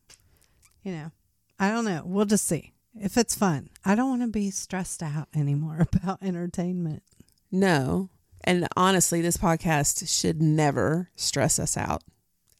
you 0.83 0.91
know, 0.91 1.11
I 1.59 1.71
don't 1.71 1.85
know. 1.85 2.03
We'll 2.05 2.25
just 2.25 2.45
see 2.45 2.73
if 2.99 3.17
it's 3.17 3.35
fun. 3.35 3.69
I 3.83 3.95
don't 3.95 4.09
want 4.09 4.21
to 4.21 4.27
be 4.27 4.51
stressed 4.51 5.01
out 5.01 5.27
anymore 5.33 5.87
about 5.93 6.21
entertainment. 6.21 7.03
No. 7.51 8.09
And 8.45 8.67
honestly, 8.77 9.21
this 9.21 9.37
podcast 9.37 10.07
should 10.09 10.41
never 10.41 11.09
stress 11.15 11.59
us 11.59 11.75
out 11.75 12.03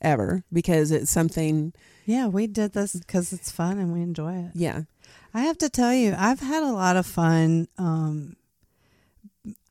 ever 0.01 0.43
because 0.51 0.91
it's 0.91 1.09
something, 1.09 1.73
Yeah, 2.05 2.27
we 2.27 2.47
did 2.47 2.73
this 2.73 2.93
because 2.93 3.31
it's 3.33 3.49
fun 3.51 3.79
and 3.79 3.93
we 3.93 4.01
enjoy 4.01 4.33
it. 4.35 4.51
yeah. 4.55 4.81
I 5.33 5.41
have 5.43 5.57
to 5.59 5.69
tell 5.69 5.93
you, 5.93 6.15
I've 6.17 6.39
had 6.39 6.63
a 6.63 6.71
lot 6.73 6.97
of 6.97 7.05
fun. 7.05 7.67
Um, 7.77 8.35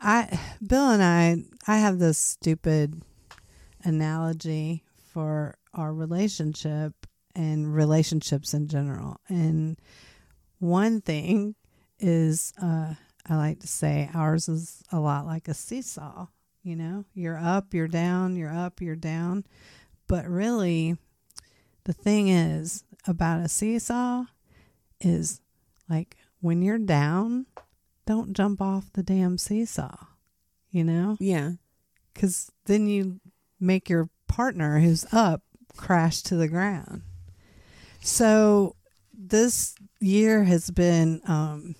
I, 0.00 0.38
Bill 0.64 0.90
and 0.90 1.02
I, 1.02 1.36
I 1.66 1.78
have 1.78 1.98
this 1.98 2.16
stupid 2.18 3.02
analogy 3.84 4.84
for 5.12 5.56
our 5.74 5.92
relationship 5.92 6.92
and 7.34 7.74
relationships 7.74 8.54
in 8.54 8.68
general. 8.68 9.20
And 9.28 9.78
one 10.58 11.00
thing 11.00 11.54
is, 11.98 12.52
uh, 12.62 12.94
I 13.28 13.36
like 13.36 13.60
to 13.60 13.68
say 13.68 14.10
ours 14.14 14.48
is 14.48 14.82
a 14.90 15.00
lot 15.00 15.26
like 15.26 15.48
a 15.48 15.54
seesaw. 15.54 16.26
You 16.62 16.76
know, 16.76 17.04
you're 17.14 17.38
up, 17.38 17.72
you're 17.72 17.88
down, 17.88 18.36
you're 18.36 18.52
up, 18.52 18.80
you're 18.80 18.96
down. 18.96 19.44
But 20.06 20.26
really, 20.26 20.96
the 21.84 21.92
thing 21.92 22.28
is 22.28 22.84
about 23.06 23.40
a 23.40 23.48
seesaw 23.48 24.24
is 25.00 25.40
like 25.88 26.16
when 26.40 26.62
you're 26.62 26.78
down, 26.78 27.46
don't 28.06 28.34
jump 28.34 28.60
off 28.60 28.92
the 28.92 29.02
damn 29.02 29.38
seesaw, 29.38 29.96
you 30.70 30.84
know? 30.84 31.16
Yeah. 31.20 31.52
Because 32.12 32.50
then 32.66 32.86
you 32.86 33.20
make 33.60 33.88
your 33.88 34.08
partner 34.26 34.80
who's 34.80 35.06
up 35.12 35.42
crash 35.76 36.22
to 36.22 36.36
the 36.36 36.48
ground. 36.48 37.02
So 38.00 38.76
this 39.12 39.74
year 40.00 40.44
has 40.44 40.70
been 40.70 41.20
um, 41.26 41.74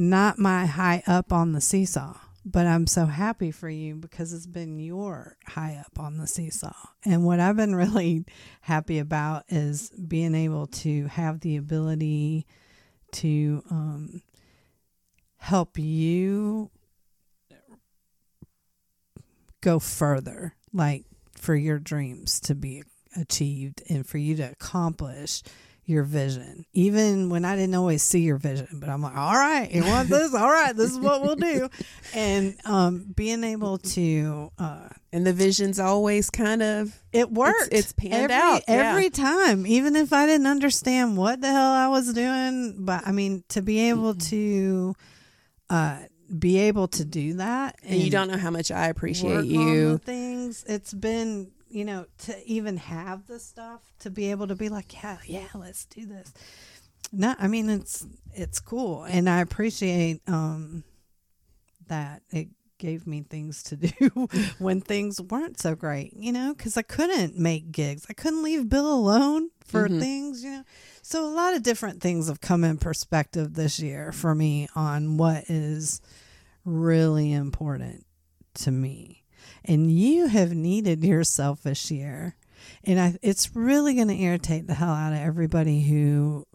not 0.00 0.38
my 0.38 0.66
high 0.66 1.02
up 1.06 1.32
on 1.32 1.52
the 1.52 1.60
seesaw, 1.60 2.16
but 2.44 2.66
I'm 2.66 2.86
so 2.86 3.06
happy 3.06 3.50
for 3.50 3.68
you 3.68 3.94
because 3.94 4.32
it's 4.32 4.46
been 4.46 4.78
your 4.78 5.36
high 5.46 5.80
up 5.84 6.00
on 6.00 6.16
the 6.16 6.26
seesaw. 6.26 6.74
And 7.04 7.24
what 7.24 7.38
I've 7.38 7.56
been 7.56 7.74
really 7.76 8.24
happy 8.62 8.98
about 8.98 9.44
is 9.48 9.90
being 9.90 10.34
able 10.34 10.66
to 10.66 11.06
have 11.06 11.40
the 11.40 11.56
ability 11.56 12.46
to 13.12 13.62
um, 13.70 14.22
help 15.36 15.78
you 15.78 16.70
go 19.60 19.78
further, 19.78 20.54
like 20.72 21.04
for 21.36 21.54
your 21.54 21.78
dreams 21.78 22.40
to 22.40 22.54
be 22.54 22.82
achieved 23.16 23.82
and 23.88 24.06
for 24.06 24.18
you 24.18 24.36
to 24.36 24.44
accomplish 24.44 25.42
your 25.90 26.04
vision. 26.04 26.64
Even 26.72 27.28
when 27.28 27.44
I 27.44 27.56
didn't 27.56 27.74
always 27.74 28.02
see 28.02 28.20
your 28.20 28.38
vision, 28.38 28.78
but 28.80 28.88
I'm 28.88 29.02
like, 29.02 29.16
all 29.16 29.34
right, 29.34 29.70
you 29.70 29.82
want 29.84 30.08
this? 30.08 30.34
All 30.34 30.48
right, 30.50 30.74
this 30.74 30.90
is 30.92 30.98
what 30.98 31.22
we'll 31.22 31.36
do. 31.36 31.68
And 32.14 32.56
um, 32.64 33.12
being 33.14 33.44
able 33.44 33.78
to, 33.78 34.50
uh, 34.58 34.88
And 35.12 35.24
the 35.26 35.32
vision's 35.32 35.78
always 35.78 36.28
kind 36.30 36.60
of, 36.62 36.98
it 37.12 37.30
worked. 37.30 37.68
it's 37.70 37.92
panned 37.92 38.32
every, 38.32 38.34
out, 38.34 38.62
yeah. 38.66 38.74
every 38.90 39.10
time, 39.10 39.66
even 39.66 39.94
if 39.94 40.12
I 40.12 40.26
didn't 40.26 40.48
understand 40.48 41.16
what 41.16 41.40
the 41.40 41.48
hell 41.48 41.70
I 41.72 41.86
was 41.88 42.12
doing. 42.12 42.76
But 42.84 43.06
I 43.06 43.12
mean, 43.12 43.44
to 43.50 43.62
be 43.62 43.90
able 43.90 44.14
to, 44.14 44.94
uh, 45.68 45.98
be 46.36 46.58
able 46.58 46.88
to 46.88 47.04
do 47.04 47.34
that, 47.34 47.76
and 47.82 48.00
you 48.00 48.10
don't 48.10 48.28
know 48.30 48.36
how 48.38 48.50
much 48.50 48.70
I 48.70 48.86
appreciate 48.88 49.30
work 49.30 49.38
on 49.40 49.48
the 49.48 49.54
you. 49.54 49.98
things. 49.98 50.64
It's 50.68 50.92
been, 50.94 51.50
you 51.70 51.84
know, 51.84 52.06
to 52.18 52.44
even 52.46 52.76
have 52.76 53.26
the 53.26 53.38
stuff 53.38 53.80
to 54.00 54.10
be 54.10 54.30
able 54.30 54.48
to 54.48 54.54
be 54.56 54.68
like, 54.68 55.02
yeah, 55.02 55.18
yeah, 55.26 55.46
let's 55.54 55.84
do 55.86 56.06
this. 56.06 56.32
No, 57.12 57.34
I 57.38 57.48
mean 57.48 57.68
it's 57.70 58.06
it's 58.34 58.60
cool, 58.60 59.04
and 59.04 59.28
I 59.28 59.40
appreciate 59.40 60.20
um 60.28 60.84
that 61.88 62.22
it 62.30 62.48
gave 62.78 63.06
me 63.06 63.22
things 63.28 63.62
to 63.64 63.76
do 63.76 64.28
when 64.58 64.80
things 64.80 65.20
weren't 65.20 65.60
so 65.60 65.74
great, 65.74 66.14
you 66.16 66.32
know, 66.32 66.54
because 66.56 66.76
I 66.78 66.82
couldn't 66.82 67.36
make 67.36 67.72
gigs. 67.72 68.06
I 68.08 68.14
couldn't 68.14 68.42
leave 68.42 68.68
Bill 68.70 68.90
alone 68.94 69.50
for 69.64 69.88
Mhm. 69.88 70.00
things, 70.00 70.42
you 70.42 70.50
know. 70.50 70.64
So 71.02 71.26
a 71.26 71.34
lot 71.34 71.54
of 71.54 71.62
different 71.62 72.00
things 72.00 72.28
have 72.28 72.40
come 72.40 72.64
in 72.64 72.78
perspective 72.78 73.52
this 73.54 73.80
year 73.80 74.12
for 74.12 74.34
me 74.34 74.68
on 74.74 75.18
what 75.18 75.44
is 75.50 76.00
really 76.64 77.32
important 77.32 78.06
to 78.54 78.70
me. 78.70 79.19
And 79.64 79.90
you 79.90 80.26
have 80.26 80.52
needed 80.52 81.04
yourself 81.04 81.62
this 81.62 81.90
year. 81.90 82.36
And 82.84 83.00
I, 83.00 83.18
it's 83.22 83.54
really 83.54 83.94
going 83.94 84.08
to 84.08 84.14
irritate 84.14 84.66
the 84.66 84.74
hell 84.74 84.90
out 84.92 85.12
of 85.12 85.18
everybody 85.18 85.82
who 85.82 86.46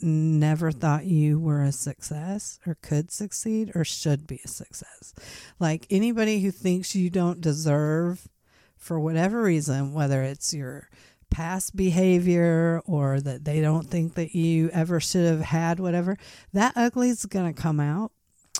never 0.00 0.70
thought 0.70 1.06
you 1.06 1.40
were 1.40 1.62
a 1.62 1.72
success 1.72 2.58
or 2.66 2.76
could 2.82 3.10
succeed 3.10 3.72
or 3.74 3.84
should 3.84 4.26
be 4.26 4.40
a 4.44 4.48
success. 4.48 5.14
Like 5.58 5.86
anybody 5.90 6.40
who 6.40 6.50
thinks 6.50 6.94
you 6.94 7.08
don't 7.10 7.40
deserve, 7.40 8.28
for 8.76 9.00
whatever 9.00 9.42
reason, 9.42 9.94
whether 9.94 10.22
it's 10.22 10.54
your 10.54 10.88
past 11.30 11.74
behavior 11.74 12.80
or 12.86 13.20
that 13.20 13.44
they 13.44 13.60
don't 13.60 13.88
think 13.88 14.14
that 14.14 14.34
you 14.34 14.70
ever 14.70 15.00
should 15.00 15.26
have 15.26 15.40
had 15.40 15.80
whatever, 15.80 16.16
that 16.52 16.76
ugly's 16.76 17.26
going 17.26 17.52
to 17.52 17.60
come 17.60 17.80
out 17.80 18.12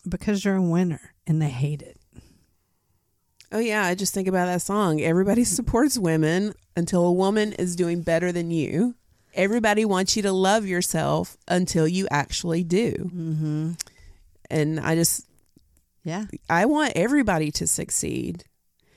because 0.08 0.44
you're 0.44 0.56
a 0.56 0.62
winner 0.62 1.14
and 1.26 1.40
they 1.40 1.48
hate 1.48 1.82
it. 1.82 1.98
Oh 3.52 3.58
yeah, 3.58 3.84
I 3.84 3.94
just 3.94 4.12
think 4.12 4.28
about 4.28 4.46
that 4.46 4.62
song. 4.62 5.00
Everybody 5.00 5.44
supports 5.58 5.98
women 5.98 6.54
until 6.76 7.04
a 7.04 7.12
woman 7.12 7.52
is 7.54 7.76
doing 7.76 8.02
better 8.02 8.32
than 8.32 8.50
you. 8.50 8.94
Everybody 9.34 9.84
wants 9.84 10.16
you 10.16 10.22
to 10.22 10.32
love 10.32 10.66
yourself 10.66 11.36
until 11.46 11.86
you 11.86 12.08
actually 12.10 12.64
do. 12.64 12.92
Mm-hmm. 12.92 13.72
And 14.50 14.80
I 14.80 14.94
just 14.94 15.26
Yeah. 16.04 16.24
I 16.48 16.64
want 16.64 16.92
everybody 16.96 17.50
to 17.52 17.66
succeed. 17.66 18.44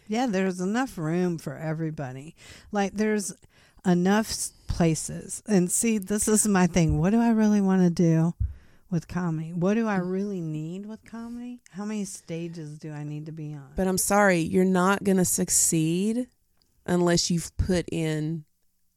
Yeah, 0.08 0.26
there's 0.28 0.60
enough 0.60 0.97
room 0.97 1.38
for 1.38 1.56
everybody. 1.56 2.36
Like 2.72 2.93
there's 2.93 3.34
enough 3.86 4.34
places. 4.68 5.43
And 5.47 5.70
see, 5.72 5.97
this 5.97 6.28
is 6.28 6.47
my 6.47 6.68
thing. 6.68 7.00
What 7.00 7.12
do 7.12 7.20
I 7.20 7.30
really 7.30 7.62
want 7.62 7.82
to 7.84 7.89
do 7.89 8.34
with 8.90 9.08
comedy? 9.08 9.54
What 9.54 9.76
do 9.76 9.88
I 9.88 9.98
really 9.98 10.42
need 10.42 10.86
with 10.86 11.04
comedy? 11.06 11.62
How 11.72 11.86
many 11.86 12.06
stages 12.06 12.78
do 12.80 12.92
I 12.92 13.04
need 13.04 13.26
to 13.28 13.32
be 13.32 13.54
on? 13.54 13.72
But 13.76 13.88
I'm 13.88 13.98
sorry, 13.98 14.40
you're 14.40 14.66
not 14.66 15.04
going 15.04 15.18
to 15.18 15.26
succeed 15.26 16.28
unless 16.86 17.30
you've 17.30 17.56
put 17.58 17.86
in 17.92 18.46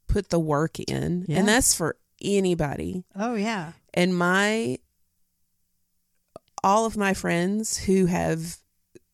put 0.07 0.29
the 0.29 0.39
work 0.39 0.79
in. 0.79 1.25
Yeah. 1.27 1.39
And 1.39 1.47
that's 1.47 1.73
for 1.73 1.97
anybody. 2.21 3.03
oh 3.15 3.35
yeah. 3.35 3.73
And 3.93 4.15
my 4.17 4.79
all 6.63 6.85
of 6.85 6.95
my 6.95 7.13
friends 7.13 7.77
who 7.85 8.05
have 8.05 8.57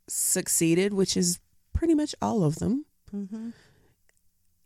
succeeded, 0.08 0.94
which 0.94 1.18
is 1.18 1.40
pretty 1.74 1.96
much 1.96 2.14
all 2.22 2.44
of 2.44 2.58
them, 2.58 2.86
hmm 3.12 3.50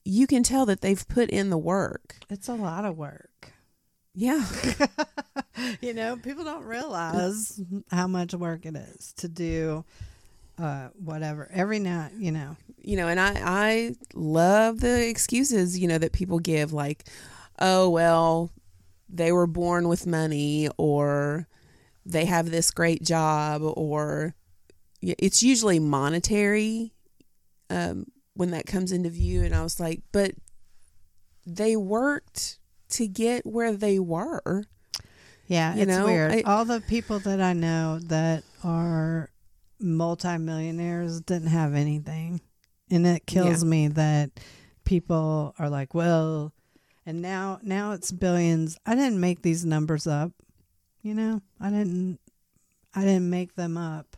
you 0.05 0.27
can 0.27 0.43
tell 0.43 0.65
that 0.65 0.81
they've 0.81 1.07
put 1.07 1.29
in 1.29 1.49
the 1.49 1.57
work. 1.57 2.17
It's 2.29 2.49
a 2.49 2.55
lot 2.55 2.83
of 2.83 2.97
work. 2.97 3.29
Yeah. 4.15 4.45
you 5.81 5.93
know, 5.93 6.17
people 6.17 6.43
don't 6.43 6.65
realize 6.65 7.59
how 7.89 8.07
much 8.07 8.33
work 8.33 8.65
it 8.65 8.75
is 8.75 9.13
to 9.17 9.27
do 9.27 9.85
uh 10.59 10.89
whatever 11.03 11.49
every 11.51 11.79
night, 11.79 12.11
you 12.17 12.31
know. 12.31 12.55
you 12.77 12.95
know, 12.95 13.07
and 13.07 13.19
I 13.19 13.33
I 13.43 13.95
love 14.13 14.81
the 14.81 15.07
excuses, 15.07 15.79
you 15.79 15.87
know, 15.87 15.97
that 15.97 16.11
people 16.11 16.37
give 16.39 16.73
like, 16.73 17.05
"Oh, 17.57 17.89
well, 17.89 18.51
they 19.09 19.31
were 19.31 19.47
born 19.47 19.87
with 19.87 20.05
money 20.05 20.69
or 20.77 21.47
they 22.05 22.25
have 22.25 22.51
this 22.51 22.69
great 22.69 23.01
job 23.03 23.61
or 23.63 24.35
it's 25.01 25.41
usually 25.43 25.79
monetary 25.79 26.93
um 27.69 28.05
when 28.35 28.51
that 28.51 28.65
comes 28.65 28.91
into 28.91 29.09
view 29.09 29.41
and 29.43 29.55
I 29.55 29.63
was 29.63 29.79
like, 29.79 30.01
"But 30.11 30.35
they 31.47 31.75
worked 31.75 32.59
to 32.93 33.07
get 33.07 33.45
where 33.45 33.73
they 33.75 33.99
were." 33.99 34.63
Yeah, 35.47 35.75
You 35.75 35.81
it's 35.83 35.89
know, 35.89 36.05
weird. 36.05 36.31
I- 36.31 36.41
All 36.41 36.65
the 36.65 36.81
people 36.81 37.19
that 37.19 37.41
I 37.41 37.53
know 37.53 37.99
that 37.99 38.43
are 38.63 39.29
multimillionaires 39.79 41.21
didn't 41.21 41.49
have 41.49 41.73
anything. 41.73 42.41
And 42.89 43.05
it 43.07 43.25
kills 43.25 43.63
me 43.65 43.87
that 43.89 44.31
people 44.85 45.53
are 45.57 45.69
like, 45.69 45.93
well, 45.93 46.53
and 47.05 47.21
now 47.21 47.59
now 47.63 47.91
it's 47.93 48.11
billions. 48.11 48.77
I 48.85 48.95
didn't 48.95 49.19
make 49.19 49.41
these 49.41 49.65
numbers 49.65 50.05
up. 50.07 50.31
You 51.01 51.13
know, 51.13 51.41
I 51.59 51.69
didn't 51.69 52.19
I 52.95 53.01
didn't 53.01 53.29
make 53.29 53.55
them 53.55 53.77
up. 53.77 54.15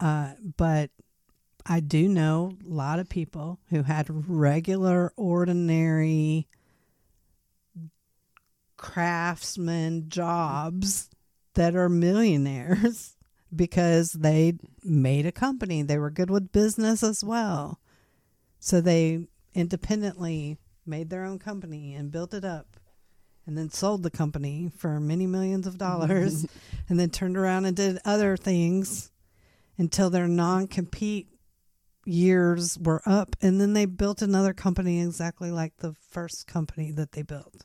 Uh, 0.00 0.32
but 0.56 0.90
I 1.64 1.80
do 1.80 2.08
know 2.08 2.56
a 2.68 2.68
lot 2.68 2.98
of 2.98 3.08
people 3.08 3.58
who 3.70 3.82
had 3.84 4.06
regular 4.28 5.12
ordinary 5.16 6.46
craftsman 8.84 10.10
jobs 10.10 11.08
that 11.54 11.74
are 11.74 11.88
millionaires 11.88 13.16
because 13.56 14.12
they 14.12 14.52
made 14.82 15.24
a 15.24 15.32
company. 15.32 15.80
They 15.80 15.96
were 15.96 16.10
good 16.10 16.28
with 16.28 16.52
business 16.52 17.02
as 17.02 17.24
well. 17.24 17.80
So 18.60 18.82
they 18.82 19.26
independently 19.54 20.58
made 20.84 21.08
their 21.08 21.24
own 21.24 21.38
company 21.38 21.94
and 21.94 22.10
built 22.10 22.34
it 22.34 22.44
up 22.44 22.76
and 23.46 23.56
then 23.56 23.70
sold 23.70 24.02
the 24.02 24.10
company 24.10 24.70
for 24.76 25.00
many 25.00 25.26
millions 25.26 25.66
of 25.66 25.78
dollars 25.78 26.44
and 26.90 27.00
then 27.00 27.08
turned 27.08 27.38
around 27.38 27.64
and 27.64 27.74
did 27.74 27.98
other 28.04 28.36
things 28.36 29.10
until 29.78 30.10
their 30.10 30.28
non 30.28 30.66
compete 30.66 31.28
years 32.04 32.78
were 32.78 33.00
up 33.06 33.34
and 33.40 33.58
then 33.58 33.72
they 33.72 33.86
built 33.86 34.20
another 34.20 34.52
company 34.52 35.00
exactly 35.00 35.50
like 35.50 35.74
the 35.78 35.94
first 36.10 36.46
company 36.46 36.90
that 36.90 37.12
they 37.12 37.22
built 37.22 37.64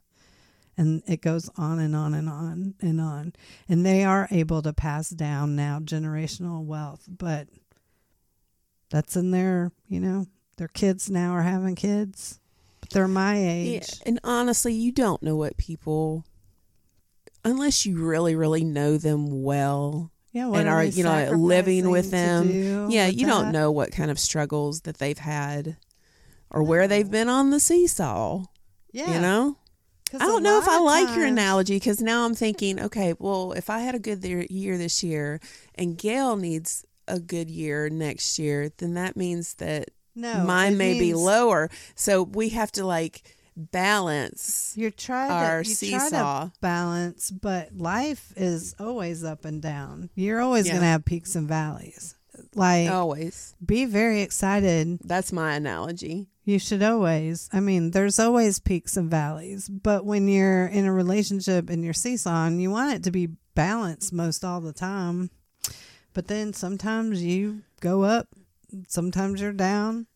and 0.80 1.04
it 1.08 1.22
goes 1.22 1.50
on 1.58 1.78
and 1.80 1.94
on 1.94 2.14
and 2.14 2.30
on 2.30 2.74
and 2.80 3.02
on. 3.02 3.34
And 3.68 3.86
they 3.86 4.06
are 4.06 4.30
able 4.32 4.62
to 4.62 4.72
pass 4.72 5.10
down 5.10 5.56
now 5.56 5.80
generational 5.80 6.64
wealth 6.64 7.04
but 7.08 7.48
that's 8.90 9.16
in 9.16 9.32
their 9.32 9.72
you 9.88 10.00
know 10.00 10.26
their 10.58 10.70
kids 10.70 11.10
now 11.10 11.32
are 11.34 11.42
having 11.44 11.76
kids 11.76 12.40
but 12.80 12.90
they're 12.92 13.08
my 13.10 13.36
Yeah, 13.36 13.50
age. 13.52 14.00
and 14.06 14.20
honestly, 14.24 14.74
you 14.74 14.92
don't 14.94 15.22
know 15.22 15.36
what 15.36 15.58
people 15.58 16.26
unless 17.44 17.86
you 17.86 18.02
really 18.04 18.36
really 18.36 18.64
know 18.64 18.98
them 18.98 19.44
well 19.44 20.12
yeah, 20.32 20.48
and 20.52 20.70
are, 20.70 20.86
they 20.86 20.92
you 20.92 21.04
know, 21.04 21.32
living 21.32 21.90
with 21.90 22.12
them. 22.12 22.90
yeah 22.90 23.08
with 23.08 23.16
you 23.20 23.26
don't 23.26 23.52
know 23.52 23.70
what 23.72 23.92
kind 23.92 24.12
of 24.12 24.20
struggles 24.20 24.82
that 24.82 24.98
they've 24.98 25.18
had 25.18 25.76
or 26.52 26.64
where 26.64 26.88
they've 26.88 27.10
been 27.12 27.30
on 27.30 27.50
the 27.50 27.60
seesaw 27.60 28.44
yeah. 28.92 29.14
you 29.14 29.20
know 29.20 29.58
i 30.14 30.18
don't 30.20 30.44
know 30.44 30.58
if 30.60 30.68
i 30.68 30.80
like 30.80 31.16
your 31.16 31.26
analogy 31.26 31.76
because 31.76 32.02
now 32.02 32.26
i'm 32.26 32.34
thinking 32.36 32.80
okay 32.80 33.14
well 33.20 33.52
if 33.54 33.70
i 33.70 33.80
had 33.80 33.96
a 33.96 34.00
good 34.00 34.24
year- 34.24 34.78
this 34.78 35.04
year 35.04 35.40
and 35.76 35.98
gail 35.98 36.36
needs 36.36 36.86
a 37.08 37.20
good 37.20 37.50
year 37.50 37.90
next 37.90 38.38
year 38.40 38.72
then 38.78 38.94
that 38.94 39.16
means 39.18 39.56
that 39.56 39.90
no 40.16 40.44
mine 40.44 40.78
may 40.78 40.98
be 41.00 41.14
lower 41.14 41.70
so 41.96 42.24
we 42.24 42.50
have 42.50 42.72
to 42.72 42.86
like 42.86 43.22
balance 43.56 44.74
you're 44.78 44.90
trying 44.92 45.32
our 45.32 45.64
to 45.64 45.86
you 45.86 45.98
try 45.98 46.10
to 46.10 46.52
balance, 46.62 47.30
but 47.32 47.76
life 47.76 48.32
is 48.38 48.74
always 48.80 49.24
up 49.24 49.44
and 49.46 49.62
down. 49.62 50.10
You're 50.16 50.40
always 50.42 50.66
Yeah. 50.66 50.74
going 50.74 50.82
to 50.84 50.88
have 50.88 51.06
peaks 51.06 51.36
and 51.36 51.48
valleys. 51.48 52.16
Like, 52.56 52.90
always 52.90 53.56
be 53.64 53.86
very 53.86 54.22
excited. 54.22 55.00
that's 55.04 55.32
my 55.32 55.54
analogy 55.54 56.28
You 56.46 56.58
should 56.60 56.82
always. 56.82 57.48
I 57.54 57.60
mean, 57.60 57.92
there's 57.92 58.18
always 58.20 58.60
peaks 58.60 58.98
and 58.98 59.10
valleys, 59.10 59.70
but 59.70 60.04
when 60.06 60.28
you're 60.28 60.66
in 60.66 60.86
a 60.86 60.92
relationship 60.94 61.70
and 61.70 61.84
you're 61.84 61.94
seesawing, 61.94 62.60
you 62.60 62.72
want 62.72 62.94
it 62.96 63.04
to 63.04 63.12
be 63.12 63.30
balanced 63.54 64.12
most 64.14 64.44
all 64.44 64.62
the 64.62 64.74
time. 64.74 65.30
But 66.14 66.28
then 66.28 66.54
sometimes 66.54 67.22
you 67.24 67.62
go 67.82 68.04
up, 68.04 68.30
sometimes 68.88 69.42
you're 69.42 69.54
down. 69.54 70.08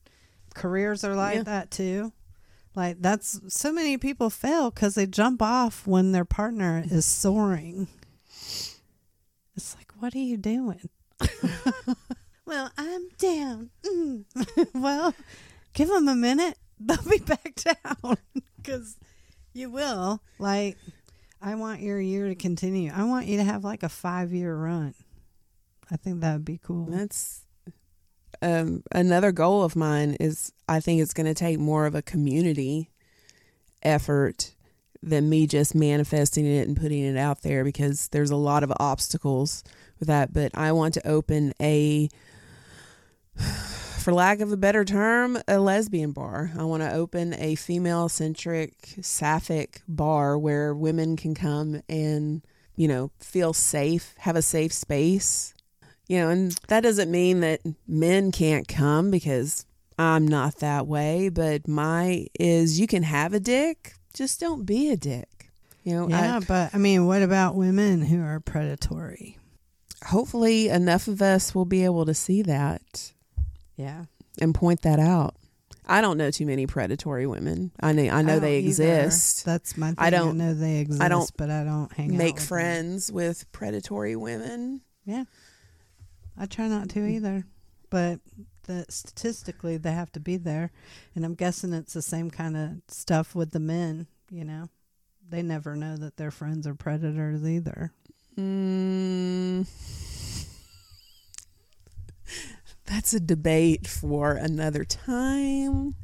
Careers 0.56 1.04
are 1.04 1.16
like 1.16 1.36
Yeah. 1.38 1.44
that 1.44 1.70
too. 1.72 2.14
Like 2.76 2.98
that's 3.00 3.40
so 3.50 3.72
many 3.72 4.00
people 4.00 4.32
fail 4.32 4.72
because 4.72 4.96
they 4.96 5.06
jump 5.06 5.40
off 5.44 5.86
when 5.86 6.12
their 6.14 6.26
partner 6.26 6.84
is 6.90 7.06
soaring. 7.06 7.88
It's 9.56 9.76
like, 9.78 9.92
what 10.00 10.16
are 10.16 10.20
you 10.20 10.38
doing? 10.38 10.90
well, 12.46 12.72
I'm 12.78 13.10
down. 13.18 13.70
Mm. 13.86 14.26
well, 14.74 15.14
give 15.74 15.89
them 15.89 16.08
a 16.08 16.16
minute. 16.16 16.58
They'll 16.80 16.98
be 17.10 17.20
back 17.20 17.56
down 17.56 18.18
because 18.58 18.98
you 19.54 19.70
will. 19.70 20.22
Like, 20.39 20.78
I 21.41 21.56
want 21.56 21.82
your 21.82 22.00
year 22.00 22.28
to 22.28 22.36
continue. 22.36 22.91
I 22.94 23.04
want 23.04 23.28
you 23.28 23.38
to 23.38 23.44
have 23.44 23.64
like 23.64 23.84
a 23.84 23.89
five 23.89 24.34
year 24.34 24.56
run. 24.56 24.94
I 25.91 25.98
think 25.98 26.22
that 26.22 26.34
would 26.34 26.46
be 26.46 26.60
cool. 26.62 26.88
That's 26.89 27.46
um, 28.41 28.84
another 28.91 29.32
goal 29.32 29.64
of 29.64 29.76
mine 29.76 30.18
is 30.20 30.52
I 30.68 30.80
think 30.80 31.02
it's 31.02 31.14
going 31.14 31.28
to 31.28 31.34
take 31.34 31.60
more 31.60 31.86
of 31.86 31.96
a 31.96 32.02
community 32.02 32.89
effort 33.84 34.54
than 35.02 35.30
me 35.30 35.46
just 35.46 35.76
manifesting 35.76 36.46
it 36.46 36.68
and 36.68 36.78
putting 36.78 37.04
it 37.04 37.18
out 37.18 37.41
there 37.41 37.64
because 37.64 38.08
there's 38.10 38.32
a 38.32 38.36
lot 38.36 38.64
of 38.64 38.74
obstacles 38.80 39.64
with 40.00 40.08
that. 40.08 40.34
But 40.34 40.52
I 40.56 40.72
want 40.72 40.94
to 40.96 41.08
open 41.08 41.54
a, 41.62 42.10
for 44.00 44.14
lack 44.14 44.42
of 44.42 44.52
a 44.52 44.58
better 44.58 44.84
term, 44.84 45.38
a 45.48 45.60
lesbian 45.60 46.12
bar. 46.12 46.52
I 46.58 46.64
want 46.64 46.84
to 46.84 46.94
open 46.94 47.34
a 47.36 47.56
female 47.56 48.10
centric, 48.10 48.96
sapphic 49.02 49.82
bar 49.88 50.38
where 50.38 50.74
women 50.74 51.16
can 51.16 51.34
come 51.34 51.82
and, 51.88 52.46
you 52.76 52.88
know, 52.88 53.12
feel 53.20 53.54
safe, 53.54 54.14
have 54.20 54.36
a 54.36 54.42
safe 54.42 54.74
space. 54.74 55.54
You 56.08 56.20
know, 56.20 56.30
and 56.30 56.52
that 56.68 56.82
doesn't 56.82 57.10
mean 57.10 57.40
that 57.40 57.62
men 57.88 58.34
can't 58.34 58.68
come 58.68 59.10
because 59.10 59.66
I'm 59.98 60.28
not 60.28 60.58
that 60.58 60.86
way, 60.86 61.30
but 61.30 61.68
my 61.68 62.28
is 62.38 62.80
you 62.80 62.88
can 62.88 63.04
have 63.04 63.34
a 63.34 63.40
dick, 63.40 63.94
just 64.14 64.40
don't 64.40 64.66
be 64.66 64.92
a 64.92 64.98
dick. 64.98 65.52
You 65.84 65.94
know, 65.94 66.10
Yeah, 66.10 66.40
but 66.46 66.74
I 66.74 66.78
mean, 66.78 67.06
what 67.06 67.22
about 67.22 67.56
women 67.56 68.02
who 68.04 68.22
are 68.22 68.40
predatory? 68.40 69.38
Hopefully 70.06 70.70
enough 70.70 71.08
of 71.08 71.22
us 71.22 71.56
will 71.56 71.66
be 71.66 71.86
able 71.86 72.06
to 72.06 72.14
see 72.14 72.42
that 72.42 73.14
Yeah. 73.76 74.05
and 74.41 74.53
point 74.55 74.82
that 74.84 74.99
out. 74.99 75.36
I 75.86 75.99
don't 75.99 76.17
know 76.17 76.32
too 76.32 76.45
many 76.45 76.65
predatory 76.65 77.28
women. 77.28 77.71
I 77.82 77.91
know 77.91 78.03
I 78.09 78.21
know 78.21 78.34
don't 78.34 78.41
they 78.41 78.59
either. 78.59 78.67
exist. 78.67 79.43
That's 79.45 79.76
my 79.76 79.88
thing. 79.88 79.95
I 79.97 80.09
don't- 80.09 80.38
know 80.38 80.53
they 80.53 80.78
exist, 80.80 81.01
I 81.01 81.09
don't 81.09 81.30
but 81.38 81.49
I 81.49 81.63
don't 81.65 81.91
hang 81.91 82.11
out 82.11 82.17
Make 82.17 82.36
with 82.36 82.43
them. 82.43 82.47
friends 82.47 83.11
with 83.11 83.51
predatory 83.51 84.15
women. 84.15 84.82
Yeah. 85.05 85.26
I 86.38 86.45
try 86.45 86.67
not 86.69 86.89
to 86.91 87.05
either. 87.05 87.45
But 87.89 88.21
the, 88.63 88.86
statistically, 88.89 89.76
they 89.78 89.91
have 89.91 90.11
to 90.13 90.19
be 90.21 90.38
there. 90.38 90.71
And 91.15 91.26
I'm 91.26 91.36
guessing 91.36 91.74
it's 91.74 91.93
the 91.93 92.01
same 92.01 92.32
kind 92.32 92.55
of 92.55 92.71
stuff 92.88 93.36
with 93.36 93.51
the 93.51 93.59
men, 93.59 94.07
you 94.32 94.45
know? 94.45 94.69
They 95.30 95.41
never 95.41 95.76
know 95.76 95.97
that 95.97 96.15
their 96.17 96.32
friends 96.32 96.65
are 96.65 96.76
predators 96.76 97.43
either. 97.45 97.91
Mm, 98.38 99.67
that's 102.94 103.12
a 103.14 103.20
debate 103.20 103.88
for 103.88 104.34
another 104.34 104.84
time. 104.86 105.96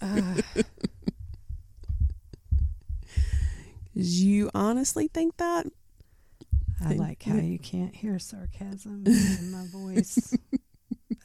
Uh, 0.00 0.40
you 3.92 4.50
honestly 4.54 5.06
think 5.08 5.36
that? 5.36 5.66
I 6.80 6.88
Think- 6.88 7.00
like 7.00 7.22
how 7.24 7.34
you 7.34 7.58
can't 7.58 7.94
hear 7.94 8.18
sarcasm 8.18 9.04
in 9.06 9.50
my 9.52 9.66
voice 9.66 10.34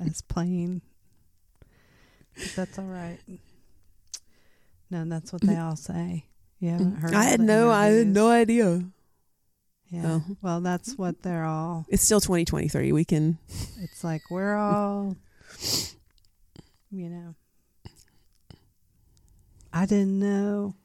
as 0.05 0.21
plain. 0.21 0.81
But 2.35 2.51
that's 2.53 2.77
all 2.77 2.83
right. 2.85 3.19
No, 4.91 5.05
that's 5.05 5.31
what 5.31 5.43
they 5.43 5.55
all 5.55 5.77
say. 5.77 6.25
You 6.59 6.93
I 7.13 7.23
had 7.23 7.39
no, 7.39 7.71
I 7.71 7.87
had 7.87 8.07
no 8.07 8.29
idea. 8.29 8.83
Yeah. 9.89 10.03
Oh. 10.05 10.23
Well, 10.41 10.61
that's 10.61 10.97
what 10.97 11.21
they're 11.21 11.45
all. 11.45 11.85
It's 11.89 12.03
still 12.03 12.19
2023. 12.19 12.91
We 12.91 13.05
can. 13.05 13.37
It's 13.81 14.03
like 14.03 14.23
we're 14.29 14.55
all, 14.55 15.15
you 16.91 17.09
know. 17.09 17.35
I 19.71 19.85
didn't 19.85 20.19
know, 20.19 20.75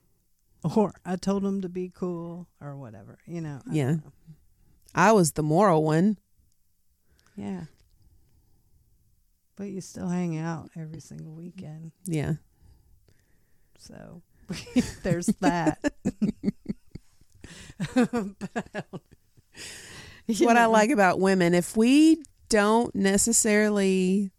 or 0.76 0.92
I 1.04 1.16
told 1.16 1.44
them 1.44 1.62
to 1.62 1.68
be 1.68 1.90
cool, 1.94 2.46
or 2.60 2.76
whatever. 2.76 3.18
You 3.26 3.40
know. 3.40 3.60
I 3.70 3.74
Yeah. 3.74 3.90
know. 3.92 4.12
I 4.94 5.12
was 5.12 5.32
the 5.32 5.42
moral 5.42 5.84
one. 5.84 6.18
Yeah. 7.36 7.64
But 9.56 9.64
you 9.70 9.80
still 9.80 10.08
hang 10.08 10.36
out 10.36 10.70
every 10.76 11.00
single 11.00 11.32
weekend, 11.34 11.92
Yeah. 12.04 12.34
so 13.78 14.22
there's 15.02 15.26
that. 15.40 15.78
But, 17.94 18.86
you 20.26 20.46
what 20.46 20.56
I 20.56 20.66
like 20.66 20.90
about 20.90 21.20
women, 21.20 21.54
if 21.54 21.76
we 21.76 22.22
don't 22.48 22.94
necessarily 22.94 24.30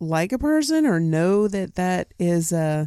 like 0.00 0.32
a 0.32 0.38
person 0.38 0.86
or 0.86 1.00
know 1.00 1.48
that 1.48 1.74
that 1.76 2.12
is 2.18 2.52
uh 2.52 2.86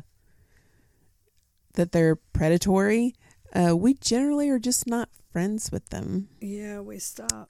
that 1.73 1.91
they're 1.91 2.15
predatory, 2.15 3.13
uh, 3.53 3.75
we 3.77 3.93
generally 3.93 4.49
are 4.49 4.59
just 4.59 4.87
not 4.87 5.09
friends 5.31 5.71
with 5.71 5.89
them. 5.89 6.27
Yeah, 6.41 6.79
we 6.79 6.97
stop. 6.97 7.49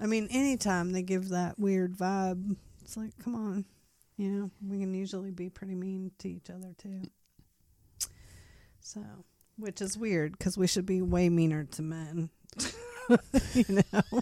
I 0.00 0.06
mean, 0.06 0.28
anytime 0.30 0.92
they 0.92 1.02
give 1.02 1.30
that 1.30 1.58
weird 1.58 1.96
vibe, 1.96 2.56
it's 2.82 2.96
like, 2.96 3.18
come 3.22 3.34
on. 3.34 3.64
You 4.16 4.30
know, 4.30 4.50
we 4.66 4.78
can 4.78 4.94
usually 4.94 5.32
be 5.32 5.48
pretty 5.48 5.74
mean 5.74 6.12
to 6.18 6.28
each 6.28 6.50
other 6.50 6.72
too. 6.78 7.02
So, 8.80 9.00
which 9.58 9.80
is 9.80 9.98
weird 9.98 10.32
because 10.38 10.56
we 10.56 10.66
should 10.66 10.86
be 10.86 11.02
way 11.02 11.28
meaner 11.28 11.64
to 11.64 11.82
men. 11.82 12.30
you 13.54 13.64
know? 13.68 14.20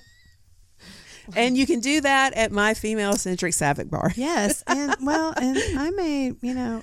And 1.34 1.56
you 1.56 1.66
can 1.66 1.80
do 1.80 2.00
that 2.02 2.34
at 2.34 2.52
my 2.52 2.74
female 2.74 3.14
centric 3.14 3.52
sapphic 3.54 3.90
bar. 3.90 4.12
Yes, 4.16 4.62
and 4.66 4.94
well, 5.02 5.32
and 5.36 5.58
I 5.78 5.90
may, 5.90 6.32
you 6.40 6.54
know, 6.54 6.82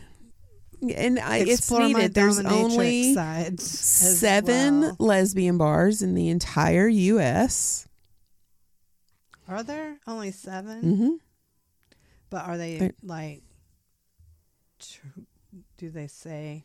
And 0.95 1.17
I, 1.17 1.37
it's 1.37 1.71
needed. 1.71 2.13
There's 2.13 2.39
only 2.43 3.13
seven 3.57 4.81
well. 4.81 4.95
lesbian 4.99 5.57
bars 5.57 6.01
in 6.01 6.13
the 6.13 6.27
entire 6.29 6.87
U.S. 6.89 7.87
Are 9.47 9.63
there 9.63 9.97
only 10.07 10.31
7 10.31 10.81
hmm 10.81 11.09
But 12.29 12.45
are 12.45 12.57
they 12.57 12.77
They're- 12.79 12.93
like? 13.03 13.43
tr- 14.79 15.12
Do 15.83 15.89
they 15.89 16.07
say 16.07 16.63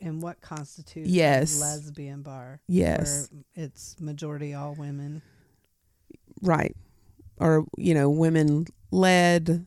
in 0.00 0.20
what 0.20 0.40
constitutes 0.40 1.10
Yes. 1.10 1.58
a 1.58 1.60
lesbian 1.60 2.22
bar? 2.22 2.62
Yes. 2.66 3.28
where 3.30 3.42
it's 3.66 4.00
majority 4.00 4.54
all 4.54 4.74
women. 4.74 5.20
Right. 6.40 6.74
Or, 7.38 7.66
you 7.76 7.92
know, 7.92 8.08
women 8.08 8.64
led, 8.90 9.66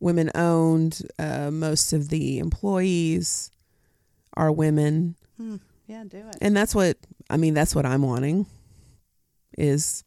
women 0.00 0.32
owned. 0.34 1.02
Uh, 1.16 1.52
most 1.52 1.92
of 1.92 2.08
the 2.08 2.40
employees 2.40 3.52
are 4.36 4.50
women. 4.50 5.14
Hmm. 5.36 5.58
Yeah, 5.86 6.02
do 6.02 6.18
it. 6.18 6.34
And 6.40 6.56
that's 6.56 6.74
what, 6.74 6.98
I 7.30 7.36
mean, 7.36 7.54
that's 7.54 7.72
what 7.72 7.86
I'm 7.86 8.02
wanting 8.02 8.46
is 9.56 10.02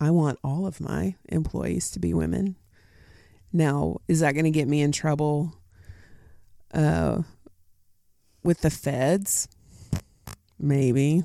I 0.00 0.10
want 0.10 0.38
all 0.42 0.66
of 0.66 0.80
my 0.80 1.16
employees 1.28 1.90
to 1.90 1.98
be 1.98 2.14
women. 2.14 2.56
Now, 3.52 3.98
is 4.08 4.20
that 4.20 4.32
going 4.32 4.44
to 4.46 4.50
get 4.50 4.68
me 4.68 4.80
in 4.80 4.90
trouble 4.90 5.52
uh, 6.76 7.22
with 8.44 8.60
the 8.60 8.70
feds? 8.70 9.48
Maybe. 10.58 11.24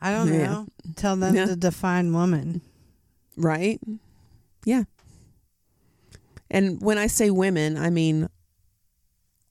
I 0.00 0.12
don't 0.12 0.28
Yeah. 0.32 0.46
know. 0.46 0.66
Tell 0.96 1.16
them 1.16 1.34
Yeah. 1.34 1.46
to 1.46 1.56
define 1.56 2.12
woman. 2.12 2.60
Right? 3.36 3.80
Yeah. 4.64 4.84
And 6.50 6.80
when 6.80 6.98
I 6.98 7.08
say 7.08 7.30
women, 7.30 7.76
I 7.76 7.90
mean 7.90 8.28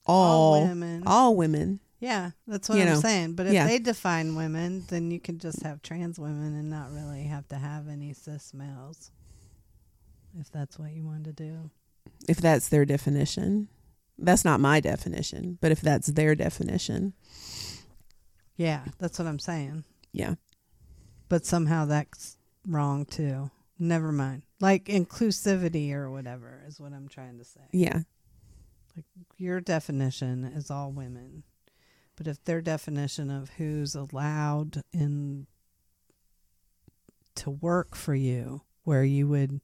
all 0.05 0.53
all 1.05 1.35
women. 1.35 1.57
women. 1.59 1.79
yeah, 1.99 2.31
that's 2.47 2.69
what 2.69 2.77
you 2.77 2.83
I'm 2.83 2.89
know, 2.89 2.99
saying. 3.01 3.33
But 3.33 3.47
if 3.47 3.53
yeah. 3.53 3.67
they 3.67 3.77
define 3.79 4.35
women, 4.35 4.85
then 4.87 5.11
you 5.11 5.19
can 5.19 5.37
just 5.37 5.61
have 5.63 5.81
trans 5.81 6.17
women 6.17 6.53
and 6.55 6.69
not 6.69 6.91
really 6.91 7.23
have 7.23 7.47
to 7.49 7.55
have 7.57 7.87
any 7.87 8.13
cis 8.13 8.53
males. 8.53 9.11
If 10.39 10.49
that's 10.51 10.79
what 10.79 10.91
you 10.91 11.03
want 11.05 11.25
to 11.25 11.33
do. 11.33 11.69
If 12.27 12.37
that's 12.37 12.69
their 12.69 12.85
definition. 12.85 13.67
That's 14.19 14.43
not 14.43 14.59
my 14.59 14.79
definition, 14.79 15.59
but 15.61 15.71
if 15.71 15.79
that's 15.79 16.07
their 16.07 16.33
definition. 16.33 17.13
Yeah, 18.55 18.85
that's 18.97 19.19
what 19.19 19.27
I'm 19.27 19.39
saying. 19.39 19.83
Yeah. 20.11 20.35
But 21.29 21.45
somehow 21.45 21.85
that's 21.85 22.37
wrong 22.67 23.05
too. 23.05 23.51
Never 23.77 24.11
mind. 24.11 24.41
Like 24.59 24.85
inclusivity 24.85 25.93
or 25.93 26.09
whatever 26.09 26.63
is 26.67 26.79
what 26.79 26.93
I'm 26.93 27.07
trying 27.07 27.37
to 27.37 27.45
say. 27.45 27.61
Yeah. 27.71 28.01
Like 28.95 29.05
your 29.37 29.61
definition 29.61 30.43
is 30.43 30.71
all 30.71 30.91
women. 30.91 31.43
But 32.15 32.25
if 32.27 32.43
their 32.43 32.61
definition 32.61 33.29
of 33.29 33.51
who's 33.57 33.93
allowed 33.93 34.81
in 34.91 35.45
to 37.35 37.51
work 37.51 37.95
for 37.95 38.15
you 38.15 38.63
where 38.83 39.03
you 39.03 39.27
would 39.27 39.61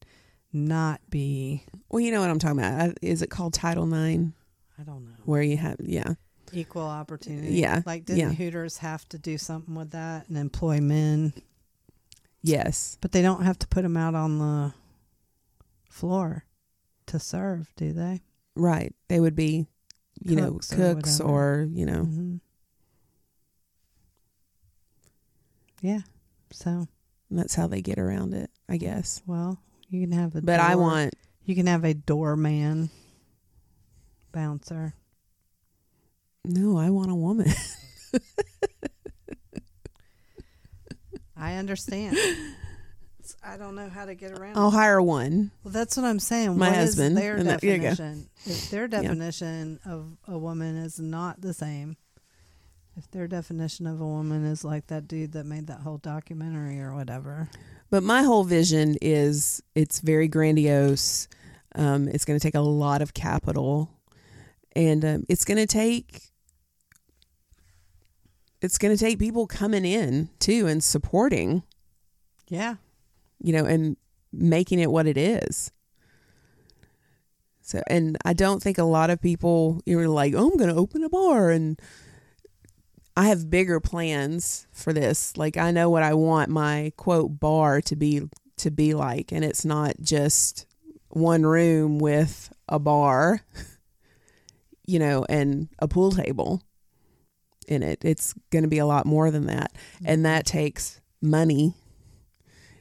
not 0.54 1.02
be 1.10 1.64
Well, 1.90 2.00
you 2.00 2.12
know 2.12 2.22
what 2.22 2.30
I'm 2.30 2.40
talking 2.40 2.60
about. 2.60 2.98
Is 3.02 3.22
it 3.22 3.30
called 3.30 3.54
Title 3.54 3.86
Nine, 3.88 4.34
I 4.80 4.84
don't 4.84 5.04
know. 5.06 5.12
where 5.26 5.42
you 5.42 5.58
have 5.58 5.78
yeah, 5.80 6.14
Equal 6.52 6.84
opportunity. 6.84 7.54
Yeah, 7.56 7.82
Like 7.86 8.06
didn't 8.06 8.20
yeah. 8.20 8.32
Hooters 8.34 8.78
have 8.78 9.08
to 9.10 9.18
do 9.18 9.38
something 9.38 9.74
with 9.76 9.92
that 9.92 10.30
and 10.30 10.38
employ 10.38 10.80
men? 10.82 11.34
yes, 12.42 12.98
But 13.02 13.12
they 13.12 13.22
don't 13.22 13.44
have 13.44 13.58
to 13.60 13.68
put 13.68 13.82
them 13.84 13.98
out 13.98 14.14
on 14.16 14.38
the 14.40 14.74
floor 15.90 16.46
to 17.08 17.20
serve, 17.20 17.72
do 17.76 17.92
they? 17.94 18.22
right. 18.56 18.94
They 19.08 19.20
would 19.20 19.36
be, 19.36 19.66
you 20.22 20.36
Cooks 20.36 20.72
know, 20.72 20.78
cooks 20.78 21.20
whatever. 21.20 21.62
or 21.62 21.68
you 21.72 21.86
know, 21.86 22.04
hmm 22.04 22.36
Yeah. 25.82 26.02
So, 26.52 26.88
that's 27.32 27.56
how 27.56 27.68
they 27.68 27.82
get 27.82 27.98
around 28.00 28.34
it, 28.34 28.50
I 28.70 28.78
guess. 28.78 29.22
well, 29.26 29.60
you 29.94 30.02
can 30.08 30.12
have 30.12 30.36
a 30.36 30.42
But 30.42 30.60
I 30.60 30.76
want 30.76 31.14
you 31.46 31.56
can 31.56 31.68
have 31.68 31.84
a 31.84 31.94
doorman 31.94 32.90
bouncer. 34.32 34.94
No, 36.44 36.78
I 36.78 36.90
want 36.90 37.12
a 37.12 37.16
woman. 37.16 37.48
I 41.38 41.56
understand. 41.56 42.18
I 43.44 43.58
don't 43.58 43.76
know 43.76 43.90
how 43.90 44.06
to 44.06 44.16
get 44.16 44.32
around. 44.32 44.58
I'll 44.58 44.72
hire 44.72 45.02
one. 45.02 45.52
Well, 45.64 45.72
that's 45.74 45.98
what 45.98 46.06
I'm 46.06 46.20
saying. 46.20 46.58
My 46.58 46.70
What 46.70 46.78
is 46.80 46.86
husband, 46.96 47.18
their 47.18 47.36
and 47.36 47.48
that- 47.50 47.62
there 47.62 47.78
definition. 47.78 48.30
If 48.46 48.70
their 48.72 48.88
definition 48.88 49.80
of 49.86 50.18
a 50.28 50.38
woman 50.38 50.78
is 50.78 51.00
not 51.00 51.42
the 51.42 51.54
same, 51.54 51.98
if 52.96 53.10
their 53.12 53.28
definition 53.28 53.88
of 53.88 54.00
a 54.00 54.06
woman 54.06 54.46
is 54.46 54.64
like 54.64 54.88
that 54.88 55.08
dude 55.08 55.34
that 55.34 55.46
made 55.46 55.68
that 55.68 55.80
whole 55.82 55.98
documentary 55.98 56.80
or 56.80 56.94
whatever, 56.94 57.50
But 57.94 58.02
my 58.02 58.24
whole 58.24 58.44
vision 58.44 58.98
is 59.04 59.62
it's 59.76 60.00
very 60.00 60.28
grandiose. 60.28 61.28
Um, 61.76 62.08
it's 62.08 62.26
going 62.26 62.40
to 62.40 62.44
take 62.44 62.56
a 62.56 62.60
lot 62.60 63.04
of 63.04 63.14
capital, 63.14 63.92
and 64.76 65.06
um, 65.06 65.26
it's 65.30 65.46
going 65.46 65.60
to 65.60 65.68
take 65.68 66.24
it's 68.64 68.80
going 68.80 68.98
to 68.98 69.00
take 69.00 69.20
people 69.20 69.46
coming 69.46 69.86
in 69.86 70.30
too 70.40 70.66
and 70.66 70.84
supporting, 70.84 71.62
yeah, 72.48 72.78
you 73.40 73.54
know, 73.54 73.64
and 73.64 73.96
making 74.32 74.80
it 74.80 74.90
what 74.90 75.06
it 75.06 75.16
is. 75.16 75.72
So, 77.62 77.84
and 77.86 78.18
I 78.26 78.34
don't 78.34 78.64
think 78.64 78.80
a 78.80 78.86
lot 78.86 79.12
of 79.12 79.22
people 79.22 79.84
you're 79.86 80.10
like, 80.10 80.34
oh, 80.34 80.50
I'm 80.50 80.58
going 80.58 80.74
to 80.74 80.80
open 80.80 81.04
a 81.04 81.10
bar 81.10 81.52
and. 81.52 81.80
I 83.16 83.28
have 83.28 83.50
bigger 83.50 83.80
plans 83.80 84.68
for 84.72 84.92
this. 84.94 85.38
Like 85.38 85.58
I 85.58 85.72
know 85.72 85.90
what 85.90 86.04
I 86.04 86.14
want 86.14 86.50
my 86.50 86.92
quote 86.98 87.40
bar 87.40 87.82
to 87.82 87.96
be 87.96 88.24
to 88.58 88.72
be 88.72 88.94
like 88.94 89.32
and 89.32 89.44
it's 89.44 89.66
not 89.66 89.96
just 90.02 90.66
one 91.10 91.46
room 91.46 92.00
with 92.00 92.52
a 92.70 92.80
bar 92.80 93.42
you 94.86 95.00
know 95.00 95.26
and 95.28 95.70
a 95.80 95.88
pool 95.88 96.12
table 96.12 96.62
in 97.68 97.84
it. 97.84 98.00
It's 98.04 98.34
going 98.52 98.64
to 98.64 98.70
be 98.70 98.78
a 98.78 98.86
lot 98.86 99.06
more 99.06 99.32
than 99.32 99.48
that. 99.48 99.72
And 100.06 100.18
mm-hmm. 100.18 100.24
that 100.24 100.46
takes 100.46 101.02
money, 101.22 101.74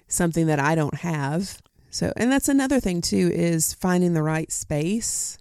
something 0.08 0.46
that 0.46 0.60
I 0.60 0.74
don't 0.74 0.96
have. 0.96 1.60
So, 1.90 2.12
and 2.16 2.30
that's 2.32 2.48
another 2.48 2.80
thing 2.80 3.00
too 3.00 3.30
is 3.32 3.74
finding 3.74 4.14
the 4.14 4.22
right 4.22 4.50
space 4.50 5.38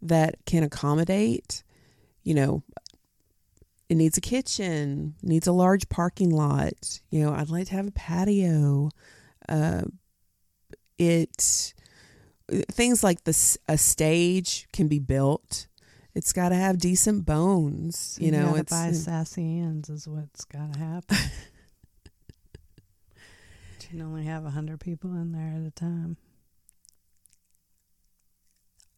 that 0.00 0.36
can 0.46 0.62
accommodate, 0.62 1.64
you 2.22 2.34
know, 2.34 2.62
it 3.88 3.96
needs 3.96 4.18
a 4.18 4.20
kitchen, 4.20 5.14
needs 5.22 5.46
a 5.46 5.52
large 5.52 5.88
parking 5.88 6.30
lot. 6.30 7.00
You 7.10 7.24
know, 7.24 7.32
I'd 7.32 7.48
like 7.48 7.68
to 7.68 7.74
have 7.74 7.86
a 7.86 7.92
patio. 7.92 8.90
Uh, 9.48 9.82
it 10.98 11.74
things 12.70 13.04
like 13.04 13.24
this 13.24 13.56
a 13.68 13.78
stage 13.78 14.68
can 14.72 14.88
be 14.88 14.98
built. 14.98 15.66
It's 16.14 16.32
got 16.32 16.48
to 16.48 16.56
have 16.56 16.78
decent 16.78 17.24
bones. 17.24 18.18
You, 18.20 18.32
know, 18.32 18.54
it's 18.56 18.70
buy 18.70 18.92
sassy 18.92 19.60
ends 19.60 19.88
is 19.88 20.08
what's 20.08 20.44
got 20.44 20.72
to 20.72 20.78
happen. 20.78 21.16
you 23.80 23.88
can 23.88 24.02
only 24.02 24.24
have 24.24 24.44
a 24.44 24.50
hundred 24.50 24.80
people 24.80 25.12
in 25.12 25.32
there 25.32 25.54
at 25.54 25.66
a 25.66 25.70
time. 25.70 26.16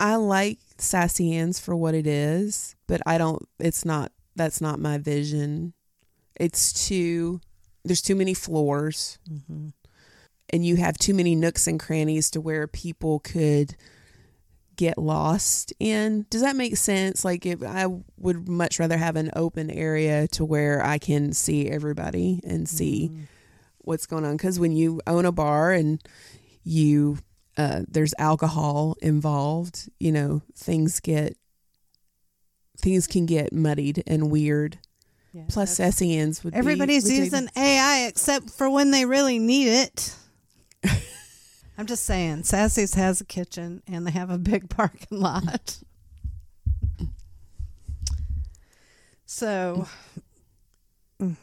I 0.01 0.17
like 0.17 0.59
Sassy 0.79 1.37
Ends 1.37 1.61
for 1.61 1.77
what 1.77 1.95
it 1.95 2.07
is, 2.07 2.75
but 2.87 3.03
I 3.05 3.19
don't. 3.19 3.47
It's 3.59 3.85
not. 3.85 4.11
That's 4.37 4.61
not 4.61 4.79
my 4.79 4.99
vision. 4.99 5.75
It's 6.39 6.73
too. 6.89 7.41
There's 7.85 8.03
too 8.03 8.15
many 8.17 8.35
floors, 8.35 9.19
Mm-hmm. 9.31 9.69
and 10.51 10.67
you 10.67 10.77
have 10.77 10.99
too 10.99 11.15
many 11.15 11.35
nooks 11.35 11.67
and 11.67 11.79
crannies 11.81 12.31
to 12.31 12.41
where 12.41 12.67
people 12.67 13.21
could 13.21 13.75
get 14.77 14.97
lost 14.99 15.73
in. 15.79 16.27
Does 16.31 16.43
that 16.43 16.57
make 16.57 16.77
sense? 16.77 17.25
Like, 17.25 17.45
if 17.47 17.63
I 17.63 17.87
would 18.17 18.49
much 18.49 18.79
rather 18.79 18.97
have 18.97 19.17
an 19.17 19.31
open 19.37 19.71
area 19.71 20.27
to 20.29 20.45
where 20.45 20.83
I 20.85 20.99
can 20.99 21.33
see 21.33 21.69
everybody 21.69 22.41
and 22.45 22.69
see 22.69 23.09
Mm-hmm. 23.09 23.23
what's 23.79 24.07
going 24.07 24.25
on. 24.25 24.37
Because 24.37 24.59
when 24.61 24.73
you 24.73 25.01
own 25.07 25.25
a 25.27 25.33
bar 25.33 25.73
and 25.73 26.03
you 26.65 27.19
uh, 27.57 27.83
there's 27.89 28.15
alcohol 28.19 28.95
involved, 29.03 29.91
you 29.99 30.13
know, 30.13 30.41
things 30.55 31.01
get 31.01 31.37
things 32.81 33.07
can 33.07 33.27
get 33.27 33.53
muddied 33.53 34.03
and 34.07 34.31
weird. 34.31 34.79
Yeah, 35.33 35.43
Plus, 35.49 35.77
that's- 35.77 35.95
sassy 35.97 36.17
ends 36.17 36.43
would 36.43 36.53
be- 36.55 36.59
everybody's 36.59 37.05
would 37.05 37.11
take- 37.11 37.19
using 37.33 37.49
AI 37.57 38.07
except 38.09 38.51
for 38.51 38.69
when 38.69 38.91
they 38.91 39.05
really 39.05 39.39
need 39.39 39.69
it. 39.69 40.17
I'm 41.79 41.87
just 41.87 42.05
saying, 42.05 42.43
Sassy's 42.43 42.95
has 42.95 43.21
a 43.21 43.25
kitchen 43.25 43.83
and 43.87 44.07
they 44.07 44.11
have 44.11 44.29
a 44.31 44.39
big 44.39 44.69
parking 44.77 45.21
lot. 45.21 45.79
so, 49.27 49.87
mm, 51.21 51.37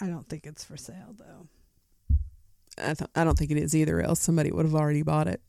I 0.00 0.06
don't 0.06 0.28
think 0.28 0.46
it's 0.46 0.64
for 0.64 0.76
sale 0.76 1.14
though. 1.18 1.46
I, 2.78 2.94
th- 2.94 3.10
I 3.14 3.24
don't 3.24 3.36
think 3.38 3.50
it 3.50 3.56
is 3.58 3.74
either. 3.74 4.00
Else 4.00 4.20
somebody 4.20 4.50
would 4.50 4.64
have 4.66 4.74
already 4.74 5.02
bought 5.02 5.28
it. 5.28 5.40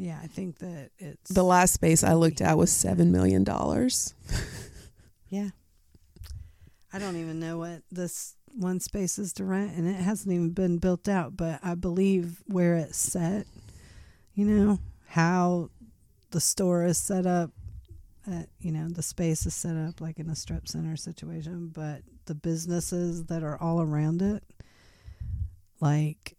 Yeah, 0.00 0.20
I 0.22 0.28
think 0.28 0.58
that 0.58 0.90
it's 0.98 1.32
The 1.32 1.42
last 1.42 1.74
space 1.74 2.04
I 2.04 2.14
looked 2.14 2.40
at 2.40 2.56
was 2.56 2.70
seven 2.70 3.10
million 3.10 3.44
dollars. 3.44 4.14
Yeah. 5.30 5.50
I 6.90 6.98
don't 6.98 7.16
even 7.16 7.38
know 7.38 7.58
what 7.58 7.82
this 7.92 8.34
one 8.54 8.80
space 8.80 9.18
is 9.18 9.34
to 9.34 9.44
rent, 9.44 9.76
and 9.76 9.86
it 9.86 10.00
hasn't 10.00 10.32
even 10.32 10.52
been 10.52 10.78
built 10.78 11.06
out, 11.06 11.36
but 11.36 11.60
I 11.62 11.74
believe 11.74 12.42
where 12.46 12.76
it's 12.76 12.96
set, 12.96 13.46
you 14.32 14.46
know, 14.46 14.78
how 15.06 15.68
the 16.30 16.40
store 16.40 16.82
is 16.84 16.96
set 16.96 17.26
up, 17.26 17.50
uh, 18.26 18.44
you 18.58 18.72
know, 18.72 18.88
the 18.88 19.02
space 19.02 19.44
is 19.44 19.54
set 19.54 19.76
up 19.76 20.00
like 20.00 20.18
in 20.18 20.30
a 20.30 20.34
strip 20.34 20.66
center 20.66 20.96
situation, 20.96 21.68
but 21.68 22.00
the 22.24 22.34
businesses 22.34 23.24
that 23.26 23.42
are 23.42 23.60
all 23.60 23.82
around 23.82 24.22
it, 24.22 24.42
like, 25.78 26.37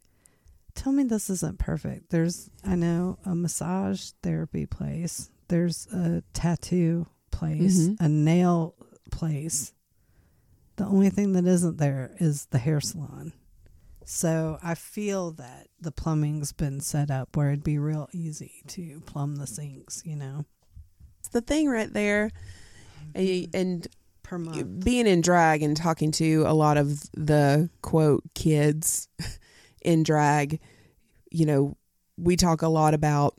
tell 0.80 0.94
me 0.94 1.04
this 1.04 1.30
isn't 1.30 1.60
perfect. 1.60 2.10
There's, 2.10 2.50
I 2.64 2.76
know, 2.76 3.20
a 3.26 3.36
massage 3.36 4.12
therapy 4.24 4.66
place, 4.66 5.30
there's 5.50 5.88
a 5.88 6.24
tattoo 6.34 7.06
place, 7.32 7.80
Mhm. 7.88 7.98
a 8.00 8.08
nail 8.08 8.76
place. 9.12 9.74
The 10.78 10.86
only 10.86 11.10
thing 11.10 11.34
that 11.34 11.46
isn't 11.46 11.78
there 11.78 12.16
is 12.20 12.46
the 12.52 12.60
hair 12.60 12.80
salon. 12.80 13.34
So 14.06 14.58
I 14.64 14.76
feel 14.76 15.32
that 15.34 15.68
the 15.82 15.92
plumbing's 15.92 16.52
been 16.54 16.80
set 16.80 17.12
up 17.12 17.36
where 17.36 17.50
it'd 17.50 17.64
be 17.64 17.78
real 17.78 18.08
easy 18.14 18.64
to 18.68 19.02
plumb 19.02 19.36
the 19.36 19.48
sinks, 19.48 20.02
you 20.06 20.16
know, 20.16 20.46
It's 21.20 21.30
the 21.30 21.42
thing 21.42 21.68
right 21.68 21.92
there. 21.92 22.32
And, 23.14 23.28
Mm-hmm. 23.28 23.58
and 23.58 23.88
per 24.24 24.38
month. 24.38 24.84
being 24.86 25.06
in 25.08 25.20
drag 25.22 25.62
and 25.64 25.76
talking 25.76 26.12
to 26.14 26.44
a 26.48 26.54
lot 26.54 26.78
of 26.78 27.02
the 27.14 27.70
quote 27.82 28.24
kids 28.34 29.08
in 29.82 30.04
drag, 30.04 30.60
you 31.32 31.46
know, 31.46 31.78
we 32.18 32.36
talk 32.36 32.62
a 32.62 32.68
lot 32.68 32.94
about 32.94 33.36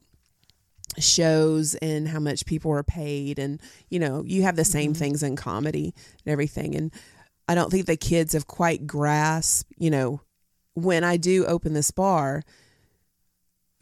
shows 0.99 1.75
and 1.77 2.09
how 2.09 2.19
much 2.19 2.45
people 2.47 2.71
are 2.73 2.83
paid 2.83 3.39
and 3.39 3.61
you 3.91 3.99
know 3.99 4.25
you 4.27 4.43
have 4.43 4.57
the 4.57 4.65
same 4.65 4.93
Mhm. 4.93 4.97
things 4.97 5.23
in 5.23 5.37
comedy 5.37 5.95
and 6.25 6.33
everything 6.33 6.75
and 6.75 6.91
i 7.47 7.55
don't 7.55 7.71
think 7.71 7.87
the 7.87 7.97
kids 7.97 8.33
have 8.33 8.49
quite 8.49 8.89
grasped 8.89 9.71
you 9.79 9.89
know 9.89 10.21
when 10.75 11.05
i 11.05 11.17
do 11.17 11.47
open 11.47 11.75
this 11.75 11.93
bar 11.93 12.43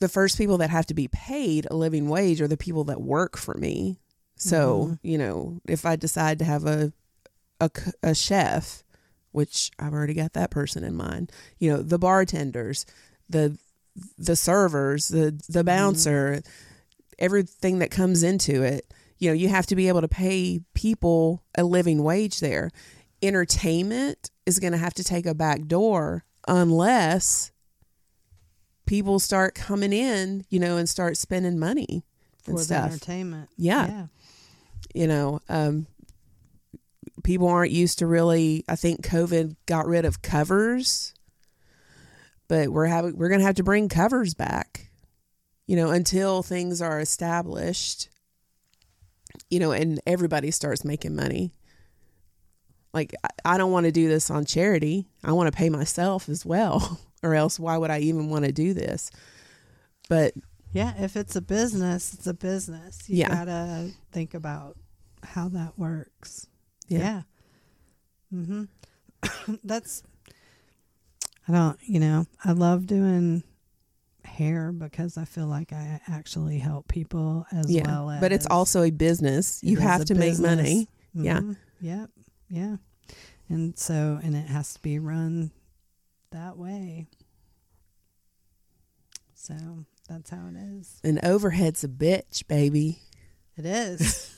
the 0.01 0.09
first 0.09 0.37
people 0.37 0.59
that 0.59 0.69
have 0.69 0.85
to 0.85 0.95
be 0.95 1.09
paid 1.09 1.67
a 1.71 1.75
living 1.77 2.11
wage 2.11 2.43
are 2.43 2.49
the 2.49 2.59
people 2.59 2.85
that 2.85 3.01
work 3.01 3.39
for 3.39 3.55
me 3.55 3.99
so 4.37 4.89
Mhm. 4.89 4.99
you 5.03 5.17
know 5.17 5.61
if 5.67 5.87
i 5.87 5.97
decide 5.97 6.39
to 6.41 6.45
have 6.45 6.67
a 6.67 6.93
a, 7.59 7.71
a 8.03 8.15
chef 8.15 8.85
which 9.33 9.71
i've 9.79 9.93
already 9.93 10.15
got 10.15 10.33
that 10.33 10.51
person 10.51 10.85
in 10.85 10.95
mind 10.95 11.31
you 11.59 11.71
know 11.71 11.83
the 11.83 11.99
bartenders 11.99 12.87
the 13.29 13.59
the 14.17 14.37
servers 14.37 15.09
the 15.09 15.41
the 15.49 15.65
bouncer 15.65 16.43
everything 17.19 17.79
that 17.79 17.91
comes 17.91 18.23
into 18.23 18.63
it 18.63 18.93
you 19.19 19.29
know 19.29 19.35
you 19.35 19.49
have 19.49 19.67
to 19.67 19.77
be 19.77 19.89
able 19.89 20.01
to 20.01 20.09
pay 20.09 20.61
people 20.75 21.43
a 21.57 21.65
living 21.65 22.03
wage 22.03 22.41
there 22.41 22.71
entertainment 23.23 24.31
is 24.47 24.59
going 24.59 24.73
to 24.73 24.79
have 24.79 24.95
to 24.95 25.05
take 25.05 25.27
a 25.27 25.35
back 25.35 25.67
door 25.67 26.25
unless 26.47 27.51
people 28.87 29.19
start 29.19 29.55
coming 29.55 29.93
in 29.93 30.45
you 30.49 30.59
know 30.59 30.77
and 30.77 30.89
start 30.89 31.17
spending 31.17 31.59
money 31.59 32.05
for 32.43 32.53
and 32.53 32.59
the 32.61 32.65
stuff 32.65 32.93
entertainment. 32.93 33.49
Yeah. 33.57 33.87
yeah. 33.87 34.07
you 34.95 35.07
know 35.07 35.41
um 35.49 35.87
people 37.25 37.49
aren't 37.49 37.73
used 37.73 37.99
to 37.99 38.07
really 38.07 38.65
i 38.69 38.77
think 38.77 39.03
covid 39.03 39.57
got 39.67 39.87
rid 39.87 40.05
of 40.05 40.23
covers 40.23 41.15
but 42.49 42.69
we're 42.71 42.87
having 42.87 43.17
we're 43.17 43.29
going 43.29 43.41
to 43.41 43.47
have 43.47 43.55
to 43.57 43.63
bring 43.65 43.89
covers 43.89 44.35
back 44.35 44.91
you 45.67 45.77
know 45.77 45.91
until 45.91 46.43
things 46.43 46.81
are 46.83 47.01
established 47.01 48.09
you 49.51 49.59
know 49.61 49.73
and 49.73 50.01
everybody 50.07 50.51
starts 50.51 50.85
making 50.85 51.15
money 51.15 51.53
like 52.93 53.15
I- 53.25 53.55
i 53.55 53.59
don't 53.59 53.73
want 53.73 53.87
to 53.87 53.93
do 53.93 54.09
this 54.09 54.31
on 54.31 54.45
charity 54.45 55.09
i 55.25 55.33
want 55.33 55.51
to 55.53 55.57
pay 55.57 55.69
myself 55.71 56.29
as 56.29 56.45
well 56.47 57.01
or 57.23 57.35
else 57.35 57.59
why 57.59 57.77
would 57.77 57.91
i 57.91 57.99
even 58.01 58.31
want 58.31 58.45
to 58.45 58.53
do 58.53 58.73
this 58.75 59.11
but 60.09 60.33
Yeah, 60.73 60.95
if 60.99 61.17
it's 61.17 61.35
a 61.37 61.41
business, 61.43 62.13
it's 62.15 62.27
a 62.27 62.33
business. 62.35 63.09
You 63.09 63.19
Yeah. 63.19 63.29
gotta 63.29 63.91
think 64.13 64.33
about 64.35 64.77
how 65.23 65.49
that 65.51 65.79
works. 65.79 66.47
Yeah. 66.89 66.99
Yeah. 66.99 67.23
hmm 68.45 68.65
That's, 69.65 70.03
I 71.49 71.53
don't, 71.53 71.79
you 71.83 72.01
know, 72.01 72.27
I 72.45 72.53
love 72.53 72.87
doing 72.87 73.43
hair 74.25 74.71
because 74.73 75.17
I 75.17 75.25
feel 75.25 75.47
like 75.47 75.73
I 75.73 76.01
actually 76.07 76.59
help 76.59 76.89
people 76.89 77.47
as 77.53 77.71
Yeah. 77.71 77.87
well 77.87 78.11
as. 78.11 78.21
but 78.21 78.33
it's 78.33 78.47
also 78.51 78.83
a 78.83 78.91
business. 78.91 79.61
You 79.63 79.79
have 79.79 80.05
to 80.07 80.15
make 80.15 80.39
money. 80.39 80.89
Yeah. 81.15 81.41
Mhm. 81.41 81.57
Yep. 81.81 82.11
Yeah. 82.51 82.77
And 83.49 83.79
so, 83.79 84.21
and 84.23 84.37
it 84.37 84.47
has 84.47 84.75
to 84.75 84.81
be 84.83 84.99
run 84.99 85.51
that 86.31 86.59
way. 86.59 87.07
So 89.35 89.55
that's 90.09 90.31
how 90.31 90.49
it 90.53 90.57
is. 90.57 91.01
And 91.03 91.19
overhead's 91.25 91.83
a 91.85 91.89
bitch, 91.89 92.47
baby. 92.47 92.99
It 93.57 93.65
is. 93.65 94.35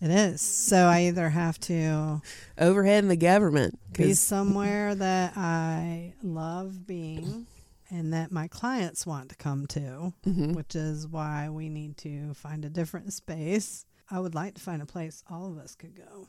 it 0.00 0.10
is. 0.10 0.40
So 0.40 0.86
I 0.86 1.02
either 1.06 1.30
have 1.30 1.58
to 1.60 2.20
Overhead 2.58 3.04
in 3.04 3.08
the 3.08 3.16
government. 3.16 3.78
be 3.92 4.14
somewhere 4.14 4.94
that 4.94 5.36
I 5.36 6.14
love 6.22 6.86
being 6.86 7.46
and 7.90 8.12
that 8.12 8.30
my 8.30 8.48
clients 8.48 9.06
want 9.06 9.30
to 9.30 9.36
come 9.36 9.66
to, 9.68 10.12
Mhm. 10.24 10.54
which 10.54 10.74
is 10.76 11.06
why 11.06 11.48
we 11.48 11.68
need 11.68 11.96
to 11.98 12.34
find 12.34 12.64
a 12.64 12.70
different 12.70 13.12
space. 13.12 13.84
I 14.10 14.20
would 14.20 14.34
like 14.34 14.54
to 14.54 14.60
find 14.60 14.80
a 14.82 14.86
place 14.86 15.22
all 15.28 15.50
of 15.50 15.58
us 15.58 15.74
could 15.74 15.94
go 15.96 16.28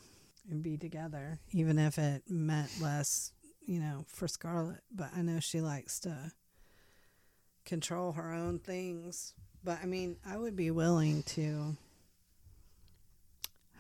and 0.49 0.63
be 0.63 0.78
together, 0.78 1.39
even 1.51 1.78
if 1.78 1.97
it 1.99 2.24
meant 2.30 2.72
less, 2.82 3.32
you 3.65 3.80
know, 3.80 4.05
for 4.07 4.28
Scarlett. 4.28 4.84
But 4.91 5.11
I 5.15 5.22
know 5.22 5.39
she 5.39 5.61
likes 5.61 5.99
to 6.01 6.32
control 7.65 8.13
her 8.13 8.34
own 8.34 8.59
things. 8.59 9.34
But 9.63 9.80
I 9.84 9.86
mean, 9.86 10.17
I 10.26 10.38
would 10.38 10.55
be 10.55 10.72
willing 10.72 11.24
to 11.24 11.78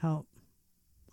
help 0.01 0.27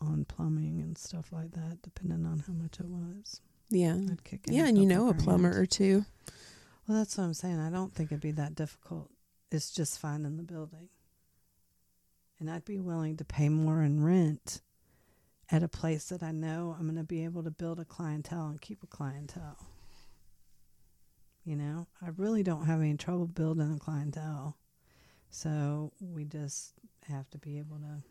on 0.01 0.25
plumbing 0.25 0.81
and 0.81 0.97
stuff 0.99 1.33
like 1.33 1.53
that, 1.53 1.79
depending 1.83 2.27
on 2.27 2.41
how 2.47 2.53
much 2.53 2.79
it 2.81 2.87
was. 2.87 3.41
yeah. 3.71 3.95
I'd 3.95 4.25
kick 4.25 4.41
Yeah, 4.47 4.67
and 4.67 4.79
you 4.79 4.87
know 4.87 5.09
a 5.09 5.15
plumber 5.15 5.59
or 5.59 5.67
two. 5.67 6.05
Well, 6.87 6.99
that's 6.99 7.17
what 7.19 7.25
I'm 7.25 7.35
saying. 7.35 7.59
I 7.59 7.71
don't 7.71 7.93
think 7.95 8.13
it'd 8.13 8.21
be 8.21 8.31
that 8.33 8.55
difficult. 8.55 9.11
It's 9.51 9.71
just 9.73 9.99
finding 9.99 10.37
the 10.37 10.43
building. 10.43 10.89
And 12.39 12.51
I'd 12.51 12.65
be 12.65 12.79
willing 12.79 13.17
to 13.17 13.25
pay 13.25 13.49
more 13.49 13.83
in 13.83 14.05
rent 14.05 14.61
at 15.51 15.63
a 15.63 15.69
place 15.69 16.07
that 16.11 16.23
I 16.23 16.33
know 16.33 16.77
I'm 16.79 16.85
going 16.87 16.97
to 16.97 17.03
be 17.05 17.25
able 17.25 17.43
to 17.45 17.51
build 17.51 17.81
a 17.81 17.85
clientele 17.85 18.49
and 18.49 18.61
keep 18.61 18.83
a 18.83 18.87
clientele. 18.87 19.57
You 21.45 21.57
know, 21.57 21.87
I 22.03 22.09
really 22.17 22.43
don't 22.43 22.67
have 22.67 22.81
any 22.81 22.97
trouble 22.97 23.27
building 23.27 23.73
a 23.75 23.79
clientele. 23.79 24.57
So 25.31 25.93
we 26.01 26.25
just 26.25 26.75
have 27.09 27.29
to 27.31 27.39
be 27.39 27.59
able 27.59 27.79
to 27.79 28.03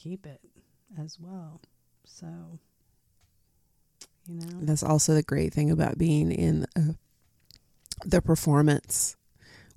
keep 0.00 0.26
it 0.26 0.40
as 0.98 1.18
well. 1.20 1.60
So, 2.04 2.26
you 4.26 4.40
know, 4.40 4.58
That's 4.62 4.82
also 4.82 5.14
the 5.14 5.22
great 5.22 5.52
thing 5.52 5.70
about 5.70 5.98
being 5.98 6.32
in 6.32 6.66
uh, 6.76 6.92
the 8.04 8.22
performance 8.22 9.16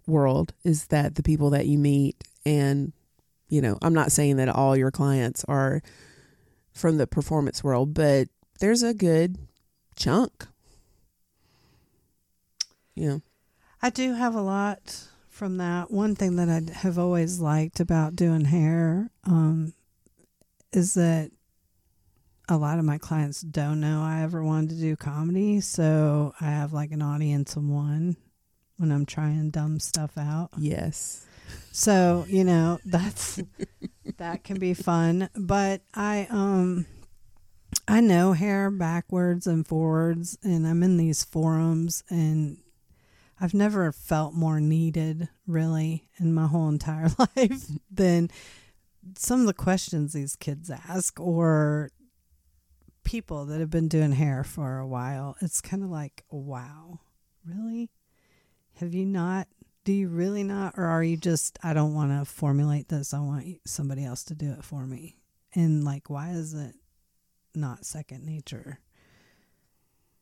world 0.07 0.53
is 0.63 0.87
that 0.87 1.15
the 1.15 1.23
people 1.23 1.49
that 1.51 1.67
you 1.67 1.77
meet 1.77 2.23
and 2.45 2.93
you 3.49 3.61
know, 3.61 3.77
I'm 3.83 3.93
not 3.93 4.11
saying 4.11 4.37
that 4.37 4.49
all 4.49 4.75
your 4.75 4.89
clients 4.89 5.43
are 5.47 5.83
from 6.73 6.97
the 6.97 7.05
performance 7.05 7.63
world, 7.63 7.93
but 7.93 8.27
there's 8.59 8.81
a 8.81 8.95
good 8.95 9.37
chunk. 9.95 10.47
You 12.95 13.07
know, 13.07 13.21
I 13.79 13.91
do 13.91 14.13
have 14.13 14.33
a 14.33 14.41
lot 14.41 15.03
from 15.29 15.57
that. 15.57 15.91
One 15.91 16.15
thing 16.15 16.35
that 16.37 16.49
I 16.49 16.73
have 16.79 16.97
always 16.97 17.39
liked 17.39 17.79
about 17.79 18.15
doing 18.15 18.45
hair 18.45 19.11
um, 19.23 19.73
is 20.73 20.95
that 20.95 21.31
a 22.49 22.57
lot 22.57 22.79
of 22.79 22.85
my 22.85 22.97
clients 22.97 23.41
don't 23.41 23.79
know 23.79 24.01
I 24.01 24.21
ever 24.23 24.43
wanted 24.43 24.71
to 24.71 24.75
do 24.75 24.95
comedy. 24.95 25.61
So 25.61 26.33
I 26.41 26.45
have 26.45 26.73
like 26.73 26.91
an 26.91 27.01
audience 27.01 27.55
of 27.55 27.63
one 27.63 28.17
when 28.77 28.91
I'm 28.91 29.05
trying 29.05 29.49
dumb 29.49 29.79
stuff 29.79 30.17
out. 30.17 30.49
yes. 30.57 31.25
So, 31.71 32.25
you 32.27 32.43
know, 32.43 32.79
that's 32.85 33.39
that 34.17 34.43
can 34.43 34.59
be 34.59 34.73
fun, 34.73 35.29
but 35.35 35.81
I 35.93 36.27
um 36.29 36.85
I 37.87 38.01
know 38.01 38.33
hair 38.33 38.69
backwards 38.69 39.47
and 39.47 39.65
forwards 39.65 40.37
and 40.43 40.67
I'm 40.67 40.83
in 40.83 40.97
these 40.97 41.23
forums 41.23 42.03
and 42.09 42.57
I've 43.39 43.53
never 43.53 43.91
felt 43.91 44.33
more 44.33 44.59
needed 44.59 45.27
really 45.47 46.07
in 46.17 46.33
my 46.33 46.47
whole 46.47 46.69
entire 46.69 47.09
life 47.37 47.65
than 47.91 48.29
some 49.17 49.41
of 49.41 49.47
the 49.47 49.53
questions 49.53 50.13
these 50.13 50.35
kids 50.35 50.69
ask 50.69 51.19
or 51.19 51.91
people 53.03 53.45
that 53.45 53.59
have 53.59 53.69
been 53.69 53.87
doing 53.87 54.13
hair 54.13 54.43
for 54.43 54.77
a 54.77 54.87
while. 54.87 55.35
It's 55.41 55.61
kind 55.61 55.83
of 55.83 55.89
like, 55.89 56.23
wow, 56.29 56.99
really? 57.45 57.91
Have 58.75 58.93
you 58.93 59.05
not 59.05 59.47
do 59.83 59.91
you 59.91 60.07
really 60.07 60.43
not 60.43 60.73
or 60.77 60.85
are 60.85 61.03
you 61.03 61.17
just 61.17 61.59
i 61.63 61.73
don't 61.73 61.93
want 61.93 62.11
to 62.11 62.23
formulate 62.23 62.87
this 62.87 63.13
i 63.13 63.19
want 63.19 63.59
somebody 63.65 64.03
else 64.05 64.23
to 64.23 64.35
do 64.35 64.51
it 64.51 64.63
for 64.63 64.85
me 64.85 65.17
and 65.53 65.83
like 65.83 66.09
why 66.09 66.29
is 66.29 66.53
it 66.53 66.75
not 67.53 67.85
second 67.85 68.25
nature 68.25 68.79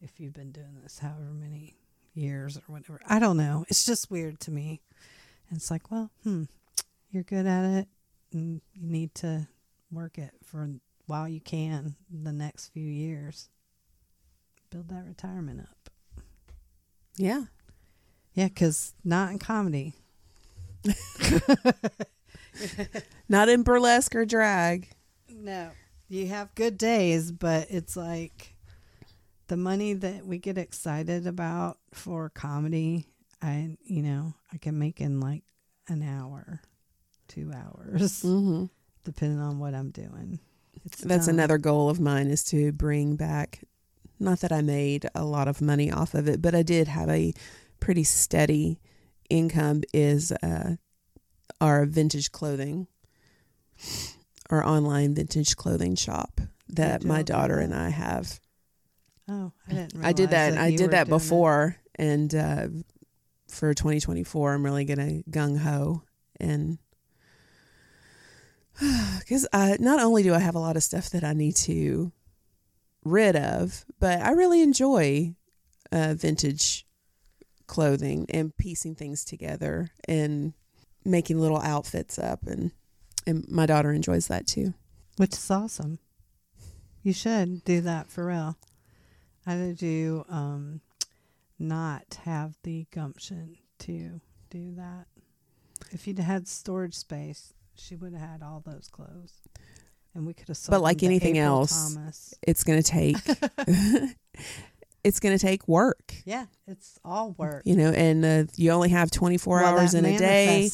if 0.02 0.20
you've 0.20 0.34
been 0.34 0.52
doing 0.52 0.80
this 0.82 1.00
however 1.00 1.32
many 1.34 1.76
years 2.14 2.58
or 2.58 2.64
whatever 2.68 3.00
i 3.08 3.20
don't 3.20 3.38
know 3.38 3.64
it's 3.70 3.86
just 3.86 4.12
weird 4.12 4.40
to 4.40 4.52
me 4.52 4.82
and 5.50 5.58
it's 5.58 5.72
like 5.72 5.92
well 5.92 6.10
hmm 6.24 6.44
you're 7.12 7.24
good 7.24 7.46
at 7.46 7.64
it 7.64 7.88
and 8.32 8.62
you 8.74 8.88
need 8.90 9.14
to 9.16 9.48
work 9.92 10.18
it 10.18 10.32
for 10.44 10.70
while 11.06 11.28
you 11.28 11.40
can 11.42 11.96
the 12.10 12.32
next 12.32 12.70
few 12.70 12.88
years 12.88 13.50
build 14.70 14.88
that 14.90 15.04
retirement 15.06 15.60
up 15.60 15.90
Yeah. 17.18 17.44
yeah 18.34 18.48
because 18.48 18.94
not 19.04 19.32
in 19.32 19.40
comedy 19.40 19.94
Not 23.30 23.50
in 23.50 23.64
burlesque 23.64 24.16
or 24.16 24.26
drag. 24.26 24.90
No. 25.30 25.70
You 26.10 26.28
have 26.28 26.54
good 26.56 26.78
days, 26.78 27.32
but 27.32 27.68
it's 27.70 27.96
like 27.96 28.56
the 29.48 29.56
money 29.58 29.94
that 29.94 30.26
we 30.26 30.38
get 30.38 30.58
excited 30.58 31.26
about 31.28 31.78
for 31.94 32.30
comedy, 32.30 33.06
I 33.42 33.78
you 33.84 34.02
know, 34.04 34.34
I 34.52 34.58
can 34.58 34.78
make 34.78 35.00
in 35.00 35.20
like 35.22 35.44
an 35.88 36.04
hour, 36.04 36.62
2 37.32 37.52
hours, 37.54 38.24
Mm-hmm. 38.24 38.66
depending 39.04 39.40
on 39.40 39.60
what 39.60 39.74
I'm 39.74 39.90
doing. 39.92 40.40
It's 40.86 41.02
That's 41.02 41.26
done. 41.28 41.36
another 41.36 41.58
goal 41.58 41.90
of 41.90 42.00
mine 42.00 42.28
is 42.28 42.44
to 42.46 42.72
bring 42.72 43.16
back 43.16 43.60
not 44.20 44.40
that 44.42 44.52
I 44.52 44.62
made 44.62 45.10
a 45.16 45.24
lot 45.26 45.48
of 45.48 45.62
money 45.62 45.92
off 45.92 46.14
of 46.14 46.28
it, 46.28 46.42
but 46.42 46.54
I 46.54 46.62
did 46.62 46.88
have 46.88 47.10
a 47.10 47.34
pretty 47.80 48.04
steady 48.04 48.80
income 49.30 49.82
is 49.94 50.32
uh, 50.32 50.76
our 51.60 51.86
vintage 51.86 52.32
clothing, 52.32 52.88
our 54.50 54.66
online 54.66 55.16
vintage 55.16 55.56
clothing 55.56 55.96
shop 55.96 56.42
that 56.70 57.04
my 57.04 57.22
daughter 57.24 57.56
that? 57.58 57.64
and 57.66 57.74
I 57.74 57.90
have. 57.90 58.40
Oh, 59.30 59.54
I 59.68 59.74
didn't 59.74 60.06
I 60.06 60.14
did 60.14 60.30
realize 60.32 60.54
that. 60.54 60.58
I 60.62 60.72
did 60.76 60.92
that 60.92 61.08
before, 61.08 61.78
and 61.96 62.34
uh, 62.36 62.68
for 63.48 63.74
2024, 63.74 64.54
I'm 64.54 64.64
really 64.66 64.86
gonna 64.86 65.22
gung 65.30 65.58
ho 65.58 66.04
and 66.40 66.78
because 69.20 69.48
not 69.54 70.00
only 70.00 70.24
do 70.24 70.34
I 70.34 70.40
have 70.40 70.56
a 70.56 70.60
lot 70.60 70.76
of 70.76 70.84
stuff 70.84 71.10
that 71.12 71.24
I 71.24 71.34
need 71.34 71.56
to 71.58 72.12
rid 73.04 73.36
of, 73.36 73.86
but 74.00 74.22
I 74.22 74.32
really 74.32 74.62
enjoy 74.62 75.36
uh, 75.92 76.16
vintage 76.18 76.86
clothing 77.68 78.26
and 78.30 78.56
piecing 78.58 78.96
things 78.96 79.24
together 79.24 79.92
and 80.08 80.54
making 81.06 81.40
little 81.40 81.60
outfits 81.60 82.20
up, 82.20 82.44
and 82.46 82.72
and 83.26 83.48
my 83.50 83.66
daughter 83.66 83.92
enjoys 83.92 84.28
that 84.28 84.48
too. 84.48 84.74
Which 85.18 85.34
is 85.34 85.52
awesome. 85.52 86.00
You 87.04 87.14
should 87.14 87.64
do 87.64 87.82
that 87.82 88.10
for 88.10 88.26
real. 88.28 88.58
I 89.46 89.56
did 89.56 89.82
you 89.82 90.26
um 90.30 90.82
not 91.60 92.20
have 92.26 92.58
the 92.64 92.88
gumption 92.92 93.58
to 93.80 94.22
do 94.50 94.74
that. 94.76 95.06
If 95.92 96.08
you'd 96.08 96.20
had 96.20 96.48
storage 96.48 96.96
space, 96.96 97.54
she 97.82 97.96
would 97.96 98.14
have 98.14 98.22
had 98.22 98.44
all 98.44 98.62
those 98.66 98.88
clothes. 98.92 99.34
And 100.14 100.26
we 100.26 100.34
could 100.34 100.48
have 100.50 100.58
sold 100.58 100.74
But 100.74 100.82
like 100.82 101.00
to 101.00 101.06
anything 101.06 101.38
April 101.38 101.60
else, 101.60 101.94
Thomas. 101.96 102.34
It's 102.42 102.64
gonna 102.64 102.84
take 102.84 103.16
it's 105.04 105.20
gonna 105.20 105.40
take 105.40 105.68
work. 105.68 106.14
Yeah, 106.26 106.46
it's 106.68 107.00
all 107.04 107.32
work. 107.38 107.64
you 107.66 107.76
know, 107.76 107.92
and 107.92 108.26
uh, 108.26 108.44
you 108.56 108.72
only 108.72 108.90
have 108.90 109.10
24 109.10 109.58
Well, 109.58 109.78
hours 109.78 109.94
in 109.94 110.06
a 110.06 110.18
day. 110.18 110.70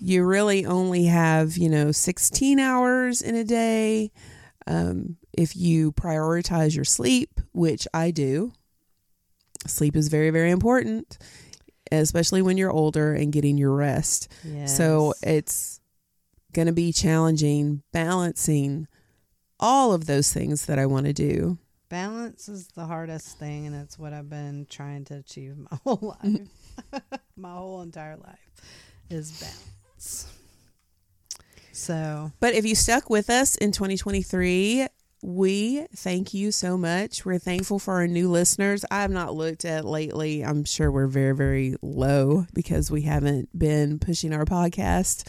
You 0.00 0.24
really 0.24 0.66
only 0.66 1.04
have, 1.06 1.56
you 1.56 1.68
know, 1.68 1.92
16 1.92 2.60
hours 2.60 3.22
in 3.22 3.34
a 3.34 3.44
day. 3.44 4.12
Um, 4.66 5.16
if 5.32 5.56
you 5.56 5.92
prioritize 5.92 6.74
your 6.74 6.84
sleep, 6.84 7.40
which 7.52 7.86
I 7.92 8.10
do, 8.10 8.52
sleep 9.66 9.96
is 9.96 10.08
very, 10.08 10.30
very 10.30 10.50
important, 10.50 11.18
especially 11.90 12.42
when 12.42 12.56
you're 12.56 12.70
older 12.70 13.14
and 13.14 13.32
getting 13.32 13.58
your 13.58 13.74
rest. 13.74 14.30
So 14.66 15.14
it's 15.22 15.80
going 16.54 16.66
to 16.66 16.72
be 16.72 16.92
challenging 16.92 17.82
balancing 17.92 18.86
all 19.60 19.92
of 19.92 20.06
those 20.06 20.32
things 20.32 20.66
that 20.66 20.78
I 20.78 20.86
want 20.86 21.06
to 21.06 21.12
do. 21.12 21.58
Balance 21.88 22.48
is 22.48 22.68
the 22.68 22.86
hardest 22.86 23.38
thing, 23.38 23.66
and 23.66 23.76
it's 23.76 23.98
what 23.98 24.12
I've 24.12 24.30
been 24.30 24.66
trying 24.68 25.04
to 25.06 25.16
achieve 25.16 25.56
my 25.58 25.78
whole 25.84 26.16
life. 26.22 27.02
my 27.36 27.52
whole 27.52 27.82
entire 27.82 28.16
life 28.16 28.38
is 29.10 29.32
balance. 29.40 30.32
So, 31.72 32.32
But 32.40 32.54
if 32.54 32.64
you 32.64 32.74
stuck 32.74 33.10
with 33.10 33.28
us 33.30 33.56
in 33.56 33.72
2023, 33.72 34.86
we 35.22 35.86
thank 35.96 36.34
you 36.34 36.52
so 36.52 36.76
much. 36.76 37.24
We're 37.24 37.38
thankful 37.38 37.78
for 37.78 37.94
our 37.94 38.06
new 38.06 38.30
listeners. 38.30 38.84
I 38.90 39.00
have 39.00 39.10
not 39.10 39.34
looked 39.34 39.64
at 39.64 39.84
lately. 39.84 40.44
I'm 40.44 40.64
sure 40.64 40.90
we're 40.90 41.06
very, 41.06 41.34
very 41.34 41.76
low 41.80 42.46
because 42.52 42.90
we 42.90 43.02
haven't 43.02 43.56
been 43.58 43.98
pushing 43.98 44.34
our 44.34 44.44
podcast. 44.44 45.26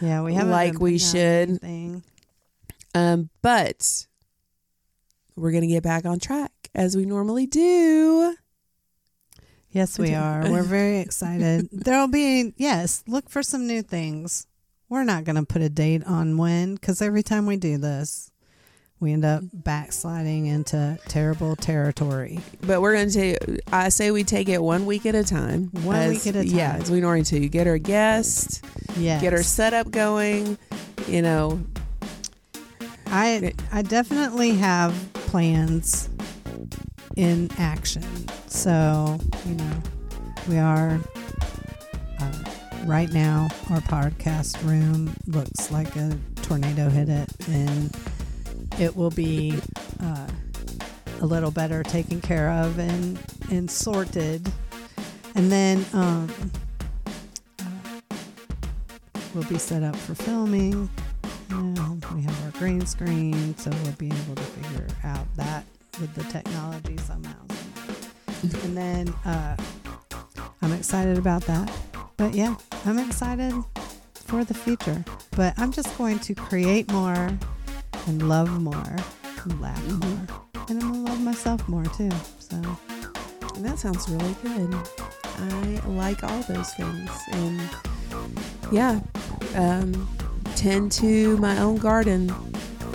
Yeah, 0.00 0.22
we 0.22 0.34
have 0.34 0.48
Like 0.48 0.80
we 0.80 0.98
should. 0.98 1.60
Thing. 1.60 2.02
Um, 2.94 3.30
but 3.42 4.06
we're 5.36 5.52
going 5.52 5.62
to 5.62 5.68
get 5.68 5.82
back 5.82 6.04
on 6.04 6.18
track 6.18 6.52
as 6.74 6.96
we 6.96 7.04
normally 7.04 7.46
do. 7.46 8.34
Yes, 9.70 9.98
we 9.98 10.14
are. 10.14 10.50
We're 10.50 10.62
very 10.62 10.98
excited. 10.98 11.68
There'll 11.72 12.08
be 12.08 12.54
yes. 12.56 13.04
Look 13.06 13.28
for 13.28 13.42
some 13.42 13.66
new 13.66 13.82
things. 13.82 14.46
We're 14.88 15.04
not 15.04 15.24
going 15.24 15.36
to 15.36 15.44
put 15.44 15.60
a 15.60 15.68
date 15.68 16.02
on 16.04 16.38
when 16.38 16.74
because 16.74 17.02
every 17.02 17.22
time 17.22 17.44
we 17.44 17.56
do 17.56 17.76
this, 17.76 18.30
we 19.00 19.12
end 19.12 19.24
up 19.24 19.42
backsliding 19.52 20.46
into 20.46 20.98
terrible 21.06 21.54
territory. 21.56 22.40
But 22.62 22.80
we're 22.80 22.94
going 22.94 23.10
to, 23.10 23.58
I 23.72 23.90
say 23.90 24.10
we 24.10 24.24
take 24.24 24.48
it 24.48 24.60
one 24.62 24.86
week 24.86 25.06
at 25.06 25.14
a 25.14 25.22
time. 25.24 25.70
One 25.84 25.96
As- 25.96 26.10
week 26.24 26.26
at 26.34 26.36
a 26.40 26.46
Yeah, 26.46 26.72
time. 26.72 26.82
as 26.82 26.90
we 26.90 27.00
normally 27.00 27.22
do. 27.22 27.38
You 27.40 27.48
get 27.48 27.66
our 27.66 27.78
guest, 27.78 28.64
Yes. 28.96 29.22
get 29.22 29.32
our 29.32 29.42
setup 29.44 29.90
going, 29.90 30.58
you 31.06 31.22
know, 31.22 31.60
I 33.06 33.52
I 33.72 33.82
definitely 33.82 34.50
have 34.56 34.92
plans 35.14 36.08
in 37.16 37.50
action. 37.58 38.02
So 38.48 39.18
you 39.46 39.54
know, 39.54 39.82
we 40.48 40.58
are 40.58 41.00
uh, 42.20 42.32
right 42.84 43.10
now. 43.12 43.48
Our 43.70 43.80
podcast 43.80 44.62
room 44.68 45.14
looks 45.26 45.70
like 45.70 45.94
a 45.96 46.18
tornado 46.42 46.88
hit 46.90 47.08
it, 47.08 47.28
and 47.48 47.94
it 48.80 48.96
will 48.96 49.10
be 49.10 49.58
uh, 50.02 50.28
a 51.20 51.26
little 51.26 51.50
better 51.50 51.82
taken 51.82 52.20
care 52.20 52.50
of 52.50 52.78
and 52.78 53.18
and 53.50 53.70
sorted. 53.70 54.50
And 55.34 55.50
then 55.50 55.84
um, 55.92 56.30
uh, 57.60 57.64
we'll 59.34 59.44
be 59.44 59.58
set 59.58 59.82
up 59.82 59.96
for 59.96 60.14
filming. 60.14 60.88
We 62.14 62.22
have 62.22 62.44
our 62.44 62.50
green 62.58 62.84
screen, 62.86 63.56
so 63.56 63.70
we'll 63.82 63.92
be 63.92 64.06
able 64.06 64.34
to 64.34 64.42
figure 64.42 64.86
out 65.04 65.26
that 65.36 65.64
with 66.00 66.14
the 66.14 66.24
technology 66.24 66.96
somehow. 66.98 67.40
and 68.64 68.76
then 68.76 69.08
uh, 69.24 69.56
I'm 70.62 70.72
excited 70.72 71.18
about 71.18 71.42
that. 71.42 71.70
But 72.16 72.34
yeah, 72.34 72.56
I'm 72.84 72.98
excited 72.98 73.54
for 74.14 74.44
the 74.44 74.54
future. 74.54 75.04
But 75.32 75.58
I'm 75.58 75.72
just 75.72 75.96
going 75.96 76.18
to 76.20 76.34
create 76.34 76.90
more 76.92 77.30
and 78.06 78.28
love 78.28 78.60
more 78.60 78.96
and 79.44 79.60
laugh 79.60 79.86
more. 79.86 80.26
And 80.68 80.82
I'm 80.82 80.92
to 80.92 80.98
love 81.00 81.20
myself 81.20 81.66
more 81.68 81.84
too. 81.84 82.10
So 82.38 82.56
And 83.54 83.64
that 83.64 83.78
sounds 83.78 84.08
really 84.08 84.34
good. 84.42 84.74
I 85.38 85.80
like 85.88 86.22
all 86.24 86.42
those 86.42 86.72
things. 86.74 87.10
And 87.32 87.60
yeah, 88.70 89.00
um, 89.54 90.08
tend 90.56 90.92
to 90.92 91.36
my 91.38 91.58
own 91.58 91.76
garden 91.76 92.32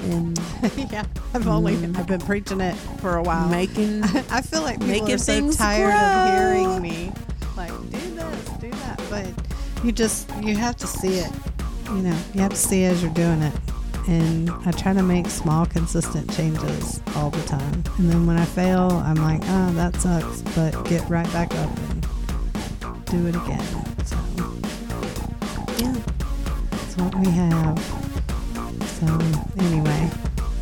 and 0.03 0.37
yeah, 0.91 1.05
I've 1.33 1.47
only 1.47 1.75
Mm. 1.75 1.97
I've 1.97 2.07
been 2.07 2.19
preaching 2.19 2.61
it 2.61 2.75
for 2.99 3.15
a 3.15 3.23
while. 3.23 3.47
making. 3.49 4.03
I 4.29 4.41
feel 4.41 4.61
like 4.61 4.79
people 4.79 5.07
Making 5.07 5.15
are 5.15 5.17
so 5.17 5.51
tired 5.51 5.93
of 5.93 6.33
hearing 6.33 6.81
me 6.81 7.11
like 7.55 7.71
do 7.89 7.97
this, 7.97 8.49
do 8.59 8.69
that, 8.69 9.01
but 9.09 9.27
you 9.83 9.91
just 9.91 10.29
you 10.41 10.55
have 10.55 10.75
to 10.77 10.87
see 10.87 11.19
it. 11.19 11.31
You 11.87 12.01
know, 12.01 12.17
you 12.33 12.41
have 12.41 12.51
to 12.51 12.57
see 12.57 12.83
it 12.83 12.91
as 12.91 13.03
you're 13.03 13.13
doing 13.13 13.41
it. 13.41 13.53
And 14.07 14.49
I 14.65 14.71
try 14.71 14.93
to 14.93 15.03
make 15.03 15.27
small, 15.27 15.65
consistent 15.65 16.33
changes 16.35 17.01
all 17.15 17.29
the 17.29 17.41
time. 17.43 17.83
And 17.97 18.09
then 18.09 18.25
when 18.25 18.37
I 18.37 18.45
fail, 18.45 19.01
I'm 19.05 19.15
like, 19.15 19.41
oh, 19.43 19.71
that 19.73 19.95
sucks, 19.95 20.41
but 20.55 20.71
get 20.85 21.07
right 21.09 21.31
back 21.31 21.53
up 21.55 21.69
and 21.89 22.07
do 23.05 23.27
it 23.27 23.35
again. 23.35 23.63
So 24.05 24.17
yeah. 25.77 25.95
that's 26.71 26.97
what 26.97 27.15
we 27.15 27.31
have. 27.31 27.79
So 28.85 29.07
anyway, 29.63 30.09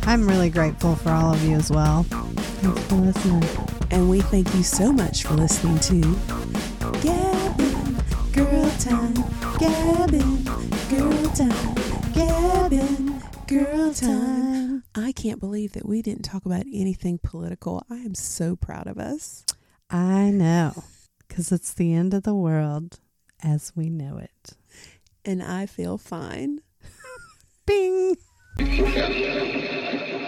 I'm 0.04 0.28
really 0.28 0.50
grateful 0.50 0.94
for 0.96 1.10
all 1.10 1.34
of 1.34 1.42
you 1.42 1.56
as 1.56 1.70
well. 1.70 2.04
Thanks 2.04 2.82
for 2.84 2.94
listening. 2.96 3.44
And 3.90 4.08
we 4.08 4.20
thank 4.20 4.54
you 4.54 4.62
so 4.62 4.92
much 4.92 5.24
for 5.24 5.34
listening 5.34 5.78
to 5.80 6.00
Gabbing 7.00 7.96
Girl 8.32 8.70
Time. 8.78 9.14
Gabbing 9.58 10.44
Girl 10.88 11.28
Time. 11.30 11.74
Gabbing 12.12 13.11
Girl 13.52 13.92
Time. 13.92 14.82
I 14.94 15.12
can't 15.12 15.38
believe 15.38 15.72
that 15.72 15.86
we 15.86 16.00
didn't 16.00 16.22
talk 16.22 16.46
about 16.46 16.64
anything 16.72 17.18
political. 17.18 17.84
I 17.90 17.96
am 17.96 18.14
so 18.14 18.56
proud 18.56 18.86
of 18.86 18.96
us. 18.98 19.44
I 19.90 20.30
know, 20.30 20.84
because 21.28 21.52
it's 21.52 21.74
the 21.74 21.92
end 21.92 22.14
of 22.14 22.22
the 22.22 22.34
world 22.34 22.98
as 23.42 23.70
we 23.76 23.90
know 23.90 24.16
it. 24.16 24.56
And 25.26 25.42
I 25.42 25.66
feel 25.66 25.98
fine. 25.98 26.60
Bing! 27.66 28.16
Thank 28.56 30.08
you. 30.12 30.18